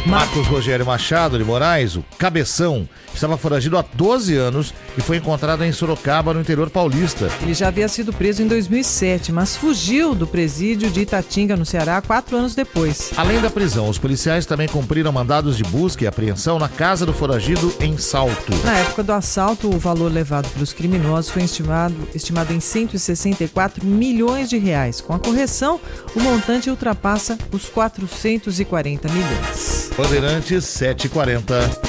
Marcos 0.08 0.48
Rogério 0.48 0.86
Machado 0.86 1.38
de 1.38 1.44
Moraes, 1.44 1.98
o 1.98 2.04
Cabeção, 2.18 2.88
estava 3.18 3.38
foragido 3.38 3.78
há 3.78 3.86
12 3.94 4.36
anos 4.36 4.74
e 4.98 5.02
foi 5.02 5.18
encontrado 5.18 5.64
em 5.64 5.72
Sorocaba, 5.72 6.34
no 6.34 6.42
interior 6.42 6.70
paulista. 6.70 7.30
Ele 7.42 7.54
já 7.54 7.68
havia 7.68 7.88
sido 7.88 8.14
preso 8.14 8.42
em 8.42 8.48
2007, 8.48 9.32
mas 9.32 9.56
fugiu 9.56 10.16
do 10.16 10.26
presídio 10.26 10.90
de 10.90 11.02
Itatinga, 11.02 11.56
no 11.56 11.66
Ceará, 11.66 12.02
quatro 12.02 12.38
anos 12.38 12.56
depois. 12.56 13.12
Além 13.18 13.42
da 13.42 13.50
prisão, 13.50 13.90
os 13.90 13.98
policiais 13.98 14.46
também 14.46 14.68
cumpriram 14.68 15.12
mandados 15.12 15.58
de 15.58 15.64
busca 15.64 16.04
e 16.04 16.08
apreensão 16.08 16.60
na 16.60 16.70
casa 16.70 17.06
do 17.06 17.14
foragido 17.14 17.74
em 17.80 17.98
Salto. 17.98 18.56
Na 18.64 18.78
época 18.78 19.04
do 19.04 19.12
assalto, 19.14 19.70
o 19.74 19.78
valor 19.78 20.12
levado 20.12 20.50
pelos 20.50 20.74
criminosos 20.74 21.32
foi 21.32 21.44
estimado, 21.44 21.96
estimado 22.14 22.54
em 22.54 22.60
164 22.60 23.86
milhões 23.86 24.50
de 24.50 24.58
reais. 24.58 25.02
Com 25.02 25.14
a 25.14 25.20
correção, 25.20 25.80
o 26.16 26.20
montante 26.20 26.70
ultrapassa 26.70 27.38
os 27.52 27.66
440 27.70 29.10
milhões. 29.10 29.92
Bandeirantes 29.98 30.66
740. 30.66 31.87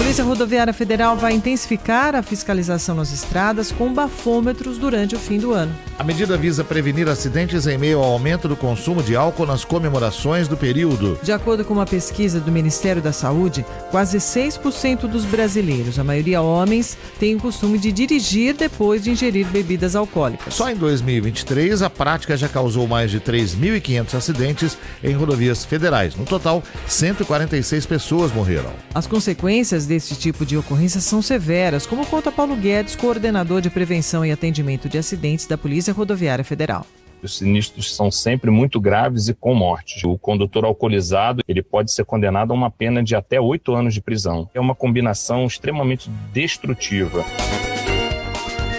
Polícia 0.00 0.24
Rodoviária 0.24 0.72
Federal 0.72 1.14
vai 1.14 1.34
intensificar 1.34 2.16
a 2.16 2.22
fiscalização 2.22 2.94
nas 2.94 3.12
estradas 3.12 3.70
com 3.70 3.92
bafômetros 3.92 4.78
durante 4.78 5.14
o 5.14 5.18
fim 5.18 5.38
do 5.38 5.52
ano. 5.52 5.76
A 6.00 6.02
medida 6.02 6.34
visa 6.34 6.64
prevenir 6.64 7.06
acidentes 7.10 7.66
em 7.66 7.76
meio 7.76 7.98
ao 7.98 8.12
aumento 8.12 8.48
do 8.48 8.56
consumo 8.56 9.02
de 9.02 9.14
álcool 9.14 9.44
nas 9.44 9.66
comemorações 9.66 10.48
do 10.48 10.56
período. 10.56 11.18
De 11.22 11.30
acordo 11.30 11.62
com 11.62 11.74
uma 11.74 11.84
pesquisa 11.84 12.40
do 12.40 12.50
Ministério 12.50 13.02
da 13.02 13.12
Saúde, 13.12 13.66
quase 13.90 14.16
6% 14.16 15.00
dos 15.00 15.26
brasileiros, 15.26 15.98
a 15.98 16.02
maioria 16.02 16.40
homens, 16.40 16.96
têm 17.18 17.34
o 17.34 17.38
costume 17.38 17.76
de 17.76 17.92
dirigir 17.92 18.54
depois 18.54 19.04
de 19.04 19.10
ingerir 19.10 19.46
bebidas 19.48 19.94
alcoólicas. 19.94 20.54
Só 20.54 20.70
em 20.70 20.74
2023, 20.74 21.82
a 21.82 21.90
prática 21.90 22.34
já 22.34 22.48
causou 22.48 22.88
mais 22.88 23.10
de 23.10 23.20
3.500 23.20 24.14
acidentes 24.14 24.78
em 25.04 25.12
rodovias 25.12 25.66
federais. 25.66 26.16
No 26.16 26.24
total, 26.24 26.62
146 26.86 27.84
pessoas 27.84 28.32
morreram. 28.32 28.72
As 28.94 29.06
consequências 29.06 29.84
desse 29.84 30.14
tipo 30.14 30.46
de 30.46 30.56
ocorrência 30.56 30.98
são 30.98 31.20
severas, 31.20 31.86
como 31.86 32.06
conta 32.06 32.32
Paulo 32.32 32.56
Guedes, 32.56 32.96
coordenador 32.96 33.60
de 33.60 33.68
prevenção 33.68 34.24
e 34.24 34.32
atendimento 34.32 34.88
de 34.88 34.96
acidentes 34.96 35.44
da 35.44 35.58
Polícia 35.58 35.89
Rodoviária 35.90 36.44
Federal. 36.44 36.86
Os 37.22 37.36
sinistros 37.36 37.94
são 37.94 38.10
sempre 38.10 38.50
muito 38.50 38.80
graves 38.80 39.28
e 39.28 39.34
com 39.34 39.54
mortes. 39.54 40.02
O 40.04 40.16
condutor 40.16 40.64
alcoolizado 40.64 41.42
ele 41.46 41.62
pode 41.62 41.92
ser 41.92 42.04
condenado 42.04 42.52
a 42.52 42.54
uma 42.54 42.70
pena 42.70 43.02
de 43.02 43.14
até 43.14 43.40
oito 43.40 43.74
anos 43.74 43.92
de 43.92 44.00
prisão. 44.00 44.48
É 44.54 44.60
uma 44.60 44.74
combinação 44.74 45.46
extremamente 45.46 46.10
destrutiva. 46.32 47.24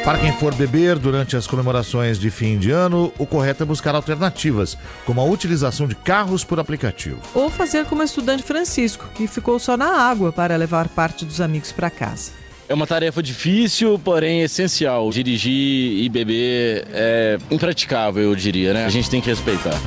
Para 0.04 0.18
quem 0.18 0.32
for 0.34 0.56
beber 0.56 0.98
durante 0.98 1.38
as 1.38 1.46
comemorações 1.46 2.18
de 2.18 2.32
fim 2.32 2.58
de 2.58 2.72
ano, 2.72 3.14
o 3.20 3.26
correto 3.28 3.62
é 3.62 3.66
buscar 3.68 3.94
alternativas, 3.94 4.76
como 5.06 5.22
a 5.22 5.24
utilização 5.24 5.88
de 5.88 5.94
carros 5.94 6.44
por 6.44 6.60
aplicativo. 6.60 7.20
Ou 7.36 7.52
fazer 7.52 7.86
como 7.86 8.02
o 8.02 8.04
estudante 8.04 8.42
Francisco, 8.42 9.08
que 9.14 9.28
ficou 9.28 9.60
só 9.60 9.78
na 9.78 10.02
água 10.02 10.32
para 10.32 10.56
levar 10.56 10.90
parte 10.90 11.24
dos 11.24 11.40
amigos 11.40 11.72
para 11.72 11.92
casa. 11.92 12.41
É 12.72 12.74
uma 12.74 12.88
tarefa 12.88 13.22
difícil, 13.22 14.00
porém 14.00 14.44
essencial. 14.44 15.10
Dirigir 15.10 15.52
e 15.52 16.08
beber 16.08 16.88
é 16.94 17.38
impraticável, 17.52 18.24
eu 18.24 18.34
diria, 18.34 18.74
né? 18.74 18.86
A 18.86 18.90
gente 18.90 19.10
tem 19.10 19.20
que 19.20 19.30
respeitar. 19.30 19.78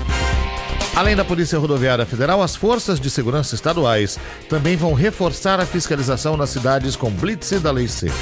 Além 0.94 1.16
da 1.16 1.24
Polícia 1.24 1.58
Rodoviária 1.58 2.04
Federal, 2.04 2.42
as 2.42 2.54
forças 2.54 3.00
de 3.00 3.08
segurança 3.08 3.54
estaduais 3.54 4.18
também 4.50 4.76
vão 4.76 4.92
reforçar 4.92 5.58
a 5.60 5.64
fiscalização 5.64 6.36
nas 6.36 6.50
cidades 6.50 6.94
com 6.94 7.10
blitz 7.10 7.52
da 7.52 7.70
lei 7.70 7.88
seca. 7.88 8.12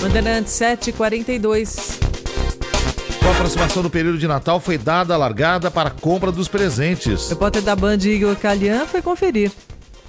Bandeirantes 0.00 0.52
742. 0.52 1.98
Com 3.18 3.26
a 3.26 3.32
aproximação 3.32 3.82
do 3.82 3.90
período 3.90 4.18
de 4.18 4.28
Natal, 4.28 4.60
foi 4.60 4.78
dada 4.78 5.12
a 5.14 5.16
largada 5.16 5.72
para 5.72 5.88
a 5.88 5.92
compra 5.92 6.30
dos 6.30 6.46
presentes. 6.46 7.26
O 7.26 7.30
repórter 7.30 7.62
da 7.62 7.74
Band 7.74 7.98
Igor 8.04 8.36
Calian 8.36 8.86
foi 8.86 9.02
conferir. 9.02 9.50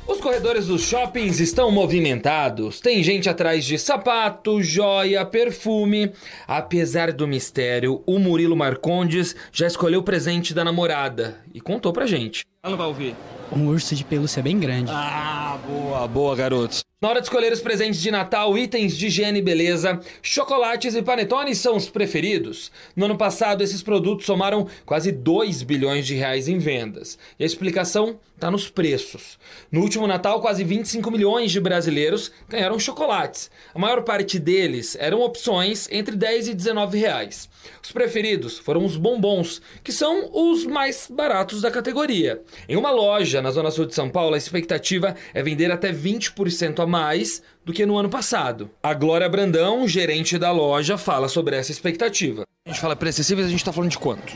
Os 0.08 0.22
corredores 0.22 0.68
dos 0.68 0.84
shoppings 0.84 1.40
estão 1.40 1.72
movimentados. 1.72 2.80
Tem 2.80 3.02
gente 3.02 3.28
atrás 3.28 3.66
de 3.66 3.80
sapato, 3.80 4.62
joia, 4.62 5.26
perfume. 5.26 6.12
Apesar 6.48 7.12
do 7.12 7.28
mistério, 7.28 8.04
o 8.06 8.20
Murilo 8.20 8.56
Marcondes 8.56 9.36
já 9.52 9.66
escolheu 9.66 10.02
o 10.02 10.04
presente 10.04 10.54
da 10.54 10.64
namorada 10.64 11.42
e 11.52 11.60
contou 11.60 11.92
pra 11.92 12.06
gente. 12.06 12.46
Ela 12.66 12.72
não 12.72 12.78
vai 12.80 12.88
ouvir. 12.88 13.16
Um 13.52 13.68
urso 13.68 13.94
de 13.96 14.04
pelúcia 14.04 14.42
bem 14.42 14.60
grande. 14.60 14.90
Ah, 14.92 15.56
boa, 15.68 16.08
boa, 16.08 16.36
garotos. 16.36 16.84
Na 17.00 17.10
hora 17.10 17.22
de 17.22 17.28
escolher 17.28 17.54
os 17.54 17.62
presentes 17.62 18.02
de 18.02 18.10
Natal, 18.10 18.58
itens 18.58 18.98
de 18.98 19.06
higiene 19.06 19.38
e 19.38 19.42
beleza, 19.42 20.00
chocolates 20.24 20.96
e 20.96 21.04
panetones 21.04 21.60
são 21.60 21.76
os 21.76 21.88
preferidos. 21.88 22.72
No 22.96 23.06
ano 23.06 23.16
passado, 23.16 23.62
esses 23.62 23.84
produtos 23.84 24.26
somaram 24.26 24.68
quase 24.84 25.12
2 25.12 25.62
bilhões 25.62 26.08
de 26.08 26.16
reais 26.16 26.48
em 26.48 26.58
vendas. 26.58 27.20
E 27.38 27.44
a 27.44 27.46
explicação 27.46 28.20
está 28.34 28.50
nos 28.50 28.68
preços. 28.70 29.38
No 29.72 29.82
último 29.82 30.08
Natal, 30.08 30.42
quase 30.42 30.64
25 30.64 31.12
milhões 31.12 31.52
de 31.52 31.60
brasileiros 31.60 32.32
ganharam 32.50 32.80
chocolates. 32.80 33.52
A 33.76 33.78
maior 33.78 34.02
parte 34.04 34.40
deles 34.40 34.98
eram 35.00 35.22
opções 35.22 35.88
entre 35.92 36.16
10 36.16 36.48
e 36.48 36.54
19 36.56 36.98
reais. 36.98 37.48
Os 37.84 37.92
preferidos 37.92 38.58
foram 38.58 38.84
os 38.84 38.98
bombons, 38.98 39.62
que 39.84 39.92
são 39.92 40.30
os 40.34 40.66
mais 40.66 41.08
baratos 41.12 41.62
da 41.62 41.70
categoria. 41.70 42.42
Em 42.68 42.76
uma 42.76 42.92
loja 42.92 43.42
na 43.42 43.52
Zona 43.52 43.72
Sul 43.72 43.86
de 43.86 43.96
São 43.96 44.10
Paulo, 44.10 44.36
a 44.36 44.38
expectativa 44.38 45.16
é 45.34 45.44
vender 45.44 45.72
até 45.72 45.92
20% 45.92 46.80
a 46.80 46.88
mais 46.88 47.42
do 47.64 47.74
que 47.74 47.86
no 47.86 47.98
ano 47.98 48.10
passado. 48.10 48.70
A 48.82 48.94
Glória 48.94 49.30
Brandão, 49.30 49.88
gerente 49.88 50.38
da 50.38 50.52
loja, 50.52 50.98
fala 50.98 51.28
sobre 51.28 51.56
essa 51.56 51.72
expectativa. 51.72 52.44
A 52.66 52.72
gente 52.72 52.82
fala 52.82 52.96
preço 52.96 53.22
acessível, 53.22 53.46
a 53.46 53.48
gente 53.48 53.60
está 53.60 53.72
falando 53.72 53.92
de 53.92 54.00
quanto? 54.00 54.34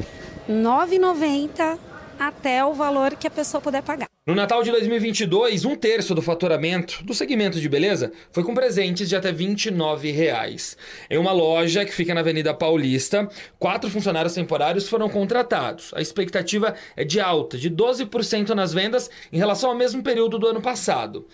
R$ 0.48 0.54
9,90 0.54 1.89
até 2.20 2.64
o 2.66 2.74
valor 2.74 3.16
que 3.16 3.26
a 3.26 3.32
pessoa 3.32 3.62
puder 3.62 3.82
pagar. 3.82 4.08
No 4.28 4.36
Natal 4.36 4.62
de 4.62 4.70
2022, 4.70 5.66
um 5.66 5.76
terço 5.76 6.14
do 6.14 6.22
faturamento 6.22 7.04
do 7.04 7.16
segmento 7.16 7.60
de 7.60 7.68
beleza 7.68 8.12
foi 8.32 8.44
com 8.44 8.54
presentes 8.54 9.10
de 9.10 9.16
até 9.16 9.32
29 9.32 10.12
reais. 10.12 10.78
Em 11.10 11.18
uma 11.18 11.32
loja 11.32 11.84
que 11.84 11.94
fica 11.94 12.14
na 12.14 12.20
Avenida 12.20 12.54
Paulista, 12.54 13.28
quatro 13.58 13.90
funcionários 13.90 14.36
temporários 14.36 14.88
foram 14.88 15.10
contratados. 15.10 15.92
A 15.96 16.02
expectativa 16.02 16.76
é 16.96 17.04
de 17.04 17.20
alta, 17.20 17.58
de 17.58 17.72
12% 17.72 18.50
nas 18.50 18.74
vendas 18.74 19.10
em 19.32 19.38
relação 19.38 19.72
ao 19.72 19.76
mesmo 19.76 20.04
período 20.04 20.38
do 20.38 20.48
ano 20.48 20.62
passado. 20.62 21.26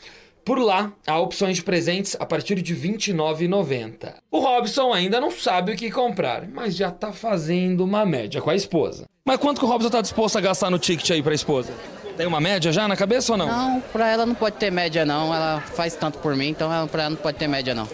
Por 0.45 0.59
lá, 0.59 0.93
há 1.07 1.19
opções 1.19 1.57
de 1.57 1.63
presentes 1.63 2.15
a 2.19 2.25
partir 2.25 2.61
de 2.61 2.75
R$ 2.75 2.89
29,90. 2.89 4.13
O 4.29 4.39
Robson 4.39 4.93
ainda 4.93 5.19
não 5.19 5.31
sabe 5.31 5.71
o 5.71 5.75
que 5.75 5.89
comprar, 5.89 6.47
mas 6.47 6.75
já 6.75 6.91
tá 6.91 7.11
fazendo 7.11 7.83
uma 7.83 8.05
média 8.05 8.39
com 8.39 8.51
a 8.51 8.55
esposa. 8.55 9.05
Mas 9.27 9.39
quanto 9.39 9.57
que 9.57 9.65
o 9.65 9.67
Robson 9.67 9.89
tá 9.89 10.01
disposto 10.01 10.37
a 10.37 10.41
gastar 10.41 10.69
no 10.69 10.77
ticket 10.77 11.09
aí 11.09 11.23
pra 11.23 11.33
esposa? 11.33 11.73
Tem 12.15 12.27
uma 12.27 12.39
média 12.39 12.71
já 12.71 12.87
na 12.87 12.95
cabeça 12.95 13.31
ou 13.31 13.37
não? 13.39 13.47
Não, 13.47 13.81
pra 13.81 14.07
ela 14.07 14.23
não 14.23 14.35
pode 14.35 14.57
ter 14.57 14.71
média 14.71 15.03
não. 15.03 15.33
Ela 15.33 15.61
faz 15.61 15.95
tanto 15.95 16.19
por 16.19 16.35
mim, 16.35 16.49
então 16.49 16.71
ela, 16.71 16.85
pra 16.85 17.01
ela 17.01 17.09
não 17.09 17.17
pode 17.17 17.35
ter 17.39 17.47
média 17.47 17.73
não. 17.73 17.89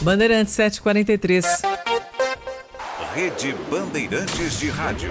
Bandeirantes 0.00 0.54
743. 0.54 1.44
Rede 3.14 3.54
Bandeirantes 3.70 4.58
de 4.58 4.70
Rádio. 4.70 5.10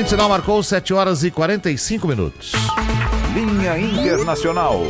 Quinto 0.00 0.08
sinal 0.08 0.30
marcou 0.30 0.62
7 0.62 0.94
horas 0.94 1.24
e 1.24 1.30
45 1.30 2.08
minutos. 2.08 2.52
Linha 3.34 3.78
Internacional. 3.78 4.80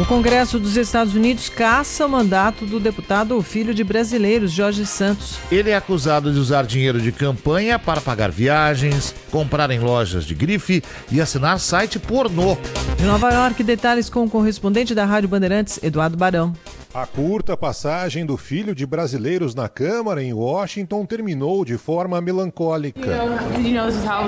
O 0.00 0.06
Congresso 0.06 0.58
dos 0.58 0.74
Estados 0.74 1.14
Unidos 1.14 1.50
caça 1.50 2.06
o 2.06 2.08
mandato 2.08 2.64
do 2.64 2.80
deputado 2.80 3.42
Filho 3.42 3.74
de 3.74 3.84
Brasileiros, 3.84 4.50
Jorge 4.50 4.86
Santos. 4.86 5.36
Ele 5.50 5.68
é 5.68 5.76
acusado 5.76 6.32
de 6.32 6.38
usar 6.38 6.64
dinheiro 6.64 6.98
de 6.98 7.12
campanha 7.12 7.78
para 7.78 8.00
pagar 8.00 8.30
viagens, 8.30 9.14
comprar 9.30 9.70
em 9.70 9.80
lojas 9.80 10.24
de 10.24 10.34
grife 10.34 10.82
e 11.10 11.20
assinar 11.20 11.60
site 11.60 11.98
pornô. 11.98 12.56
De 12.96 13.04
Nova 13.04 13.30
York, 13.34 13.62
detalhes 13.62 14.08
com 14.08 14.24
o 14.24 14.30
correspondente 14.30 14.94
da 14.94 15.04
Rádio 15.04 15.28
Bandeirantes, 15.28 15.78
Eduardo 15.82 16.16
Barão. 16.16 16.54
A 16.94 17.06
curta 17.06 17.56
passagem 17.56 18.26
do 18.26 18.36
filho 18.36 18.74
de 18.74 18.84
brasileiros 18.84 19.54
na 19.54 19.66
Câmara 19.66 20.22
em 20.22 20.34
Washington 20.34 21.06
terminou 21.06 21.64
de 21.64 21.78
forma 21.78 22.20
melancólica. 22.20 23.18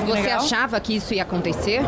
Você 0.06 0.30
achava 0.30 0.80
que 0.80 0.96
isso 0.96 1.12
ia 1.12 1.24
acontecer? 1.24 1.82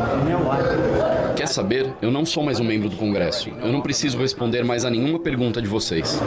Quer 1.34 1.48
saber? 1.48 1.94
Eu 2.02 2.10
não 2.10 2.26
sou 2.26 2.42
mais 2.42 2.60
um 2.60 2.64
membro 2.64 2.90
do 2.90 2.96
Congresso. 2.96 3.48
Eu 3.48 3.72
não 3.72 3.80
preciso 3.80 4.18
responder 4.18 4.64
mais 4.64 4.84
a 4.84 4.90
nenhuma 4.90 5.18
pergunta 5.18 5.62
de 5.62 5.68
vocês. 5.68 6.20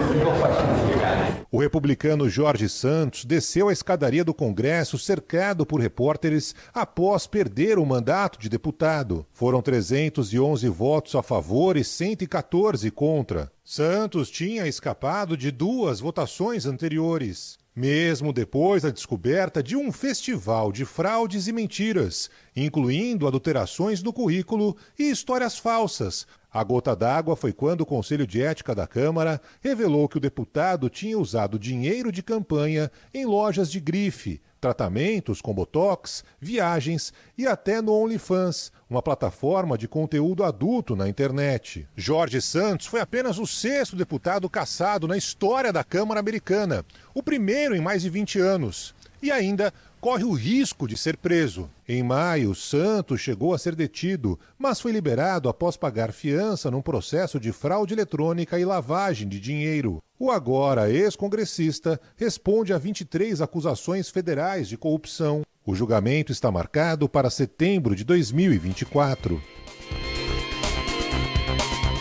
O 1.52 1.60
republicano 1.60 2.28
Jorge 2.28 2.68
Santos 2.70 3.26
desceu 3.26 3.70
a 3.70 3.74
escadaria 3.74 4.24
do 4.24 4.34
Congresso 4.34 4.98
cercado 4.98 5.64
por 5.64 5.80
repórteres 5.80 6.56
após 6.74 7.28
perder 7.28 7.78
o 7.78 7.86
mandato 7.86 8.40
de 8.40 8.50
deputado. 8.50 9.28
Foram 9.32 9.62
311 9.62 10.68
votos 10.70 11.14
a 11.14 11.22
favor 11.22 11.78
e 11.78 11.84
114 11.84 12.90
contra. 12.90 13.52
Santos 13.72 14.32
tinha 14.32 14.66
escapado 14.66 15.38
de 15.38 15.52
duas 15.52 16.00
votações 16.00 16.66
anteriores. 16.66 17.56
Mesmo 17.76 18.34
depois 18.34 18.82
da 18.82 18.90
descoberta 18.90 19.62
de 19.62 19.76
um 19.76 19.92
festival 19.92 20.72
de 20.72 20.86
fraudes 20.86 21.48
e 21.48 21.54
mentiras, 21.54 22.32
incluindo 22.56 23.28
adulterações 23.28 24.02
no 24.02 24.12
currículo 24.12 24.76
e 24.98 25.12
histórias 25.12 25.60
falsas, 25.60 26.26
a 26.52 26.64
gota 26.64 26.96
d'água 26.96 27.36
foi 27.36 27.54
quando 27.54 27.82
o 27.82 27.86
Conselho 27.86 28.26
de 28.26 28.42
Ética 28.42 28.74
da 28.74 28.88
Câmara 28.88 29.40
revelou 29.62 30.10
que 30.10 30.18
o 30.18 30.20
deputado 30.20 30.90
tinha 30.90 31.20
usado 31.20 31.60
dinheiro 31.60 32.12
de 32.12 32.24
campanha 32.24 32.92
em 33.14 33.24
lojas 33.24 33.72
de 33.72 33.80
grife, 33.80 34.42
tratamentos 34.60 35.42
com 35.42 35.54
botox, 35.54 36.24
viagens 36.40 37.14
e 37.38 37.48
até 37.48 37.82
no 37.82 37.94
OnlyFans, 37.94 38.72
uma 38.90 39.02
plataforma 39.02 39.78
de 39.78 39.88
conteúdo 39.88 40.44
adulto 40.44 40.96
na 40.96 41.08
internet. 41.08 41.88
Jorge 41.96 42.42
Santos 42.42 42.88
foi 42.88 43.00
apenas 43.00 43.38
o 43.38 43.48
sexto 43.48 43.96
deputado 43.96 44.50
caçado 44.50 45.08
na 45.08 45.18
história 45.18 45.72
da 45.72 45.84
Câmara 45.84 46.20
Americana, 46.20 46.86
o 47.14 47.24
primeiro 47.24 47.76
em 47.76 47.82
mais 47.82 48.02
de 48.02 48.10
20 48.10 48.40
anos. 48.40 48.94
E 49.22 49.32
ainda 49.32 49.74
corre 50.00 50.24
o 50.24 50.32
risco 50.32 50.88
de 50.88 50.98
ser 50.98 51.18
preso. 51.18 51.70
Em 51.88 52.02
maio, 52.02 52.56
Santos 52.56 53.20
chegou 53.20 53.54
a 53.54 53.58
ser 53.58 53.76
detido, 53.76 54.40
mas 54.58 54.80
foi 54.80 54.92
liberado 54.92 55.50
após 55.50 55.76
pagar 55.76 56.14
fiança 56.14 56.72
num 56.72 56.82
processo 56.82 57.40
de 57.40 57.52
fraude 57.52 57.94
eletrônica 57.94 58.58
e 58.58 58.64
lavagem 58.64 59.28
de 59.28 59.40
dinheiro. 59.40 60.02
O 60.22 60.32
agora 60.32 60.92
ex-congressista 60.92 61.98
responde 62.18 62.74
a 62.74 62.78
23 62.78 63.42
acusações 63.42 64.10
federais 64.10 64.68
de 64.68 64.78
corrupção. 64.78 65.44
O 65.66 65.74
julgamento 65.74 66.30
está 66.30 66.52
marcado 66.52 67.08
para 67.08 67.30
setembro 67.30 67.96
de 67.96 68.04
2024. 68.04 69.42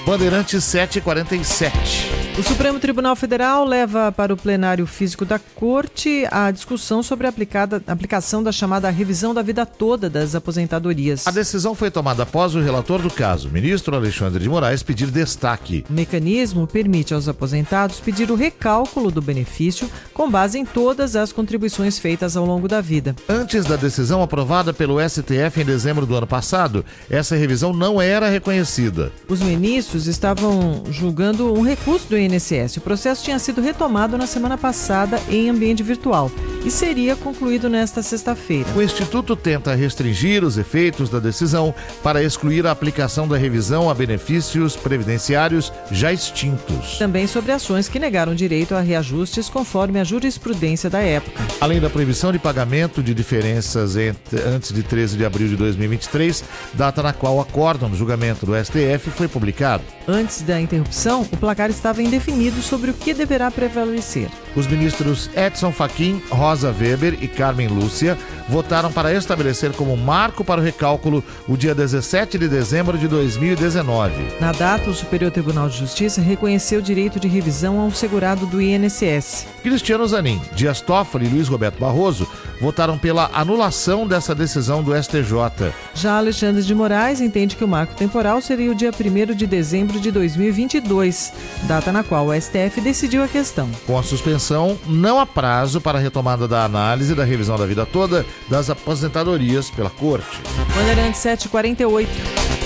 Bandeirantes 0.09 0.65
747. 0.65 2.29
O 2.39 2.43
Supremo 2.43 2.79
Tribunal 2.79 3.15
Federal 3.17 3.65
leva 3.65 4.11
para 4.13 4.33
o 4.33 4.37
plenário 4.37 4.87
físico 4.87 5.25
da 5.25 5.39
Corte 5.39 6.25
a 6.31 6.51
discussão 6.51 7.03
sobre 7.03 7.27
a 7.27 7.31
aplicada, 7.31 7.83
aplicação 7.87 8.43
da 8.43 8.53
chamada 8.53 8.89
revisão 8.89 9.35
da 9.35 9.43
vida 9.43 9.67
toda 9.67 10.09
das 10.09 10.35
aposentadorias. 10.37 11.27
A 11.27 11.33
decisão 11.33 11.75
foi 11.75 11.91
tomada 11.91 12.23
após 12.23 12.55
o 12.55 12.61
relator 12.61 13.03
do 13.03 13.11
caso, 13.11 13.51
ministro 13.51 13.95
Alexandre 13.97 14.41
de 14.41 14.49
Moraes, 14.49 14.85
pedir 14.85 15.11
destaque. 15.11 15.85
O 15.91 15.93
mecanismo 15.93 16.67
permite 16.67 17.13
aos 17.13 17.29
aposentados 17.29 17.99
pedir 17.99 18.31
o 18.31 18.37
recálculo 18.37 19.11
do 19.11 19.21
benefício 19.21 19.91
com 20.15 20.31
base 20.31 20.59
em 20.59 20.65
todas 20.65 21.17
as 21.17 21.33
contribuições 21.33 21.99
feitas 21.99 22.37
ao 22.37 22.47
longo 22.47 22.69
da 22.69 22.81
vida. 22.81 23.17
Antes 23.29 23.65
da 23.65 23.75
decisão 23.75 24.23
aprovada 24.23 24.73
pelo 24.73 25.01
STF 25.07 25.61
em 25.61 25.65
dezembro 25.65 26.07
do 26.07 26.15
ano 26.15 26.27
passado, 26.27 26.85
essa 27.11 27.35
revisão 27.35 27.73
não 27.73 28.01
era 28.01 28.29
reconhecida. 28.29 29.11
Os 29.29 29.41
ministros 29.41 29.98
estavam 30.07 30.83
julgando 30.91 31.53
um 31.53 31.63
recurso 31.63 32.09
do 32.09 32.19
INSS. 32.19 32.77
O 32.77 32.81
processo 32.81 33.25
tinha 33.25 33.39
sido 33.39 33.61
retomado 33.61 34.17
na 34.17 34.27
semana 34.27 34.57
passada 34.57 35.21
em 35.29 35.49
ambiente 35.51 35.83
virtual 35.83 36.31
e 36.65 36.71
seria 36.71 37.17
concluído 37.17 37.69
nesta 37.69 38.03
sexta-feira. 38.03 38.69
O 38.77 38.83
Instituto 38.83 39.35
tenta 39.35 39.75
restringir 39.75 40.45
os 40.45 40.59
efeitos 40.59 41.09
da 41.09 41.19
decisão 41.19 41.75
para 42.03 42.23
excluir 42.23 42.67
a 42.67 42.71
aplicação 42.71 43.27
da 43.27 43.37
revisão 43.37 43.89
a 43.89 43.95
benefícios 43.95 44.77
previdenciários 44.77 45.73
já 45.91 46.13
extintos. 46.13 46.99
Também 46.99 47.27
sobre 47.27 47.53
ações 47.53 47.89
que 47.89 47.99
negaram 47.99 48.35
direito 48.35 48.75
a 48.75 48.81
reajustes 48.81 49.49
conforme 49.49 50.01
a 50.01 50.05
jurisprudência 50.05 50.91
da 50.91 51.01
época. 51.01 51.43
Além 51.61 51.81
da 51.81 51.91
proibição 51.91 52.33
de 52.33 52.39
pagamento 52.39 53.03
de 53.03 53.15
diferenças 53.15 53.97
entre, 53.97 54.41
antes 54.43 54.73
de 54.73 54.83
13 54.83 55.17
de 55.17 55.25
abril 55.25 55.49
de 55.49 55.57
2023, 55.57 56.45
data 56.75 57.03
na 57.03 57.13
qual 57.13 57.37
o 57.37 57.41
acórdão 57.41 57.89
do 57.89 57.97
julgamento 57.97 58.45
do 58.45 58.53
STF 58.55 59.11
foi 59.11 59.29
publicado. 59.29 59.83
Antes 60.11 60.41
da 60.41 60.59
interrupção, 60.59 61.23
o 61.31 61.37
placar 61.37 61.69
estava 61.69 62.03
indefinido 62.03 62.63
sobre 62.63 62.91
o 62.91 62.95
que 62.95 63.13
deverá 63.13 63.51
prevalecer. 63.51 64.31
Os 64.57 64.67
ministros 64.67 65.29
Edson 65.37 65.71
Fachin, 65.71 66.21
Rosa 66.31 66.75
Weber 66.77 67.19
e 67.23 67.29
Carmen 67.29 67.69
Lúcia 67.69 68.17
votaram 68.49 68.91
para 68.91 69.13
estabelecer 69.13 69.71
como 69.73 69.95
marco 69.97 70.43
para 70.43 70.61
o 70.61 70.65
recálculo 70.65 71.23
o 71.47 71.57
dia 71.57 71.75
17 71.75 72.39
de 72.39 72.49
dezembro 72.49 72.97
de 72.97 73.07
2019. 73.07 74.41
Na 74.41 74.53
data, 74.53 74.89
o 74.89 74.95
Superior 74.95 75.31
Tribunal 75.31 75.69
de 75.69 75.77
Justiça 75.77 76.23
reconheceu 76.23 76.81
o 76.81 76.83
direito 76.83 77.21
de 77.21 77.29
revisão 77.29 77.79
ao 77.79 77.91
segurado 77.91 78.47
do 78.47 78.63
INSS. 78.63 79.47
Cristiano 79.63 80.09
Zanin, 80.09 80.41
Dias 80.55 80.81
Toffoli 80.81 81.27
e 81.27 81.29
Luiz 81.29 81.49
Roberto 81.49 81.79
Barroso 81.79 82.27
votaram 82.61 82.99
pela 82.99 83.31
anulação 83.35 84.07
dessa 84.07 84.35
decisão 84.35 84.83
do 84.83 84.95
STJ. 85.01 85.73
Já 85.95 86.17
Alexandre 86.17 86.63
de 86.63 86.75
Moraes 86.75 87.21
entende 87.21 87.55
que 87.55 87.65
o 87.65 87.69
marco 87.69 87.95
temporal 87.95 88.41
seria 88.41 88.71
o 88.71 88.75
dia 88.75 88.91
1 88.91 89.35
de 89.35 89.47
dezembro 89.47 89.68
de 90.01 90.11
2022, 90.11 91.33
data 91.65 91.93
na 91.93 92.03
qual 92.03 92.27
o 92.27 92.35
STF 92.35 92.81
decidiu 92.81 93.23
a 93.23 93.29
questão. 93.29 93.69
Com 93.87 93.99
a 93.99 94.03
suspensão, 94.03 94.79
não 94.87 95.19
há 95.21 95.27
prazo 95.27 95.81
para 95.81 95.99
a 95.99 96.01
retomada 96.01 96.49
da 96.49 96.65
análise 96.65 97.15
da 97.15 97.25
revisão 97.25 97.57
da 97.57 97.67
vida 97.67 97.85
toda 97.85 98.25
das 98.49 98.71
aposentadorias 98.71 99.71
pela 99.71 99.91
Corte. 99.91 100.41
Bandeirantes 100.75 101.21
748. 101.21 102.59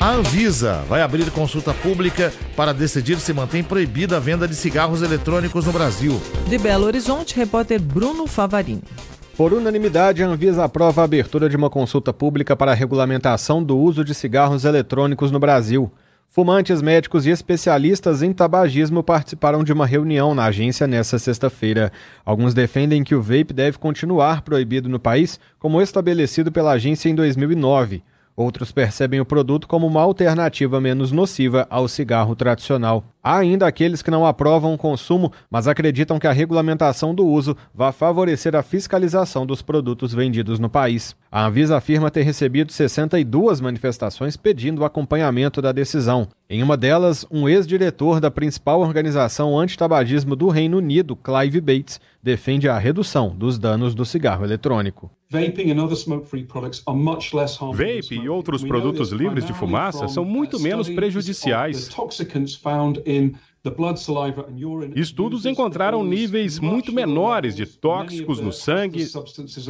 A 0.00 0.12
Anvisa 0.12 0.82
vai 0.88 1.02
abrir 1.02 1.30
consulta 1.30 1.74
pública 1.74 2.32
para 2.56 2.72
decidir 2.72 3.18
se 3.20 3.34
mantém 3.34 3.62
proibida 3.62 4.16
a 4.16 4.20
venda 4.20 4.48
de 4.48 4.54
cigarros 4.54 5.02
eletrônicos 5.02 5.66
no 5.66 5.72
Brasil. 5.72 6.18
De 6.48 6.56
Belo 6.56 6.86
Horizonte, 6.86 7.36
repórter 7.36 7.78
Bruno 7.78 8.26
Favarini. 8.26 8.82
Por 9.36 9.52
unanimidade, 9.52 10.22
a 10.22 10.26
Anvisa 10.26 10.64
aprova 10.64 11.00
a 11.00 11.04
abertura 11.04 11.48
de 11.48 11.56
uma 11.56 11.70
consulta 11.70 12.12
pública 12.12 12.56
para 12.56 12.72
a 12.72 12.74
regulamentação 12.74 13.62
do 13.62 13.78
uso 13.78 14.04
de 14.04 14.14
cigarros 14.14 14.64
eletrônicos 14.64 15.30
no 15.30 15.38
Brasil. 15.38 15.90
Fumantes, 16.32 16.80
médicos 16.80 17.26
e 17.26 17.30
especialistas 17.30 18.22
em 18.22 18.32
tabagismo 18.32 19.02
participaram 19.02 19.64
de 19.64 19.72
uma 19.72 19.84
reunião 19.84 20.32
na 20.32 20.44
agência 20.44 20.86
nesta 20.86 21.18
sexta-feira. 21.18 21.90
Alguns 22.24 22.54
defendem 22.54 23.02
que 23.02 23.16
o 23.16 23.20
vape 23.20 23.52
deve 23.52 23.78
continuar 23.78 24.42
proibido 24.42 24.88
no 24.88 25.00
país, 25.00 25.40
como 25.58 25.82
estabelecido 25.82 26.52
pela 26.52 26.70
agência 26.70 27.08
em 27.08 27.16
2009. 27.16 28.04
Outros 28.36 28.70
percebem 28.70 29.20
o 29.20 29.24
produto 29.24 29.66
como 29.66 29.88
uma 29.88 30.02
alternativa 30.02 30.80
menos 30.80 31.10
nociva 31.10 31.66
ao 31.68 31.88
cigarro 31.88 32.36
tradicional. 32.36 33.02
Há 33.22 33.36
ainda 33.36 33.66
aqueles 33.66 34.00
que 34.00 34.10
não 34.10 34.24
aprovam 34.24 34.72
o 34.72 34.78
consumo, 34.78 35.30
mas 35.50 35.68
acreditam 35.68 36.18
que 36.18 36.26
a 36.26 36.32
regulamentação 36.32 37.14
do 37.14 37.26
uso 37.26 37.54
vai 37.74 37.92
favorecer 37.92 38.56
a 38.56 38.62
fiscalização 38.62 39.44
dos 39.44 39.60
produtos 39.60 40.14
vendidos 40.14 40.58
no 40.58 40.70
país. 40.70 41.14
A 41.30 41.46
Anvisa 41.46 41.76
afirma 41.76 42.10
ter 42.10 42.22
recebido 42.22 42.72
62 42.72 43.60
manifestações 43.60 44.38
pedindo 44.38 44.80
o 44.80 44.84
acompanhamento 44.86 45.60
da 45.60 45.70
decisão. 45.70 46.28
Em 46.48 46.62
uma 46.62 46.76
delas, 46.76 47.24
um 47.30 47.48
ex-diretor 47.48 48.20
da 48.20 48.30
principal 48.30 48.80
organização 48.80 49.56
antitabagismo 49.56 50.34
do 50.34 50.48
Reino 50.48 50.78
Unido, 50.78 51.14
Clive 51.14 51.60
Bates, 51.60 52.00
defende 52.22 52.68
a 52.68 52.78
redução 52.78 53.28
dos 53.36 53.58
danos 53.58 53.94
do 53.94 54.04
cigarro 54.04 54.44
eletrônico. 54.44 55.10
Vape 57.72 58.14
e 58.16 58.28
outros 58.28 58.64
produtos 58.64 59.12
livres 59.12 59.46
de 59.46 59.52
fumaça 59.52 60.08
são 60.08 60.24
muito 60.24 60.58
menos 60.58 60.88
prejudiciais. 60.88 61.88
Estudos 64.96 65.44
encontraram 65.44 66.02
níveis 66.02 66.58
muito 66.58 66.92
menores 66.92 67.54
de 67.54 67.66
tóxicos 67.66 68.40
no 68.40 68.52
sangue, 68.52 69.06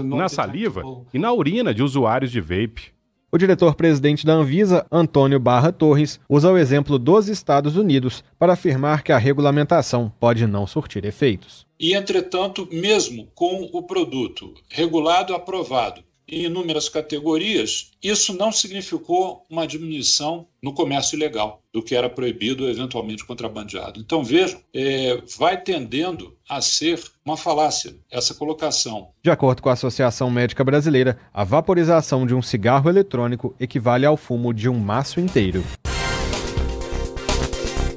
na 0.05 0.29
saliva 0.29 0.83
e 1.13 1.19
na 1.19 1.33
urina 1.33 1.75
de 1.75 1.83
usuários 1.83 2.31
de 2.31 2.41
vape. 2.41 2.93
O 3.33 3.39
diretor-presidente 3.39 4.27
da 4.27 4.33
Anvisa, 4.33 4.85
Antônio 4.91 5.39
Barra 5.39 5.71
Torres, 5.71 6.19
usa 6.29 6.51
o 6.51 6.59
exemplo 6.59 6.99
dos 6.99 7.29
Estados 7.29 7.77
Unidos 7.77 8.25
para 8.37 8.55
afirmar 8.55 9.05
que 9.05 9.13
a 9.13 9.19
regulamentação 9.19 10.13
pode 10.19 10.49
não 10.49 10.67
surtir 10.67 11.05
efeitos. 11.05 11.65
E, 11.79 11.95
entretanto, 11.95 12.69
mesmo 12.73 13.29
com 13.33 13.71
o 13.73 13.85
produto 13.85 14.53
regulado 14.69 15.33
aprovado 15.33 16.03
em 16.31 16.45
inúmeras 16.45 16.89
categorias, 16.89 17.91
isso 18.03 18.33
não 18.33 18.53
significou 18.53 19.45
uma 19.51 19.67
diminuição 19.67 20.47
no 20.63 20.73
comércio 20.73 21.17
ilegal, 21.17 21.63
do 21.73 21.83
que 21.83 21.95
era 21.95 22.09
proibido, 22.09 22.69
eventualmente 22.69 23.25
contrabandeado. 23.25 23.99
Então, 24.01 24.23
vejam, 24.23 24.61
é, 24.75 25.21
vai 25.39 25.61
tendendo 25.61 26.37
a 26.49 26.61
ser 26.61 27.03
uma 27.25 27.37
falácia 27.37 27.97
essa 28.11 28.35
colocação. 28.35 29.09
De 29.23 29.31
acordo 29.31 29.63
com 29.63 29.69
a 29.69 29.73
Associação 29.73 30.31
Médica 30.31 30.63
Brasileira, 30.63 31.19
a 31.33 31.45
vaporização 31.45 32.27
de 32.27 32.35
um 32.35 32.43
cigarro 32.43 32.89
eletrônico 32.89 33.55
equivale 33.59 34.07
ao 34.07 34.17
fumo 34.17 34.55
de 34.55 34.69
um 34.69 34.79
maço 34.79 35.19
inteiro. 35.19 35.65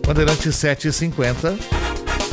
Bandeirante 0.05 0.51
750. 0.51 1.57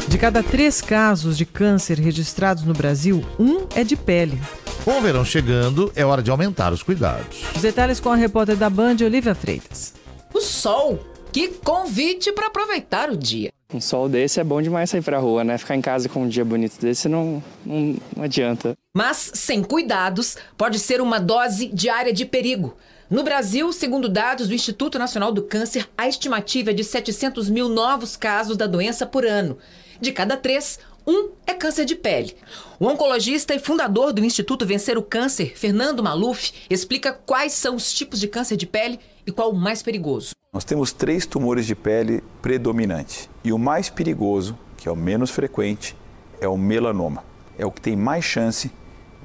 De 0.09 0.18
cada 0.18 0.42
três 0.42 0.80
casos 0.80 1.38
de 1.38 1.46
câncer 1.46 1.98
registrados 1.98 2.64
no 2.64 2.72
Brasil, 2.72 3.24
um 3.38 3.66
é 3.76 3.84
de 3.84 3.96
pele. 3.96 4.40
Com 4.84 4.98
o 4.98 5.00
verão 5.02 5.24
chegando, 5.24 5.92
é 5.94 6.04
hora 6.06 6.22
de 6.22 6.30
aumentar 6.30 6.72
os 6.72 6.82
cuidados. 6.82 7.44
Os 7.54 7.60
detalhes 7.60 8.00
com 8.00 8.08
a 8.08 8.16
repórter 8.16 8.56
da 8.56 8.70
Band, 8.70 8.96
Olivia 9.04 9.34
Freitas. 9.34 9.92
O 10.32 10.40
sol. 10.40 10.98
Que 11.30 11.48
convite 11.48 12.32
para 12.32 12.46
aproveitar 12.46 13.10
o 13.10 13.16
dia. 13.16 13.50
Um 13.72 13.80
sol 13.80 14.08
desse 14.08 14.40
é 14.40 14.44
bom 14.44 14.60
demais 14.60 14.88
sair 14.88 15.02
pra 15.02 15.18
rua, 15.18 15.44
né? 15.44 15.58
Ficar 15.58 15.76
em 15.76 15.82
casa 15.82 16.08
com 16.08 16.22
um 16.22 16.28
dia 16.28 16.44
bonito 16.44 16.80
desse 16.80 17.08
não, 17.08 17.42
não, 17.64 17.96
não 18.16 18.24
adianta. 18.24 18.74
Mas, 18.96 19.30
sem 19.34 19.62
cuidados, 19.62 20.36
pode 20.56 20.78
ser 20.78 21.00
uma 21.00 21.20
dose 21.20 21.66
diária 21.68 22.12
de 22.12 22.24
perigo. 22.24 22.74
No 23.08 23.22
Brasil, 23.22 23.72
segundo 23.72 24.08
dados 24.08 24.48
do 24.48 24.54
Instituto 24.54 24.98
Nacional 24.98 25.30
do 25.30 25.42
Câncer, 25.42 25.88
a 25.96 26.08
estimativa 26.08 26.70
é 26.70 26.74
de 26.74 26.82
700 26.82 27.50
mil 27.50 27.68
novos 27.68 28.16
casos 28.16 28.56
da 28.56 28.66
doença 28.66 29.04
por 29.04 29.26
ano. 29.26 29.58
De 30.00 30.10
cada 30.12 30.36
três, 30.36 30.78
um 31.11 31.30
é 31.44 31.52
câncer 31.52 31.84
de 31.84 31.96
pele. 31.96 32.36
O 32.78 32.86
oncologista 32.86 33.52
e 33.52 33.58
fundador 33.58 34.12
do 34.12 34.24
Instituto 34.24 34.64
Vencer 34.64 34.96
o 34.96 35.02
Câncer, 35.02 35.58
Fernando 35.58 36.04
Maluf, 36.04 36.52
explica 36.70 37.12
quais 37.12 37.52
são 37.52 37.74
os 37.74 37.92
tipos 37.92 38.20
de 38.20 38.28
câncer 38.28 38.56
de 38.56 38.64
pele 38.64 39.00
e 39.26 39.32
qual 39.32 39.50
o 39.50 39.56
mais 39.56 39.82
perigoso. 39.82 40.30
Nós 40.52 40.64
temos 40.64 40.92
três 40.92 41.26
tumores 41.26 41.66
de 41.66 41.74
pele 41.74 42.22
predominantes. 42.40 43.28
E 43.42 43.52
o 43.52 43.58
mais 43.58 43.88
perigoso, 43.88 44.56
que 44.76 44.88
é 44.88 44.92
o 44.92 44.96
menos 44.96 45.30
frequente, 45.30 45.96
é 46.40 46.46
o 46.46 46.56
melanoma. 46.56 47.24
É 47.58 47.66
o 47.66 47.72
que 47.72 47.80
tem 47.80 47.96
mais 47.96 48.24
chance 48.24 48.70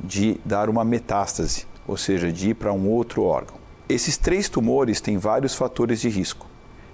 de 0.04 0.40
dar 0.44 0.70
uma 0.70 0.84
metástase, 0.84 1.68
ou 1.88 1.98
seja, 1.98 2.32
de 2.32 2.50
ir 2.50 2.56
para 2.56 2.74
um 2.74 2.90
outro 2.90 3.24
órgão. 3.24 3.58
Esses 3.88 4.18
três 4.18 4.50
tumores 4.50 5.00
têm 5.00 5.18
vários 5.18 5.54
fatores 5.54 6.02
de 6.02 6.10
risco, 6.10 6.48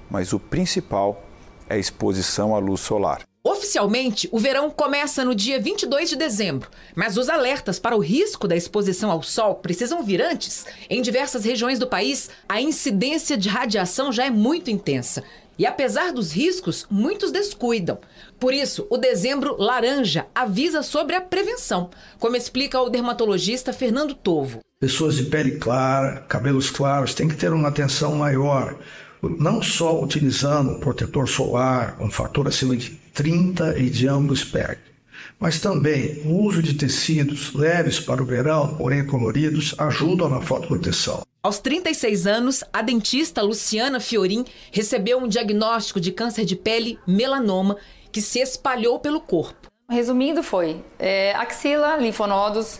mas 0.09 0.33
o 0.33 0.39
principal 0.39 1.23
é 1.69 1.75
a 1.75 1.77
exposição 1.77 2.53
à 2.53 2.59
luz 2.59 2.81
solar. 2.81 3.21
Oficialmente, 3.43 4.29
o 4.31 4.37
verão 4.37 4.69
começa 4.69 5.25
no 5.25 5.33
dia 5.33 5.59
22 5.59 6.11
de 6.11 6.15
dezembro, 6.15 6.69
mas 6.95 7.17
os 7.17 7.27
alertas 7.27 7.79
para 7.79 7.95
o 7.95 7.99
risco 7.99 8.47
da 8.47 8.55
exposição 8.55 9.09
ao 9.09 9.23
sol 9.23 9.55
precisam 9.55 10.03
vir 10.03 10.21
antes. 10.21 10.67
Em 10.87 11.01
diversas 11.01 11.43
regiões 11.43 11.79
do 11.79 11.87
país, 11.87 12.29
a 12.47 12.61
incidência 12.61 13.35
de 13.35 13.49
radiação 13.49 14.11
já 14.11 14.25
é 14.25 14.29
muito 14.29 14.69
intensa. 14.69 15.23
E 15.57 15.65
apesar 15.65 16.13
dos 16.13 16.31
riscos, 16.31 16.85
muitos 16.87 17.31
descuidam. 17.31 17.97
Por 18.39 18.53
isso, 18.53 18.85
o 18.91 18.97
dezembro 18.97 19.55
laranja 19.57 20.27
avisa 20.35 20.83
sobre 20.83 21.15
a 21.15 21.21
prevenção, 21.21 21.89
como 22.19 22.35
explica 22.35 22.79
o 22.79 22.89
dermatologista 22.89 23.73
Fernando 23.73 24.13
Tovo. 24.13 24.59
Pessoas 24.79 25.15
de 25.15 25.23
pele 25.23 25.57
clara, 25.57 26.21
cabelos 26.29 26.69
claros, 26.69 27.15
têm 27.15 27.27
que 27.27 27.35
ter 27.35 27.51
uma 27.51 27.69
atenção 27.69 28.13
maior 28.15 28.77
não 29.21 29.61
só 29.61 30.01
utilizando 30.01 30.79
protetor 30.79 31.27
solar, 31.27 31.95
um 31.99 32.09
fator 32.09 32.47
acima 32.47 32.75
de 32.75 33.00
30 33.13 33.77
e 33.77 33.89
de 33.89 34.07
ângulo 34.07 34.33
espectro, 34.33 34.91
mas 35.39 35.59
também 35.59 36.21
o 36.25 36.43
uso 36.43 36.61
de 36.61 36.73
tecidos 36.73 37.53
leves 37.53 37.99
para 37.99 38.21
o 38.21 38.25
verão, 38.25 38.75
porém 38.75 39.05
coloridos, 39.05 39.75
ajudam 39.77 40.29
na 40.29 40.41
fotoproteção. 40.41 41.21
Aos 41.43 41.57
36 41.59 42.27
anos, 42.27 42.63
a 42.71 42.83
dentista 42.83 43.41
Luciana 43.41 43.99
Fiorin 43.99 44.45
recebeu 44.71 45.17
um 45.17 45.27
diagnóstico 45.27 45.99
de 45.99 46.11
câncer 46.11 46.45
de 46.45 46.55
pele 46.55 46.99
melanoma 47.07 47.77
que 48.11 48.21
se 48.21 48.39
espalhou 48.39 48.99
pelo 48.99 49.19
corpo. 49.19 49.67
Resumindo, 49.89 50.43
foi 50.43 50.83
é, 50.99 51.33
axila, 51.33 51.97
linfonodos, 51.97 52.79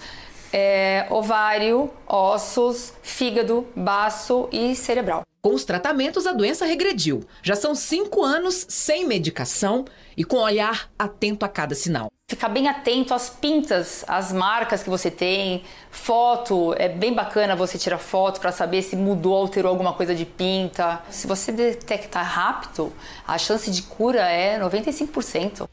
é, 0.54 1.08
ovário, 1.10 1.90
ossos, 2.08 2.94
fígado, 3.02 3.68
baço 3.76 4.48
e 4.52 4.76
cerebral. 4.76 5.24
Com 5.42 5.56
os 5.56 5.66
tratamentos, 5.66 6.28
a 6.28 6.34
doença 6.34 6.66
regrediu. 6.66 7.24
Já 7.42 7.56
são 7.56 7.74
cinco 7.74 8.24
anos 8.24 8.64
sem 8.70 9.08
medicação 9.08 9.86
e 10.16 10.24
com 10.24 10.38
olhar 10.38 10.92
atento 11.00 11.44
a 11.44 11.50
cada 11.50 11.74
sinal. 11.74 12.12
Ficar 12.30 12.48
bem 12.48 12.68
atento 12.68 13.12
às 13.12 13.28
pintas, 13.28 14.06
às 14.08 14.32
marcas 14.32 14.84
que 14.84 14.90
você 14.90 15.10
tem, 15.10 15.64
foto, 15.90 16.76
é 16.78 16.88
bem 16.88 17.14
bacana 17.14 17.56
você 17.56 17.78
tirar 17.80 17.98
foto 17.98 18.40
para 18.40 18.52
saber 18.52 18.84
se 18.84 18.96
mudou, 18.96 19.34
alterou 19.34 19.72
alguma 19.72 19.94
coisa 19.94 20.14
de 20.14 20.26
pinta. 20.26 21.02
Se 21.10 21.26
você 21.26 21.52
detectar 21.52 22.24
rápido, 22.24 22.94
a 23.28 23.38
chance 23.40 23.72
de 23.72 23.82
cura 23.82 24.22
é 24.22 24.60
95%. 24.60 25.68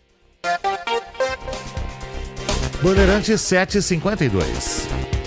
Bandeirante 2.83 3.37
752. 3.37 5.18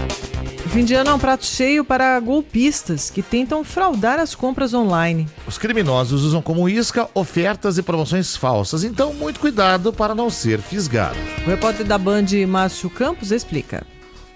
Fim 0.71 0.85
de 0.85 0.93
ano 0.93 1.09
é 1.09 1.13
um 1.13 1.19
prato 1.19 1.45
cheio 1.45 1.83
para 1.83 2.17
golpistas 2.21 3.09
que 3.09 3.21
tentam 3.21 3.61
fraudar 3.61 4.21
as 4.21 4.33
compras 4.33 4.73
online. 4.73 5.27
Os 5.45 5.57
criminosos 5.57 6.23
usam 6.23 6.41
como 6.41 6.69
isca 6.69 7.09
ofertas 7.13 7.77
e 7.77 7.83
promoções 7.83 8.37
falsas, 8.37 8.85
então 8.85 9.13
muito 9.13 9.41
cuidado 9.41 9.91
para 9.91 10.15
não 10.15 10.29
ser 10.29 10.61
fisgado. 10.61 11.17
O 11.45 11.49
repórter 11.49 11.85
da 11.85 11.97
Band, 11.97 12.27
Márcio 12.47 12.89
Campos, 12.89 13.33
explica. 13.33 13.85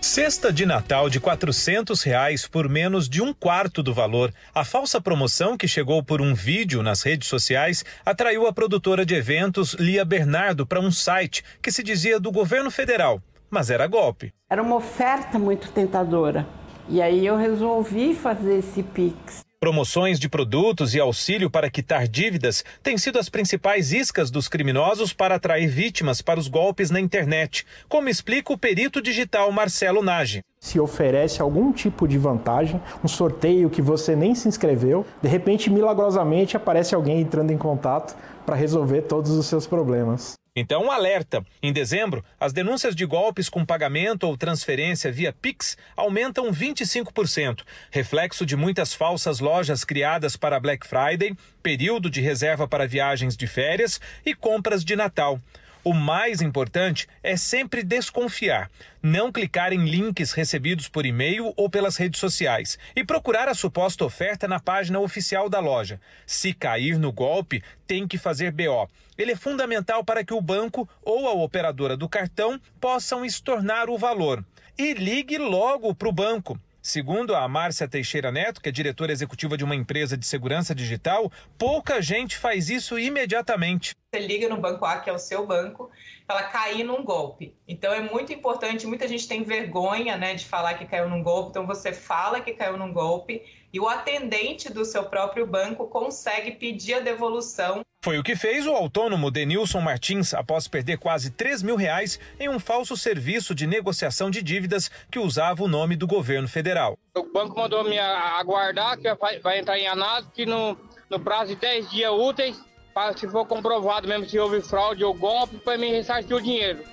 Cesta 0.02 0.52
de 0.52 0.66
Natal 0.66 1.10
de 1.10 1.22
400 1.22 2.04
reais 2.04 2.46
por 2.46 2.68
menos 2.68 3.08
de 3.08 3.22
um 3.22 3.34
quarto 3.34 3.82
do 3.82 3.94
valor. 3.94 4.34
A 4.54 4.66
falsa 4.66 5.00
promoção, 5.00 5.56
que 5.56 5.70
chegou 5.70 6.04
por 6.04 6.22
um 6.22 6.36
vídeo 6.36 6.84
nas 6.84 7.02
redes 7.02 7.30
sociais, 7.30 7.86
atraiu 8.06 8.46
a 8.46 8.52
produtora 8.52 9.06
de 9.06 9.16
eventos 9.16 9.74
Lia 9.76 10.04
Bernardo 10.04 10.66
para 10.66 10.82
um 10.82 10.92
site 10.92 11.46
que 11.62 11.72
se 11.72 11.82
dizia 11.82 12.20
do 12.20 12.30
governo 12.30 12.70
federal 12.70 13.24
mas 13.56 13.70
era 13.70 13.88
golpe. 13.88 14.34
Era 14.50 14.62
uma 14.62 14.76
oferta 14.76 15.40
muito 15.40 15.72
tentadora. 15.72 16.46
E 16.90 17.02
aí 17.02 17.26
eu 17.26 17.38
resolvi 17.38 18.14
fazer 18.14 18.58
esse 18.58 18.84
Pix. 18.84 19.46
Promoções 19.62 20.20
de 20.20 20.28
produtos 20.28 20.94
e 20.94 21.00
auxílio 21.00 21.50
para 21.50 21.70
quitar 21.70 22.06
dívidas 22.06 22.66
têm 22.84 22.98
sido 22.98 23.18
as 23.18 23.30
principais 23.30 23.94
iscas 23.94 24.30
dos 24.30 24.50
criminosos 24.50 25.14
para 25.14 25.36
atrair 25.36 25.70
vítimas 25.70 26.22
para 26.22 26.38
os 26.38 26.50
golpes 26.50 26.92
na 26.92 27.00
internet, 27.00 27.66
como 27.88 28.10
explica 28.10 28.52
o 28.52 28.58
perito 28.58 29.02
digital 29.02 29.50
Marcelo 29.54 30.04
Nage. 30.04 30.42
Se 30.60 30.78
oferece 30.78 31.42
algum 31.42 31.72
tipo 31.72 32.10
de 32.10 32.18
vantagem, 32.18 32.82
um 33.02 33.08
sorteio 33.08 33.70
que 33.70 33.82
você 33.82 34.18
nem 34.18 34.36
se 34.36 34.50
inscreveu, 34.50 35.06
de 35.22 35.30
repente, 35.30 35.70
milagrosamente, 35.70 36.58
aparece 36.58 36.94
alguém 36.94 37.22
entrando 37.22 37.52
em 37.52 37.58
contato 37.58 38.16
para 38.46 38.56
resolver 38.56 39.02
todos 39.04 39.32
os 39.32 39.46
seus 39.46 39.66
problemas. 39.66 40.36
Então, 40.56 40.86
um 40.86 40.92
alerta: 40.92 41.46
em 41.62 41.74
dezembro, 41.74 42.24
as 42.40 42.54
denúncias 42.54 42.96
de 42.96 43.06
golpes 43.06 43.50
com 43.50 43.66
pagamento 43.66 44.26
ou 44.26 44.38
transferência 44.38 45.12
via 45.12 45.34
Pix 45.34 45.78
aumentam 45.98 46.50
25%, 46.50 47.64
reflexo 47.92 48.46
de 48.46 48.56
muitas 48.56 48.94
falsas 48.94 49.40
lojas 49.40 49.84
criadas 49.84 50.38
para 50.38 50.60
Black 50.60 50.88
Friday, 50.88 51.36
período 51.62 52.10
de 52.10 52.22
reserva 52.22 52.68
para 52.68 52.88
viagens 52.88 53.36
de 53.36 53.48
férias 53.48 54.00
e 54.26 54.34
compras 54.34 54.86
de 54.86 54.96
Natal. 54.96 55.42
O 55.88 55.94
mais 55.94 56.42
importante 56.42 57.08
é 57.22 57.38
sempre 57.38 57.84
desconfiar, 57.84 58.72
não 59.04 59.32
clicar 59.32 59.72
em 59.72 59.86
links 59.86 60.32
recebidos 60.32 60.90
por 60.90 61.06
e-mail 61.06 61.54
ou 61.56 61.70
pelas 61.70 61.96
redes 61.96 62.20
sociais 62.20 62.80
e 62.96 63.04
procurar 63.04 63.48
a 63.48 63.54
suposta 63.54 64.04
oferta 64.04 64.48
na 64.48 64.60
página 64.60 65.00
oficial 65.00 65.48
da 65.48 65.60
loja. 65.60 66.02
Se 66.26 66.56
cair 66.56 66.98
no 66.98 67.12
golpe, 67.12 67.62
tem 67.86 68.08
que 68.08 68.18
fazer 68.18 68.52
BO. 68.52 68.90
Ele 69.16 69.34
é 69.34 69.36
fundamental 69.36 70.04
para 70.04 70.26
que 70.26 70.34
o 70.34 70.42
banco 70.42 70.90
ou 71.04 71.28
a 71.28 71.34
operadora 71.34 71.96
do 71.96 72.10
cartão 72.10 72.60
possam 72.82 73.24
estornar 73.24 73.88
o 73.88 73.96
valor. 73.96 74.44
E 74.76 74.92
ligue 74.96 75.38
logo 75.38 75.94
para 75.94 76.10
o 76.10 76.12
banco. 76.12 76.60
Segundo 76.86 77.34
a 77.34 77.48
Márcia 77.48 77.88
Teixeira 77.88 78.32
Neto, 78.32 78.62
que 78.62 78.70
é 78.70 78.72
diretora 78.72 79.12
executiva 79.12 79.58
de 79.58 79.64
uma 79.64 79.74
empresa 79.74 80.16
de 80.16 80.24
segurança 80.24 80.76
digital, 80.76 81.32
pouca 81.58 82.00
gente 82.00 82.38
faz 82.38 82.70
isso 82.70 83.00
imediatamente. 83.00 83.96
Você 84.14 84.22
liga 84.22 84.48
no 84.48 84.58
banco 84.58 84.86
A, 84.86 85.00
que 85.00 85.10
é 85.10 85.14
o 85.14 85.18
seu 85.18 85.48
banco, 85.48 85.90
ela 86.30 86.44
cair 86.44 86.84
num 86.84 87.04
golpe. 87.04 87.56
Então 87.68 87.92
é 87.92 88.02
muito 88.02 88.32
importante, 88.32 88.86
muita 88.86 89.08
gente 89.08 89.28
tem 89.28 89.42
vergonha 89.42 90.16
né, 90.16 90.36
de 90.36 90.46
falar 90.46 90.76
que 90.76 90.86
caiu 90.86 91.10
num 91.10 91.24
golpe, 91.24 91.50
então 91.50 91.66
você 91.66 91.92
fala 91.92 92.40
que 92.40 92.54
caiu 92.54 92.78
num 92.78 92.94
golpe 92.94 93.42
e 93.74 93.80
o 93.80 93.90
atendente 93.90 94.72
do 94.72 94.86
seu 94.86 95.06
próprio 95.06 95.48
banco 95.48 95.88
consegue 95.88 96.52
pedir 96.52 96.94
a 96.94 97.00
devolução. 97.00 97.85
Foi 98.06 98.20
o 98.20 98.24
que 98.24 98.36
fez 98.36 98.68
o 98.68 98.72
autônomo 98.72 99.32
Denilson 99.32 99.82
Martins 99.82 100.32
após 100.36 100.68
perder 100.68 101.00
quase 101.00 101.32
3 101.32 101.64
mil 101.64 101.76
reais 101.76 102.20
em 102.40 102.48
um 102.48 102.60
falso 102.60 102.96
serviço 102.96 103.56
de 103.56 103.66
negociação 103.66 104.30
de 104.30 104.44
dívidas 104.44 104.92
que 105.10 105.18
usava 105.18 105.64
o 105.64 105.68
nome 105.68 105.96
do 105.96 106.06
governo 106.06 106.48
federal. 106.48 107.00
O 107.18 107.24
banco 107.34 107.60
mandou 107.60 107.84
me 107.84 107.98
aguardar, 107.98 109.00
que 109.00 109.12
vai, 109.16 109.40
vai 109.40 109.58
entrar 109.58 109.80
em 109.80 109.88
análise, 109.88 110.30
que 110.36 110.46
no, 110.46 110.78
no 111.10 111.20
prazo 111.20 111.56
de 111.56 111.56
10 111.56 111.90
dias 111.90 112.12
úteis, 112.12 112.62
para 112.94 113.18
se 113.18 113.28
for 113.28 113.44
comprovado 113.48 114.08
mesmo 114.08 114.30
se 114.30 114.38
houve 114.38 114.62
fraude 114.62 115.04
ou 115.04 115.12
golpe, 115.12 115.58
para 115.58 115.76
me 115.76 115.90
ressarcir 115.90 116.38
o 116.38 116.40
dinheiro. 116.40 116.84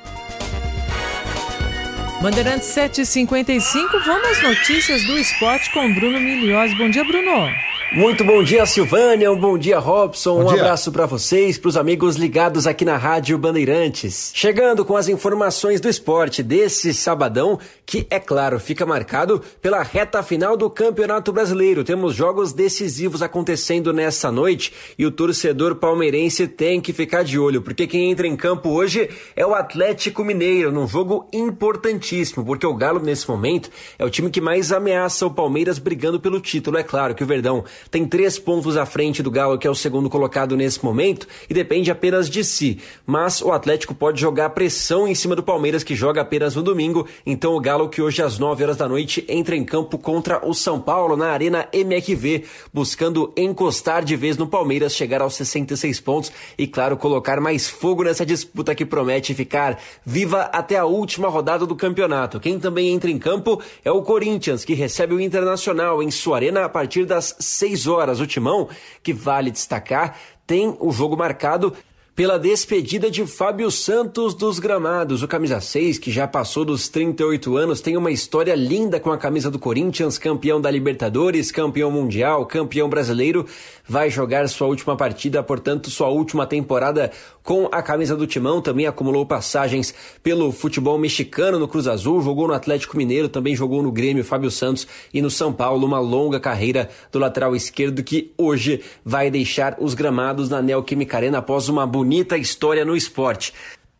Bandeirantes 2.22 2.68
755, 2.68 4.00
vamos 4.00 4.28
às 4.28 4.42
notícias 4.42 5.04
do 5.04 5.18
esporte 5.18 5.70
com 5.74 5.92
Bruno 5.92 6.18
Milhós. 6.18 6.72
Bom 6.78 6.88
dia, 6.88 7.04
Bruno. 7.04 7.52
Muito 7.94 8.24
bom 8.24 8.42
dia, 8.42 8.64
Silvânia. 8.64 9.30
Um 9.30 9.38
bom 9.38 9.58
dia, 9.58 9.78
Robson. 9.78 10.36
Bom 10.36 10.44
um 10.44 10.54
dia. 10.54 10.62
abraço 10.62 10.90
para 10.90 11.04
vocês, 11.04 11.58
para 11.58 11.68
os 11.68 11.76
amigos 11.76 12.16
ligados 12.16 12.66
aqui 12.66 12.86
na 12.86 12.96
Rádio 12.96 13.36
Bandeirantes. 13.36 14.32
Chegando 14.34 14.82
com 14.82 14.96
as 14.96 15.08
informações 15.08 15.78
do 15.78 15.90
esporte 15.90 16.42
desse 16.42 16.94
sabadão, 16.94 17.58
que, 17.84 18.06
é 18.08 18.18
claro, 18.18 18.58
fica 18.58 18.86
marcado 18.86 19.42
pela 19.60 19.82
reta 19.82 20.22
final 20.22 20.56
do 20.56 20.70
Campeonato 20.70 21.34
Brasileiro. 21.34 21.84
Temos 21.84 22.14
jogos 22.14 22.54
decisivos 22.54 23.20
acontecendo 23.20 23.92
nessa 23.92 24.32
noite 24.32 24.72
e 24.98 25.04
o 25.04 25.10
torcedor 25.10 25.74
palmeirense 25.74 26.48
tem 26.48 26.80
que 26.80 26.94
ficar 26.94 27.22
de 27.22 27.38
olho, 27.38 27.60
porque 27.60 27.86
quem 27.86 28.10
entra 28.10 28.26
em 28.26 28.34
campo 28.34 28.70
hoje 28.70 29.10
é 29.36 29.44
o 29.44 29.54
Atlético 29.54 30.24
Mineiro, 30.24 30.72
num 30.72 30.88
jogo 30.88 31.28
importantíssimo, 31.30 32.42
porque 32.42 32.66
o 32.66 32.74
Galo, 32.74 33.00
nesse 33.00 33.28
momento, 33.28 33.68
é 33.98 34.04
o 34.06 34.08
time 34.08 34.30
que 34.30 34.40
mais 34.40 34.72
ameaça 34.72 35.26
o 35.26 35.30
Palmeiras 35.30 35.78
brigando 35.78 36.18
pelo 36.18 36.40
título. 36.40 36.78
É 36.78 36.82
claro 36.82 37.14
que 37.14 37.22
o 37.22 37.26
Verdão 37.26 37.62
tem 37.90 38.06
três 38.06 38.38
pontos 38.38 38.76
à 38.76 38.86
frente 38.86 39.22
do 39.22 39.30
Galo, 39.30 39.58
que 39.58 39.66
é 39.66 39.70
o 39.70 39.74
segundo 39.74 40.08
colocado 40.08 40.56
nesse 40.56 40.84
momento, 40.84 41.26
e 41.48 41.54
depende 41.54 41.90
apenas 41.90 42.28
de 42.28 42.44
si. 42.44 42.78
Mas 43.06 43.40
o 43.42 43.52
Atlético 43.52 43.94
pode 43.94 44.20
jogar 44.20 44.50
pressão 44.50 45.06
em 45.06 45.14
cima 45.14 45.36
do 45.36 45.42
Palmeiras, 45.42 45.82
que 45.82 45.94
joga 45.94 46.20
apenas 46.20 46.54
no 46.56 46.62
domingo. 46.62 47.06
Então 47.24 47.54
o 47.54 47.60
Galo, 47.60 47.88
que 47.88 48.02
hoje 48.02 48.22
às 48.22 48.38
9 48.38 48.62
horas 48.64 48.76
da 48.76 48.88
noite 48.88 49.24
entra 49.28 49.56
em 49.56 49.64
campo 49.64 49.98
contra 49.98 50.46
o 50.46 50.54
São 50.54 50.80
Paulo 50.80 51.16
na 51.16 51.30
Arena 51.30 51.68
MRV, 51.72 52.44
buscando 52.72 53.32
encostar 53.36 54.04
de 54.04 54.16
vez 54.16 54.36
no 54.36 54.46
Palmeiras, 54.46 54.94
chegar 54.94 55.20
aos 55.20 55.34
66 55.34 56.00
pontos 56.00 56.32
e, 56.58 56.66
claro, 56.66 56.96
colocar 56.96 57.40
mais 57.40 57.68
fogo 57.68 58.04
nessa 58.04 58.26
disputa 58.26 58.74
que 58.74 58.84
promete 58.84 59.34
ficar 59.34 59.80
viva 60.04 60.42
até 60.52 60.76
a 60.76 60.84
última 60.84 61.28
rodada 61.28 61.66
do 61.66 61.74
campeonato. 61.74 62.40
Quem 62.40 62.58
também 62.58 62.90
entra 62.90 63.10
em 63.10 63.18
campo 63.18 63.60
é 63.84 63.90
o 63.90 64.02
Corinthians, 64.02 64.64
que 64.64 64.74
recebe 64.74 65.14
o 65.14 65.20
Internacional 65.20 66.02
em 66.02 66.10
sua 66.10 66.36
arena 66.36 66.64
a 66.64 66.68
partir 66.68 67.04
das 67.04 67.34
6 67.38 67.71
6 67.72 67.86
horas. 67.86 68.20
O 68.20 68.26
Timão, 68.26 68.68
que 69.02 69.12
vale 69.12 69.50
destacar, 69.50 70.18
tem 70.46 70.76
o 70.78 70.92
jogo 70.92 71.16
marcado 71.16 71.74
pela 72.14 72.38
despedida 72.38 73.10
de 73.10 73.26
Fábio 73.26 73.70
Santos 73.70 74.34
dos 74.34 74.58
gramados. 74.58 75.22
O 75.22 75.28
camisa 75.28 75.60
6, 75.60 75.98
que 75.98 76.10
já 76.10 76.28
passou 76.28 76.62
dos 76.62 76.86
38 76.90 77.56
anos, 77.56 77.80
tem 77.80 77.96
uma 77.96 78.10
história 78.10 78.54
linda 78.54 79.00
com 79.00 79.10
a 79.10 79.16
camisa 79.16 79.50
do 79.50 79.58
Corinthians, 79.58 80.18
campeão 80.18 80.60
da 80.60 80.70
Libertadores, 80.70 81.50
campeão 81.50 81.90
mundial, 81.90 82.44
campeão 82.44 82.86
brasileiro. 82.86 83.46
Vai 83.88 84.10
jogar 84.10 84.46
sua 84.48 84.68
última 84.68 84.94
partida, 84.94 85.42
portanto, 85.42 85.88
sua 85.88 86.08
última 86.08 86.46
temporada 86.46 87.10
com 87.42 87.68
a 87.72 87.82
camisa 87.82 88.14
do 88.14 88.26
Timão. 88.26 88.60
Também 88.60 88.86
acumulou 88.86 89.24
passagens 89.24 89.94
pelo 90.22 90.52
futebol 90.52 90.98
mexicano 90.98 91.58
no 91.58 91.66
Cruz 91.66 91.88
Azul, 91.88 92.20
jogou 92.20 92.46
no 92.46 92.54
Atlético 92.54 92.96
Mineiro, 92.96 93.28
também 93.28 93.56
jogou 93.56 93.82
no 93.82 93.90
Grêmio 93.90 94.22
Fábio 94.22 94.50
Santos 94.50 94.86
e 95.14 95.22
no 95.22 95.30
São 95.30 95.50
Paulo. 95.50 95.86
Uma 95.86 95.98
longa 95.98 96.38
carreira 96.38 96.90
do 97.10 97.18
lateral 97.18 97.56
esquerdo 97.56 98.04
que 98.04 98.32
hoje 98.36 98.82
vai 99.02 99.30
deixar 99.30 99.76
os 99.80 99.94
gramados 99.94 100.50
na 100.50 100.60
Neoquímica 100.60 101.16
Arena 101.16 101.38
após 101.38 101.68
uma 101.70 101.86
bonita 101.86 102.02
história 102.36 102.84
no 102.84 102.96
esporte. 102.96 103.52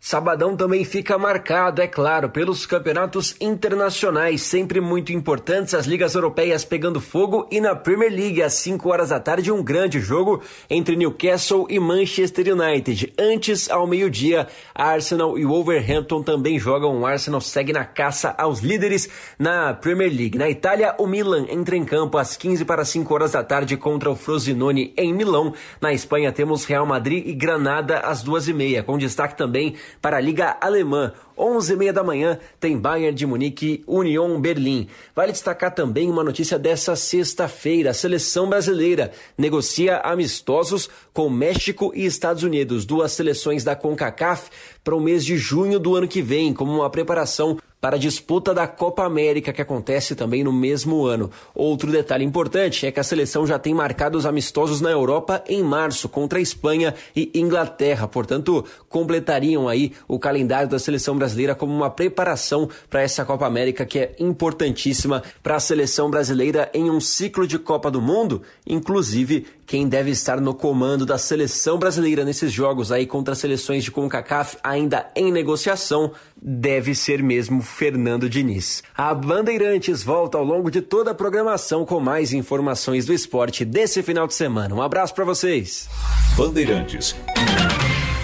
Sabadão 0.05 0.57
também 0.57 0.85
fica 0.85 1.17
marcado, 1.17 1.81
é 1.81 1.87
claro, 1.87 2.29
pelos 2.29 2.67
campeonatos 2.67 3.37
internacionais, 3.41 4.43
sempre 4.43 4.81
muito 4.81 5.13
importantes, 5.13 5.75
as 5.75 5.87
ligas 5.87 6.17
europeias 6.17 6.65
pegando 6.65 7.01
fogo 7.01 7.47
e 7.53 7.61
na 7.61 7.77
Premier 7.77 8.11
League, 8.11 8.43
às 8.43 8.55
5 8.55 8.91
horas 8.91 9.11
da 9.11 9.21
tarde, 9.21 9.53
um 9.53 9.63
grande 9.63 10.01
jogo 10.01 10.43
entre 10.69 10.97
Newcastle 10.97 11.69
e 11.71 11.79
Manchester 11.79 12.53
United. 12.53 13.13
Antes, 13.17 13.71
ao 13.71 13.87
meio-dia, 13.87 14.49
Arsenal 14.75 15.39
e 15.39 15.45
Wolverhampton 15.45 16.21
também 16.21 16.59
jogam. 16.59 17.01
O 17.01 17.07
Arsenal 17.07 17.41
segue 17.41 17.73
na 17.73 17.85
caça 17.85 18.35
aos 18.37 18.59
líderes 18.59 19.09
na 19.39 19.73
Premier 19.73 20.11
League. 20.11 20.37
Na 20.37 20.51
Itália, 20.51 20.97
o 20.99 21.07
Milan 21.07 21.47
entra 21.49 21.77
em 21.77 21.85
campo 21.85 22.19
às 22.19 22.37
15 22.37 22.65
para 22.65 22.85
5 22.85 23.15
horas 23.15 23.31
da 23.31 23.45
tarde 23.45 23.77
contra 23.77 24.11
o 24.11 24.17
Frosinone 24.17 24.93
em 24.97 25.15
Milão. 25.15 25.55
Na 25.81 25.93
Espanha, 25.93 26.33
temos 26.33 26.65
Real 26.65 26.85
Madrid 26.85 27.25
e 27.25 27.33
Granada 27.33 28.01
às 28.01 28.21
duas 28.21 28.49
e 28.49 28.53
meia, 28.53 28.83
com 28.83 28.99
destaque 28.99 29.37
também 29.37 29.77
para 30.01 30.17
a 30.17 30.21
Liga 30.21 30.57
Alemã. 30.61 31.13
11h30 31.37 31.93
da 31.93 32.05
manhã 32.05 32.39
tem 32.61 32.79
Bayern 32.79 33.17
de 33.17 33.27
Munique 33.27 33.83
Union 33.87 34.41
Berlim. 34.41 34.87
Vale 35.15 35.33
destacar 35.33 35.75
também 35.75 36.11
uma 36.11 36.23
notícia 36.23 36.59
dessa 36.59 36.95
sexta-feira. 36.95 37.91
A 37.91 37.95
seleção 37.95 38.49
brasileira 38.49 39.13
negocia 39.37 39.99
amistosos 39.99 40.89
com 41.13 41.29
México 41.29 41.93
e 41.95 42.05
Estados 42.05 42.43
Unidos, 42.43 42.85
duas 42.85 43.13
seleções 43.13 43.65
da 43.65 43.75
CONCACAF, 43.75 44.51
para 44.85 44.95
o 44.95 45.01
mês 45.01 45.25
de 45.25 45.37
junho 45.37 45.79
do 45.79 45.97
ano 45.97 46.09
que 46.09 46.23
vem, 46.23 46.53
como 46.53 46.73
uma 46.73 46.91
preparação 46.91 47.59
para 47.83 47.97
a 47.97 47.99
disputa 47.99 48.55
da 48.55 48.69
Copa 48.69 49.03
América, 49.03 49.53
que 49.53 49.61
acontece 49.61 50.15
também 50.15 50.45
no 50.45 50.53
mesmo 50.53 51.05
ano. 51.05 51.29
Outro 51.53 51.91
detalhe 51.91 52.25
importante 52.25 52.87
é 52.87 52.93
que 52.93 53.01
a 53.01 53.03
seleção 53.03 53.45
já 53.45 53.59
tem 53.59 53.75
marcado 53.75 54.17
os 54.17 54.25
amistosos 54.25 54.81
na 54.81 54.89
Europa 54.89 55.43
em 55.49 55.65
março, 55.65 56.09
contra 56.09 56.39
a 56.39 56.43
Espanha 56.43 56.95
e 57.15 57.33
Inglaterra. 57.35 58.07
Portanto, 58.07 58.65
completariam 58.89 59.69
aí 59.69 59.91
o 60.07 60.17
calendário 60.17 60.69
da 60.69 60.79
seleção 60.79 61.19
brasileira 61.19 61.57
como 61.57 61.75
uma 61.75 61.91
preparação 61.91 62.69
para 62.89 63.03
essa 63.03 63.25
Copa 63.25 63.47
América, 63.47 63.85
que 63.85 63.99
é 63.99 64.15
importantíssima 64.21 65.21
para 65.43 65.57
a 65.57 65.61
seleção 65.61 66.09
brasileira 66.09 66.71
em 66.73 66.89
um 66.89 67.01
ciclo 67.01 67.49
de 67.49 67.59
Copa 67.59 67.91
do 67.91 68.01
Mundo, 68.01 68.43
inclusive 68.65 69.45
quem 69.73 69.89
deve 69.89 70.11
estar 70.11 70.39
no 70.39 70.53
comando 70.53 71.07
da 71.07 71.17
seleção 71.17 71.79
brasileira 71.79 72.27
nesses 72.27 72.53
jogos 72.53 72.93
aí 72.93 73.07
contra 73.07 73.35
seleções 73.35 73.83
de 73.83 73.91
CONCACAF 73.91 74.59
ainda 74.63 75.11
em 75.17 75.33
negociação 75.33 76.13
deve 76.37 76.95
ser 76.95 77.23
mesmo 77.23 77.63
Fernando 77.63 78.29
Diniz. 78.29 78.83
A 78.95 79.15
Bandeirantes 79.15 80.03
volta 80.03 80.37
ao 80.37 80.45
longo 80.45 80.71
de 80.71 80.83
toda 80.83 81.13
a 81.13 81.15
programação 81.15 81.87
com 81.87 81.99
mais 81.99 82.35
informações 82.35 83.07
do 83.07 83.15
esporte 83.15 83.65
desse 83.65 84.03
final 84.03 84.27
de 84.27 84.35
semana. 84.35 84.75
Um 84.75 84.83
abraço 84.83 85.15
para 85.15 85.25
vocês. 85.25 85.89
Bandeirantes. 86.37 87.17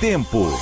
Tempo. 0.03 0.53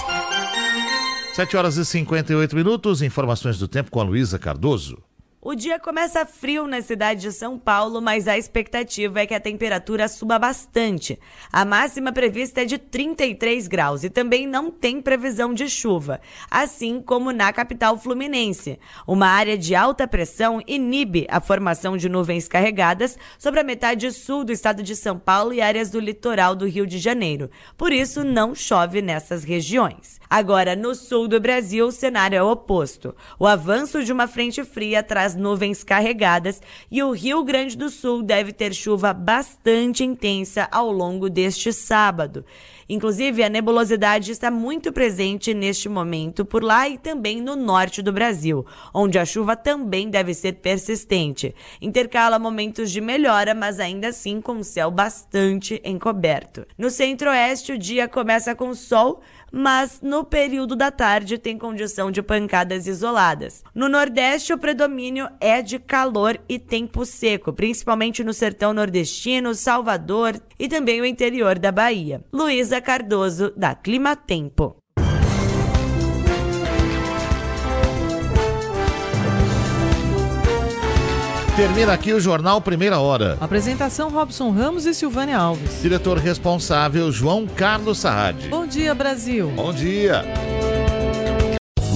7 1.35 1.57
horas 1.57 1.77
e 1.79 1.85
58 1.85 2.55
minutos. 2.55 3.03
Informações 3.03 3.59
do 3.59 3.67
tempo 3.67 3.91
com 3.91 4.01
a 4.01 4.05
Luísa 4.05 4.39
Cardoso. 4.39 5.06
O 5.49 5.55
dia 5.55 5.79
começa 5.79 6.27
frio 6.27 6.67
na 6.67 6.83
cidade 6.83 7.21
de 7.21 7.31
São 7.31 7.57
Paulo, 7.57 8.03
mas 8.03 8.27
a 8.27 8.37
expectativa 8.37 9.21
é 9.21 9.27
que 9.29 9.33
a 9.33 9.39
temperatura 9.39 10.09
suba 10.09 10.41
bastante. 10.41 11.21
A 11.53 11.65
máxima 11.65 12.11
prevista 12.11 12.63
é 12.63 12.65
de 12.65 12.79
33 12.79 13.69
graus 13.69 14.03
e 14.03 14.11
também 14.11 14.45
não 14.45 14.73
tem 14.73 15.01
previsão 15.01 15.55
de 15.55 15.69
chuva, 15.69 16.21
assim 16.51 17.01
como 17.01 17.31
na 17.31 17.53
capital 17.53 17.97
fluminense. 17.97 18.77
Uma 19.07 19.29
área 19.29 19.57
de 19.57 19.77
alta 19.77 20.09
pressão 20.09 20.61
inibe 20.67 21.29
a 21.31 21.41
formação 21.41 21.97
de 21.97 22.09
nuvens 22.09 22.49
carregadas 22.49 23.17
sobre 23.39 23.61
a 23.61 23.63
metade 23.63 24.11
sul 24.11 24.43
do 24.43 24.51
estado 24.51 24.83
de 24.83 24.97
São 24.97 25.17
Paulo 25.17 25.53
e 25.53 25.61
áreas 25.61 25.91
do 25.91 26.01
litoral 26.01 26.57
do 26.57 26.67
Rio 26.67 26.89
de 26.89 26.99
Janeiro. 26.99 27.49
Por 27.77 27.93
isso, 27.93 28.25
não 28.25 28.53
chove 28.53 29.01
nessas 29.01 29.45
regiões. 29.45 30.19
Agora, 30.29 30.75
no 30.75 30.93
sul 30.93 31.29
do 31.29 31.39
Brasil, 31.39 31.87
o 31.87 31.93
cenário 31.93 32.37
é 32.37 32.43
o 32.43 32.51
oposto. 32.51 33.15
O 33.39 33.47
avanço 33.47 34.03
de 34.03 34.13
uma 34.13 34.27
frente 34.27 34.65
fria 34.65 35.05
traz 35.05 35.36
nuvens 35.37 35.85
carregadas 35.85 36.61
e 36.91 37.03
o 37.03 37.13
Rio 37.13 37.45
Grande 37.45 37.77
do 37.77 37.89
Sul 37.89 38.23
deve 38.23 38.53
ter 38.53 38.75
chuva 38.75 39.13
bastante 39.13 40.03
intensa 40.03 40.69
ao 40.73 40.91
longo 40.91 41.29
deste 41.29 41.73
sábado. 41.73 42.45
Inclusive, 42.89 43.43
a 43.43 43.49
nebulosidade 43.49 44.31
está 44.31 44.51
muito 44.51 44.93
presente 44.93 45.53
neste 45.53 45.89
momento 45.89 46.45
por 46.45 46.63
lá 46.63 46.89
e 46.89 46.97
também 46.97 47.41
no 47.41 47.57
norte 47.57 48.01
do 48.01 48.13
Brasil, 48.13 48.65
onde 48.95 49.19
a 49.19 49.25
chuva 49.25 49.57
também 49.57 50.09
deve 50.09 50.33
ser 50.35 50.55
persistente. 50.55 51.55
Intercala 51.81 52.39
momentos 52.39 52.91
de 52.91 53.01
melhora, 53.01 53.55
mas 53.55 53.81
ainda 53.81 54.09
assim 54.09 54.41
com 54.41 54.59
o 54.59 54.65
céu 54.65 54.91
bastante 54.91 55.81
encoberto. 55.85 56.67
No 56.79 56.91
centro-oeste, 56.91 57.73
o 57.73 57.79
dia 57.79 58.07
começa 58.07 58.55
com 58.55 58.75
sol, 58.75 59.21
mas 59.53 60.01
no 60.03 60.25
período 60.25 60.77
da 60.77 60.91
tarde 60.91 61.39
tem 61.39 61.57
condição 61.57 62.11
de 62.11 62.23
pancadas 62.23 62.87
isoladas. 62.87 63.65
No 63.75 63.89
Nordeste, 63.89 64.53
o 64.53 64.59
predomínio 64.59 65.29
é 65.41 65.63
de 65.63 65.79
calor 65.79 66.39
e 66.49 66.59
tempo 66.59 67.05
seco, 67.05 67.53
principalmente 67.53 68.23
no 68.23 68.35
sertão 68.35 68.73
nordestino, 68.73 69.55
Salvador 69.55 70.41
e 70.59 70.69
também 70.69 71.01
o 71.01 71.07
interior 71.07 71.59
da 71.59 71.73
Bahia. 71.73 72.23
Luísa 72.33 72.76
Cardoso, 72.81 73.53
da 73.57 73.75
Clima 73.75 74.15
Tempo. 74.17 74.77
Termina 81.57 81.95
aqui 81.95 82.13
o 82.13 82.21
Jornal 82.21 82.61
Primeira 82.61 82.99
Hora. 82.99 83.39
Apresentação 83.41 84.11
Robson 84.11 84.51
Ramos 84.51 84.85
e 84.85 84.93
Silvânia 84.93 85.39
Alves. 85.39 85.81
Diretor 85.81 86.19
responsável 86.19 87.11
João 87.11 87.47
Carlos 87.47 88.01
Saad. 88.01 88.47
Bom 88.49 88.67
dia, 88.67 88.95
Brasil. 88.95 89.51
Bom 89.57 89.73
dia. 89.73 90.23